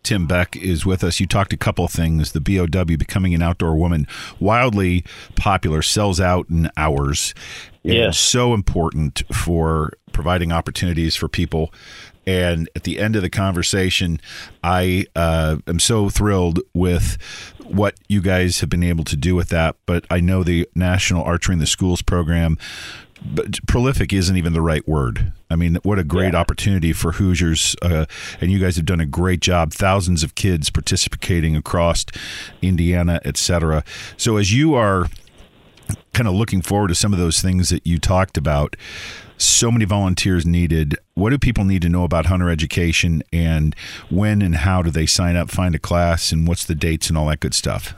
Tim 0.08 0.26
Beck 0.26 0.56
is 0.56 0.86
with 0.86 1.04
us. 1.04 1.20
You 1.20 1.28
talked 1.28 1.52
a 1.52 1.58
couple 1.58 1.86
things. 1.90 2.32
The 2.32 2.40
BOW, 2.40 2.96
Becoming 2.96 3.34
an 3.34 3.42
Outdoor 3.42 3.76
Woman, 3.76 4.08
wildly 4.40 5.04
popular, 5.36 5.82
sells 5.82 6.22
out 6.22 6.50
in 6.50 6.72
hours. 6.78 7.34
Yes. 7.84 8.18
so 8.18 8.54
important 8.54 9.24
for 9.34 9.92
providing 10.14 10.54
opportunities 10.54 11.18
for 11.18 11.28
people. 11.28 11.74
And 12.26 12.70
at 12.74 12.84
the 12.84 13.00
end 13.00 13.18
of 13.18 13.22
the 13.22 13.30
conversation, 13.30 14.22
I 14.64 15.08
uh, 15.14 15.58
am 15.68 15.80
so 15.80 16.10
thrilled 16.10 16.62
with 16.74 17.18
what 17.66 17.96
you 18.08 18.22
guys 18.22 18.62
have 18.62 18.70
been 18.70 18.84
able 18.84 19.04
to 19.06 19.18
do 19.18 19.36
with 19.36 19.50
that. 19.50 19.76
But 19.86 20.06
I 20.10 20.22
know 20.22 20.42
the 20.42 20.70
National 20.74 21.24
Archery 21.24 21.54
in 21.54 21.60
the 21.60 21.68
Schools 21.68 22.02
program 22.02 22.58
but 23.22 23.66
prolific 23.68 24.14
isn't 24.14 24.38
even 24.38 24.54
the 24.54 24.62
right 24.62 24.88
word. 24.88 25.32
I 25.50 25.56
mean, 25.56 25.78
what 25.84 26.00
a 26.00 26.04
great 26.04 26.34
yeah. 26.34 26.40
opportunity 26.40 26.94
for 26.94 27.14
Hoosiers, 27.14 27.76
uh, 27.82 28.06
and 28.42 28.52
you 28.52 28.60
guys 28.60 28.76
have 28.76 28.86
done 28.86 29.00
a 29.00 29.06
great 29.06 29.40
job. 29.40 29.74
Thousands 29.74 30.24
of 30.24 30.36
kids 30.36 30.70
participating 30.70 31.56
across 31.56 32.06
Indiana, 32.62 33.20
etc. 33.24 33.84
So 34.18 34.38
as 34.38 34.54
you 34.54 34.76
are 34.76 35.08
kind 36.14 36.28
of 36.28 36.34
looking 36.34 36.62
forward 36.62 36.90
to 36.90 36.96
some 36.96 37.14
of 37.14 37.20
those 37.20 37.42
things 37.42 37.70
that 37.70 37.86
you 37.86 37.98
talked 37.98 38.38
about, 38.38 38.76
so 39.38 39.72
many 39.72 39.86
volunteers 39.86 40.46
needed. 40.46 40.98
What 41.14 41.30
do 41.30 41.38
people 41.38 41.64
need 41.64 41.84
to 41.84 41.90
know 41.90 42.04
about 42.04 42.26
hunter 42.26 42.50
education, 42.50 43.24
and 43.32 43.76
when 44.10 44.42
and 44.42 44.56
how 44.56 44.82
do 44.82 44.90
they 44.90 45.06
sign 45.06 45.36
up, 45.36 45.50
find 45.50 45.76
a 45.76 45.80
class, 45.80 46.32
and 46.32 46.48
what's 46.48 46.66
the 46.66 46.76
dates 46.76 47.10
and 47.10 47.18
all 47.18 47.28
that 47.28 47.40
good 47.40 47.54
stuff? 47.54 47.94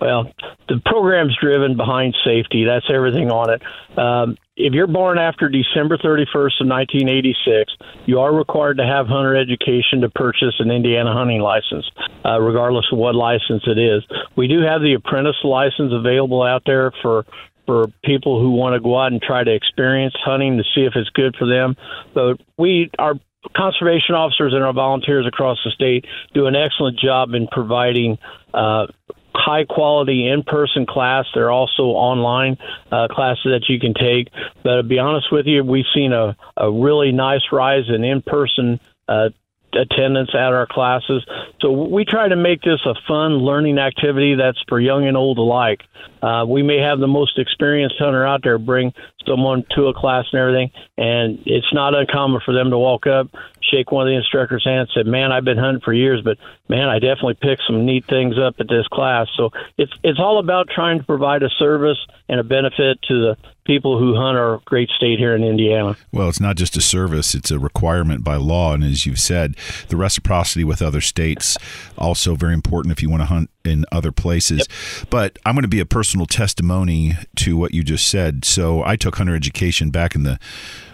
Well, 0.00 0.32
the 0.68 0.80
program's 0.86 1.36
driven 1.40 1.76
behind 1.76 2.16
safety. 2.24 2.64
That's 2.64 2.86
everything 2.92 3.30
on 3.30 3.50
it. 3.50 3.62
Um, 3.98 4.36
if 4.56 4.72
you're 4.72 4.86
born 4.86 5.18
after 5.18 5.48
December 5.48 5.96
31st 5.98 6.60
of 6.60 6.68
1986, 6.68 7.72
you 8.06 8.20
are 8.20 8.34
required 8.34 8.78
to 8.78 8.84
have 8.84 9.06
hunter 9.06 9.36
education 9.36 10.00
to 10.02 10.10
purchase 10.10 10.54
an 10.58 10.70
Indiana 10.70 11.12
hunting 11.12 11.40
license, 11.40 11.84
uh, 12.24 12.40
regardless 12.40 12.86
of 12.92 12.98
what 12.98 13.14
license 13.14 13.62
it 13.66 13.78
is. 13.78 14.02
We 14.36 14.48
do 14.48 14.60
have 14.60 14.80
the 14.80 14.94
apprentice 14.94 15.36
license 15.44 15.92
available 15.92 16.42
out 16.42 16.62
there 16.66 16.92
for 17.02 17.24
for 17.66 17.86
people 18.04 18.40
who 18.40 18.50
want 18.50 18.74
to 18.74 18.80
go 18.80 18.98
out 18.98 19.12
and 19.12 19.22
try 19.22 19.44
to 19.44 19.54
experience 19.54 20.14
hunting 20.24 20.56
to 20.56 20.64
see 20.74 20.80
if 20.80 20.94
it's 20.96 21.10
good 21.10 21.36
for 21.38 21.46
them. 21.46 21.76
But 22.14 22.40
we 22.58 22.90
our 22.98 23.14
conservation 23.56 24.14
officers 24.14 24.52
and 24.54 24.62
our 24.62 24.72
volunteers 24.72 25.26
across 25.26 25.58
the 25.64 25.70
state 25.70 26.04
do 26.34 26.46
an 26.46 26.56
excellent 26.56 26.98
job 26.98 27.34
in 27.34 27.46
providing 27.50 28.18
uh, 28.52 28.86
high 29.34 29.64
quality 29.64 30.28
in 30.28 30.42
person 30.42 30.86
class. 30.86 31.26
There 31.34 31.46
are 31.46 31.50
also 31.50 31.84
online 31.84 32.58
uh, 32.90 33.08
classes 33.08 33.44
that 33.44 33.68
you 33.68 33.78
can 33.78 33.94
take. 33.94 34.28
But 34.62 34.76
to 34.76 34.82
be 34.82 34.98
honest 34.98 35.32
with 35.32 35.46
you, 35.46 35.64
we've 35.64 35.84
seen 35.94 36.12
a, 36.12 36.36
a 36.56 36.70
really 36.70 37.12
nice 37.12 37.42
rise 37.52 37.84
in 37.88 38.04
in 38.04 38.22
person 38.22 38.80
uh, 39.08 39.30
attendance 39.72 40.30
at 40.34 40.52
our 40.52 40.66
classes. 40.66 41.24
So 41.60 41.70
we 41.70 42.04
try 42.04 42.28
to 42.28 42.36
make 42.36 42.62
this 42.62 42.80
a 42.84 42.94
fun 43.06 43.38
learning 43.38 43.78
activity 43.78 44.34
that's 44.34 44.60
for 44.68 44.80
young 44.80 45.06
and 45.06 45.16
old 45.16 45.38
alike. 45.38 45.82
Uh, 46.22 46.44
we 46.48 46.62
may 46.62 46.78
have 46.78 46.98
the 46.98 47.06
most 47.06 47.38
experienced 47.38 47.96
hunter 47.98 48.26
out 48.26 48.40
there 48.42 48.58
bring 48.58 48.92
someone 49.26 49.64
to 49.76 49.86
a 49.86 49.94
class 49.94 50.26
and 50.32 50.40
everything, 50.40 50.70
and 50.96 51.40
it's 51.46 51.72
not 51.72 51.94
uncommon 51.94 52.40
for 52.44 52.52
them 52.54 52.70
to 52.70 52.78
walk 52.78 53.06
up, 53.06 53.28
shake 53.70 53.92
one 53.92 54.06
of 54.06 54.10
the 54.10 54.16
instructor's 54.16 54.64
hands, 54.64 54.90
and 54.94 55.06
say, 55.06 55.10
"Man, 55.10 55.32
I've 55.32 55.44
been 55.44 55.58
hunting 55.58 55.82
for 55.82 55.92
years, 55.92 56.22
but 56.22 56.38
man, 56.68 56.88
I 56.88 56.98
definitely 56.98 57.34
picked 57.34 57.62
some 57.66 57.84
neat 57.84 58.04
things 58.06 58.38
up 58.38 58.56
at 58.60 58.68
this 58.68 58.86
class." 58.88 59.28
So 59.36 59.50
it's 59.76 59.92
it's 60.02 60.18
all 60.18 60.38
about 60.38 60.68
trying 60.68 60.98
to 60.98 61.04
provide 61.04 61.42
a 61.42 61.50
service 61.50 61.98
and 62.28 62.40
a 62.40 62.44
benefit 62.44 63.00
to 63.08 63.14
the 63.14 63.36
people 63.64 63.98
who 63.98 64.16
hunt 64.16 64.36
our 64.36 64.60
great 64.64 64.88
state 64.90 65.18
here 65.18 65.34
in 65.36 65.44
Indiana. 65.44 65.96
Well, 66.12 66.28
it's 66.28 66.40
not 66.40 66.56
just 66.56 66.76
a 66.76 66.80
service, 66.80 67.34
it's 67.34 67.50
a 67.50 67.58
requirement 67.58 68.24
by 68.24 68.36
law. 68.36 68.74
And 68.74 68.82
as 68.82 69.06
you've 69.06 69.20
said, 69.20 69.54
the 69.88 69.96
reciprocity 69.96 70.64
with 70.64 70.82
other 70.82 71.00
states 71.00 71.56
also 71.96 72.34
very 72.34 72.54
important 72.54 72.92
if 72.92 73.02
you 73.02 73.10
want 73.10 73.20
to 73.20 73.26
hunt 73.26 73.50
in 73.64 73.84
other 73.92 74.12
places. 74.12 74.66
Yep. 74.68 75.08
But 75.10 75.38
I'm 75.44 75.54
going 75.54 75.62
to 75.62 75.68
be 75.68 75.80
a 75.80 75.86
personal 75.86 76.26
testimony 76.26 77.14
to 77.36 77.56
what 77.56 77.74
you 77.74 77.82
just 77.82 78.08
said. 78.08 78.44
So 78.44 78.82
I 78.84 78.96
took 78.96 79.16
hunter 79.16 79.34
education 79.34 79.90
back 79.90 80.14
in 80.14 80.22
the, 80.22 80.38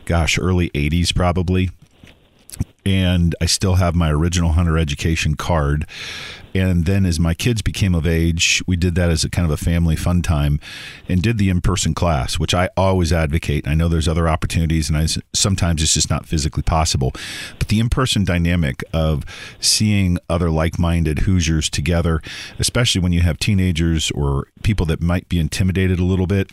gosh, 0.05 0.39
early 0.39 0.71
80s 0.71 1.15
probably 1.15 1.71
and 2.87 3.35
I 3.40 3.46
still 3.46 3.75
have 3.75 3.96
my 3.96 4.12
original 4.12 4.53
hunter 4.53 4.79
education 4.79 5.35
card. 5.35 5.87
And 6.55 6.87
then 6.87 7.05
as 7.05 7.18
my 7.18 7.35
kids 7.35 7.61
became 7.61 7.96
of 7.96 8.07
age, 8.07 8.62
we 8.66 8.77
did 8.77 8.94
that 8.94 9.11
as 9.11 9.25
a 9.25 9.29
kind 9.29 9.44
of 9.44 9.51
a 9.51 9.62
family 9.62 9.96
fun 9.96 10.22
time 10.22 10.61
and 11.09 11.20
did 11.20 11.37
the 11.37 11.51
in 11.51 11.61
person 11.61 11.94
class, 11.94 12.38
which 12.38 12.55
I 12.55 12.70
always 12.77 13.12
advocate. 13.12 13.66
I 13.66 13.75
know 13.75 13.88
there's 13.88 14.07
other 14.07 14.29
opportunities 14.29 14.88
and 14.88 14.96
I, 14.96 15.09
sometimes 15.35 15.83
it's 15.83 15.94
just 15.94 16.09
not 16.09 16.27
physically 16.27 16.62
possible. 16.62 17.12
But 17.59 17.68
the 17.68 17.81
in 17.81 17.88
person 17.88 18.25
dynamic 18.25 18.85
of 18.92 19.25
seeing 19.61 20.16
other 20.31 20.49
like 20.49 20.79
minded 20.79 21.20
Hoosiers 21.20 21.68
together, 21.68 22.22
especially 22.61 23.01
when 23.01 23.12
you 23.12 23.20
have 23.20 23.38
teenagers 23.38 24.12
or 24.12 24.46
people 24.62 24.87
that 24.87 25.03
might 25.03 25.29
be 25.29 25.40
intimidated 25.40 25.99
a 25.99 26.05
little 26.05 26.29
bit 26.29 26.53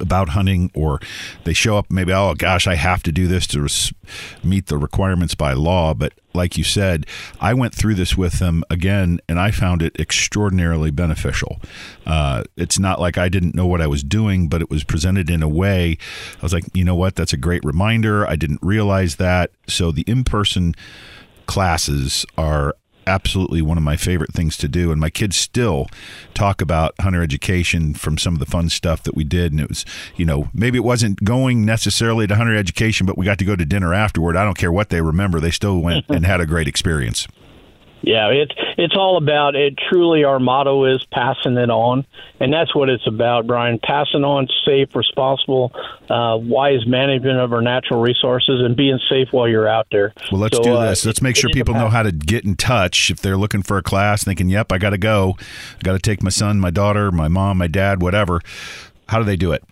about 0.00 0.30
hunting 0.30 0.70
or 0.74 1.00
they 1.44 1.52
show 1.52 1.76
up 1.76 1.90
maybe 1.90 2.12
oh 2.12 2.32
gosh 2.34 2.66
i 2.66 2.76
have 2.76 3.02
to 3.02 3.10
do 3.10 3.26
this 3.26 3.46
to 3.46 3.62
res- 3.62 3.92
meet 4.44 4.66
the 4.66 4.78
requirements 4.78 5.34
by 5.34 5.52
law. 5.52 5.94
But 5.94 6.12
like 6.32 6.56
you 6.56 6.62
said 6.62 7.06
i 7.40 7.52
went 7.52 7.74
through 7.74 7.94
this 7.94 8.16
with 8.16 8.38
them 8.38 8.62
again 8.70 9.20
and 9.28 9.40
i 9.40 9.50
found 9.50 9.82
it 9.82 9.98
extraordinarily 9.98 10.90
beneficial. 10.90 11.60
Uh, 12.06 12.44
it's 12.56 12.78
not 12.78 13.00
like 13.00 13.18
i 13.18 13.28
didn't 13.28 13.54
know 13.54 13.66
what 13.66 13.80
i 13.80 13.86
was 13.86 14.04
doing 14.04 14.48
but 14.48 14.62
it 14.62 14.70
was 14.70 14.84
presented 14.84 15.28
in 15.28 15.42
a 15.42 15.48
way 15.48 15.98
i 16.38 16.42
was 16.42 16.52
like 16.52 16.64
you 16.72 16.84
know 16.84 16.94
what? 16.94 17.16
That's 17.16 17.32
a 17.32 17.36
great 17.36 17.64
reminder. 17.64 18.26
I 18.26 18.36
didn't 18.36 18.60
realize 18.62 19.16
that. 19.16 19.50
So 19.66 19.90
the 19.90 20.02
in-person 20.06 20.74
classes 21.46 22.24
are 22.38 22.76
absolutely 23.10 23.60
one 23.60 23.76
of 23.76 23.82
my 23.82 23.96
favorite 23.96 24.32
things 24.32 24.56
to 24.58 24.68
do. 24.68 24.92
And 24.92 25.00
my 25.00 25.10
kids 25.10 25.36
still 25.36 25.88
talk 26.32 26.62
about 26.62 26.94
hunter 27.00 27.22
education 27.22 27.94
from 27.94 28.16
some 28.16 28.34
of 28.34 28.40
the 28.40 28.46
fun 28.46 28.68
stuff 28.68 29.02
that 29.02 29.14
we 29.14 29.24
did. 29.24 29.52
And 29.52 29.60
it 29.60 29.68
was, 29.68 29.84
you 30.16 30.24
know, 30.24 30.48
maybe 30.54 30.78
it 30.78 30.84
wasn't 30.84 31.22
going 31.24 31.64
necessarily 31.66 32.26
to 32.26 32.36
hunter 32.36 32.56
education, 32.56 33.06
but 33.06 33.18
we 33.18 33.24
got 33.24 33.38
to 33.38 33.44
go 33.44 33.56
to 33.56 33.66
dinner 33.66 33.92
afterward. 33.92 34.36
I 34.36 34.44
don't 34.44 34.56
care 34.56 34.72
what 34.72 34.88
they 34.90 35.00
remember, 35.00 35.40
they 35.40 35.50
still 35.50 35.80
went 35.80 36.06
and 36.08 36.24
had 36.24 36.40
a 36.40 36.46
great 36.46 36.68
experience. 36.68 37.26
Yeah, 38.02 38.28
it's 38.28 38.52
it's 38.78 38.94
all 38.96 39.18
about 39.18 39.54
it. 39.54 39.78
Truly, 39.90 40.24
our 40.24 40.38
motto 40.38 40.84
is 40.86 41.04
passing 41.12 41.56
it 41.58 41.68
on, 41.68 42.06
and 42.38 42.52
that's 42.52 42.74
what 42.74 42.88
it's 42.88 43.06
about, 43.06 43.46
Brian. 43.46 43.78
Passing 43.78 44.24
on 44.24 44.48
safe, 44.64 44.94
responsible, 44.94 45.72
uh, 46.08 46.38
wise 46.40 46.86
management 46.86 47.38
of 47.38 47.52
our 47.52 47.60
natural 47.60 48.00
resources, 48.00 48.60
and 48.62 48.74
being 48.74 48.98
safe 49.08 49.28
while 49.32 49.48
you're 49.48 49.68
out 49.68 49.86
there. 49.90 50.14
Well, 50.32 50.40
let's 50.40 50.56
so, 50.56 50.62
do 50.62 50.74
uh, 50.74 50.90
this. 50.90 51.04
let's 51.04 51.20
make 51.20 51.36
sure 51.36 51.50
people 51.50 51.74
know 51.74 51.88
how 51.88 52.02
to 52.02 52.12
get 52.12 52.44
in 52.44 52.56
touch 52.56 53.10
if 53.10 53.20
they're 53.20 53.36
looking 53.36 53.62
for 53.62 53.76
a 53.76 53.82
class, 53.82 54.24
thinking, 54.24 54.48
"Yep, 54.48 54.72
I 54.72 54.78
got 54.78 54.90
to 54.90 54.98
go. 54.98 55.36
I 55.78 55.82
got 55.82 55.92
to 55.92 55.98
take 55.98 56.22
my 56.22 56.30
son, 56.30 56.58
my 56.58 56.70
daughter, 56.70 57.12
my 57.12 57.28
mom, 57.28 57.58
my 57.58 57.68
dad, 57.68 58.00
whatever." 58.00 58.40
How 59.08 59.18
do 59.18 59.24
they 59.24 59.36
do 59.36 59.52
it? 59.52 59.64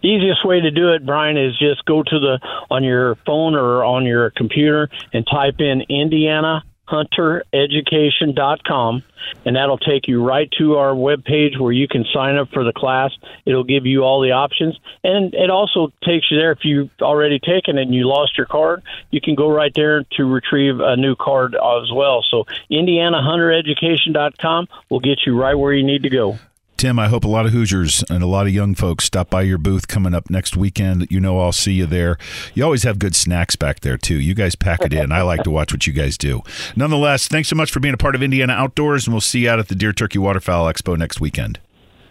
easiest 0.00 0.44
way 0.44 0.60
to 0.60 0.70
do 0.70 0.92
it 0.92 1.04
brian 1.04 1.36
is 1.36 1.58
just 1.58 1.84
go 1.84 2.04
to 2.04 2.20
the 2.20 2.38
on 2.70 2.84
your 2.84 3.16
phone 3.26 3.56
or 3.56 3.82
on 3.82 4.06
your 4.06 4.30
computer 4.30 4.88
and 5.12 5.26
type 5.26 5.56
in 5.58 5.82
indiana 5.88 6.62
huntereducation.com 6.90 9.02
and 9.44 9.56
that'll 9.56 9.78
take 9.78 10.06
you 10.08 10.24
right 10.24 10.50
to 10.58 10.76
our 10.76 10.94
web 10.94 11.24
page 11.24 11.58
where 11.58 11.72
you 11.72 11.88
can 11.88 12.04
sign 12.12 12.36
up 12.36 12.50
for 12.50 12.62
the 12.64 12.72
class. 12.72 13.12
It'll 13.44 13.64
give 13.64 13.84
you 13.86 14.02
all 14.02 14.22
the 14.22 14.32
options 14.32 14.78
and 15.04 15.34
it 15.34 15.50
also 15.50 15.92
takes 16.02 16.30
you 16.30 16.38
there 16.38 16.52
if 16.52 16.64
you've 16.64 16.90
already 17.00 17.38
taken 17.38 17.76
it 17.78 17.82
and 17.82 17.94
you 17.94 18.08
lost 18.08 18.38
your 18.38 18.46
card, 18.46 18.82
you 19.10 19.20
can 19.20 19.34
go 19.34 19.50
right 19.50 19.72
there 19.74 20.04
to 20.16 20.24
retrieve 20.24 20.80
a 20.80 20.96
new 20.96 21.16
card 21.16 21.54
as 21.54 21.92
well. 21.92 22.24
So 22.28 22.46
indianahuntereducation.com 22.70 24.68
will 24.88 25.00
get 25.00 25.26
you 25.26 25.38
right 25.38 25.54
where 25.54 25.72
you 25.72 25.84
need 25.84 26.04
to 26.04 26.10
go. 26.10 26.38
Tim, 26.78 26.96
I 27.00 27.08
hope 27.08 27.24
a 27.24 27.28
lot 27.28 27.44
of 27.44 27.50
Hoosiers 27.50 28.04
and 28.08 28.22
a 28.22 28.26
lot 28.26 28.46
of 28.46 28.54
young 28.54 28.76
folks 28.76 29.04
stop 29.04 29.28
by 29.30 29.42
your 29.42 29.58
booth 29.58 29.88
coming 29.88 30.14
up 30.14 30.30
next 30.30 30.56
weekend. 30.56 31.08
You 31.10 31.18
know, 31.18 31.40
I'll 31.40 31.50
see 31.50 31.72
you 31.72 31.86
there. 31.86 32.16
You 32.54 32.62
always 32.62 32.84
have 32.84 33.00
good 33.00 33.16
snacks 33.16 33.56
back 33.56 33.80
there, 33.80 33.98
too. 33.98 34.14
You 34.14 34.32
guys 34.32 34.54
pack 34.54 34.82
it 34.82 34.92
in. 34.92 35.10
I 35.10 35.22
like 35.22 35.42
to 35.42 35.50
watch 35.50 35.72
what 35.72 35.88
you 35.88 35.92
guys 35.92 36.16
do. 36.16 36.40
Nonetheless, 36.76 37.26
thanks 37.26 37.48
so 37.48 37.56
much 37.56 37.72
for 37.72 37.80
being 37.80 37.94
a 37.94 37.98
part 37.98 38.14
of 38.14 38.22
Indiana 38.22 38.52
Outdoors, 38.52 39.08
and 39.08 39.14
we'll 39.14 39.20
see 39.20 39.40
you 39.40 39.50
out 39.50 39.58
at 39.58 39.66
the 39.66 39.74
Deer 39.74 39.92
Turkey 39.92 40.20
Waterfowl 40.20 40.72
Expo 40.72 40.96
next 40.96 41.20
weekend. 41.20 41.58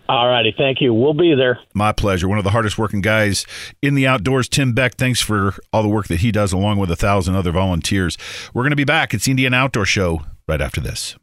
All 0.09 0.27
righty. 0.27 0.53
Thank 0.57 0.81
you. 0.81 0.93
We'll 0.93 1.13
be 1.13 1.33
there. 1.33 1.59
My 1.73 1.93
pleasure. 1.93 2.27
One 2.27 2.37
of 2.37 2.43
the 2.43 2.49
hardest 2.49 2.77
working 2.77 2.99
guys 2.99 3.45
in 3.81 3.95
the 3.95 4.05
outdoors, 4.05 4.49
Tim 4.49 4.73
Beck. 4.73 4.95
Thanks 4.95 5.21
for 5.21 5.55
all 5.71 5.81
the 5.81 5.87
work 5.87 6.07
that 6.07 6.19
he 6.19 6.33
does, 6.33 6.51
along 6.51 6.77
with 6.77 6.91
a 6.91 6.97
thousand 6.97 7.35
other 7.35 7.51
volunteers. 7.51 8.17
We're 8.53 8.63
going 8.63 8.71
to 8.71 8.75
be 8.75 8.83
back. 8.83 9.13
It's 9.13 9.25
the 9.25 9.31
Indiana 9.31 9.55
Outdoor 9.55 9.85
Show 9.85 10.23
right 10.45 10.59
after 10.59 10.81
this. 10.81 11.15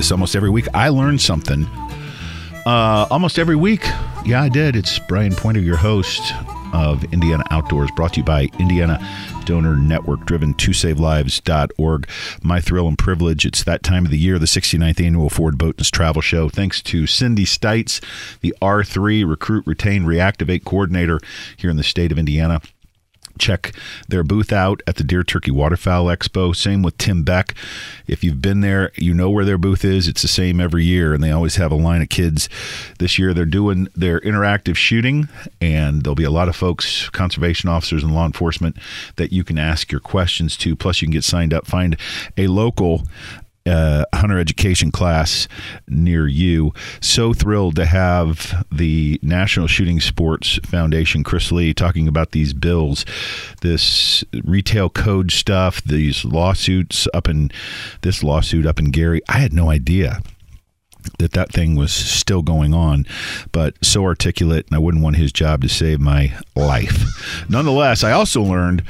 This 0.00 0.10
almost 0.10 0.34
every 0.34 0.48
week. 0.48 0.66
I 0.72 0.88
learned 0.88 1.20
something 1.20 1.66
uh, 2.64 3.06
almost 3.10 3.38
every 3.38 3.54
week. 3.54 3.82
Yeah, 4.24 4.40
I 4.40 4.48
did. 4.48 4.74
It's 4.74 4.98
Brian 4.98 5.34
Pointer, 5.34 5.60
your 5.60 5.76
host 5.76 6.22
of 6.72 7.04
Indiana 7.12 7.44
Outdoors, 7.50 7.90
brought 7.96 8.14
to 8.14 8.20
you 8.20 8.24
by 8.24 8.48
Indiana 8.58 8.98
Donor 9.44 9.76
Network, 9.76 10.24
driven 10.24 10.54
to 10.54 10.72
save 10.72 10.96
savelives.org. 10.96 12.08
My 12.42 12.62
thrill 12.62 12.88
and 12.88 12.96
privilege. 12.96 13.44
It's 13.44 13.62
that 13.64 13.82
time 13.82 14.06
of 14.06 14.10
the 14.10 14.16
year, 14.16 14.38
the 14.38 14.46
69th 14.46 15.04
annual 15.04 15.28
Ford 15.28 15.58
Boatness 15.58 15.90
Travel 15.90 16.22
Show. 16.22 16.48
Thanks 16.48 16.80
to 16.80 17.06
Cindy 17.06 17.44
Stites, 17.44 18.02
the 18.40 18.54
R3 18.62 19.28
Recruit, 19.28 19.66
Retain, 19.66 20.04
Reactivate 20.04 20.64
Coordinator 20.64 21.20
here 21.58 21.68
in 21.68 21.76
the 21.76 21.82
state 21.82 22.10
of 22.10 22.18
Indiana 22.18 22.62
check 23.38 23.72
their 24.08 24.22
booth 24.22 24.52
out 24.52 24.82
at 24.86 24.96
the 24.96 25.04
Deer 25.04 25.22
Turkey 25.22 25.50
Waterfowl 25.50 26.06
Expo. 26.06 26.54
Same 26.54 26.82
with 26.82 26.98
Tim 26.98 27.22
Beck. 27.22 27.54
If 28.06 28.22
you've 28.24 28.42
been 28.42 28.60
there, 28.60 28.92
you 28.96 29.14
know 29.14 29.30
where 29.30 29.44
their 29.44 29.58
booth 29.58 29.84
is. 29.84 30.08
It's 30.08 30.22
the 30.22 30.28
same 30.28 30.60
every 30.60 30.84
year, 30.84 31.14
and 31.14 31.22
they 31.22 31.30
always 31.30 31.56
have 31.56 31.72
a 31.72 31.76
line 31.76 32.02
of 32.02 32.08
kids. 32.08 32.48
This 32.98 33.18
year, 33.18 33.32
they're 33.34 33.44
doing 33.44 33.88
their 33.94 34.20
interactive 34.20 34.76
shooting, 34.76 35.28
and 35.60 36.02
there'll 36.02 36.14
be 36.14 36.24
a 36.24 36.30
lot 36.30 36.48
of 36.48 36.56
folks, 36.56 37.08
conservation 37.10 37.68
officers, 37.68 38.02
and 38.02 38.14
law 38.14 38.26
enforcement 38.26 38.76
that 39.16 39.32
you 39.32 39.44
can 39.44 39.58
ask 39.58 39.90
your 39.90 40.00
questions 40.00 40.56
to. 40.58 40.76
Plus, 40.76 41.00
you 41.00 41.06
can 41.06 41.12
get 41.12 41.24
signed 41.24 41.54
up. 41.54 41.66
Find 41.66 41.96
a 42.36 42.46
local 42.46 43.02
uh, 43.70 44.04
hunter 44.14 44.38
education 44.38 44.90
class 44.90 45.48
near 45.88 46.26
you. 46.26 46.74
So 47.00 47.32
thrilled 47.32 47.76
to 47.76 47.86
have 47.86 48.64
the 48.70 49.18
National 49.22 49.66
Shooting 49.66 50.00
Sports 50.00 50.58
Foundation, 50.66 51.22
Chris 51.22 51.52
Lee, 51.52 51.72
talking 51.72 52.08
about 52.08 52.32
these 52.32 52.52
bills, 52.52 53.06
this 53.60 54.24
retail 54.44 54.90
code 54.90 55.30
stuff, 55.30 55.82
these 55.84 56.24
lawsuits 56.24 57.06
up 57.14 57.28
in 57.28 57.50
this 58.02 58.22
lawsuit 58.22 58.66
up 58.66 58.78
in 58.78 58.90
Gary. 58.90 59.22
I 59.28 59.38
had 59.38 59.52
no 59.52 59.70
idea 59.70 60.22
that 61.18 61.32
that 61.32 61.52
thing 61.52 61.74
was 61.74 61.92
still 61.92 62.42
going 62.42 62.74
on, 62.74 63.06
but 63.52 63.74
so 63.82 64.04
articulate, 64.04 64.66
and 64.66 64.76
I 64.76 64.78
wouldn't 64.78 65.02
want 65.02 65.16
his 65.16 65.32
job 65.32 65.62
to 65.62 65.68
save 65.68 66.00
my 66.00 66.32
life. 66.56 67.04
Nonetheless, 67.48 68.04
I 68.04 68.12
also 68.12 68.42
learned 68.42 68.82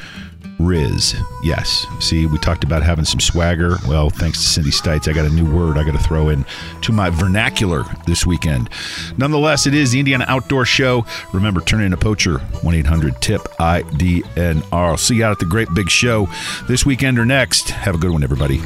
Rizz. 0.61 1.19
Yes. 1.43 1.87
See, 2.01 2.27
we 2.27 2.39
talked 2.39 2.65
about 2.65 2.83
having 2.83 3.05
some 3.05 3.19
swagger. 3.19 3.77
Well, 3.89 4.11
thanks 4.11 4.39
to 4.39 4.45
Cindy 4.45 4.71
Stites, 4.71 5.09
I 5.09 5.15
got 5.15 5.25
a 5.25 5.31
new 5.31 5.51
word 5.51 5.79
I 5.79 5.85
got 5.85 5.93
to 5.93 5.99
throw 5.99 6.29
in 6.29 6.45
to 6.83 6.93
my 6.93 7.09
vernacular 7.11 7.85
this 8.07 8.27
weekend. 8.27 8.69
Nonetheless, 9.17 9.67
it 9.67 9.75
is 9.75 9.93
the 9.93 9.99
Indiana 9.99 10.27
Outdoor 10.29 10.67
Show. 10.67 11.07
Remember, 11.33 11.61
turn 11.61 11.81
in 11.81 11.93
a 11.93 11.97
poacher, 11.97 12.39
1 12.39 12.75
800 12.75 13.21
TIP 13.23 13.43
IDNR. 13.59 14.63
I'll 14.73 14.97
see 14.97 15.17
you 15.17 15.25
out 15.25 15.33
at 15.33 15.39
the 15.39 15.47
great 15.47 15.69
big 15.75 15.89
show 15.89 16.29
this 16.69 16.85
weekend 16.85 17.19
or 17.19 17.25
next. 17.25 17.71
Have 17.71 17.95
a 17.95 17.99
good 17.99 18.11
one, 18.11 18.23
everybody. 18.23 18.61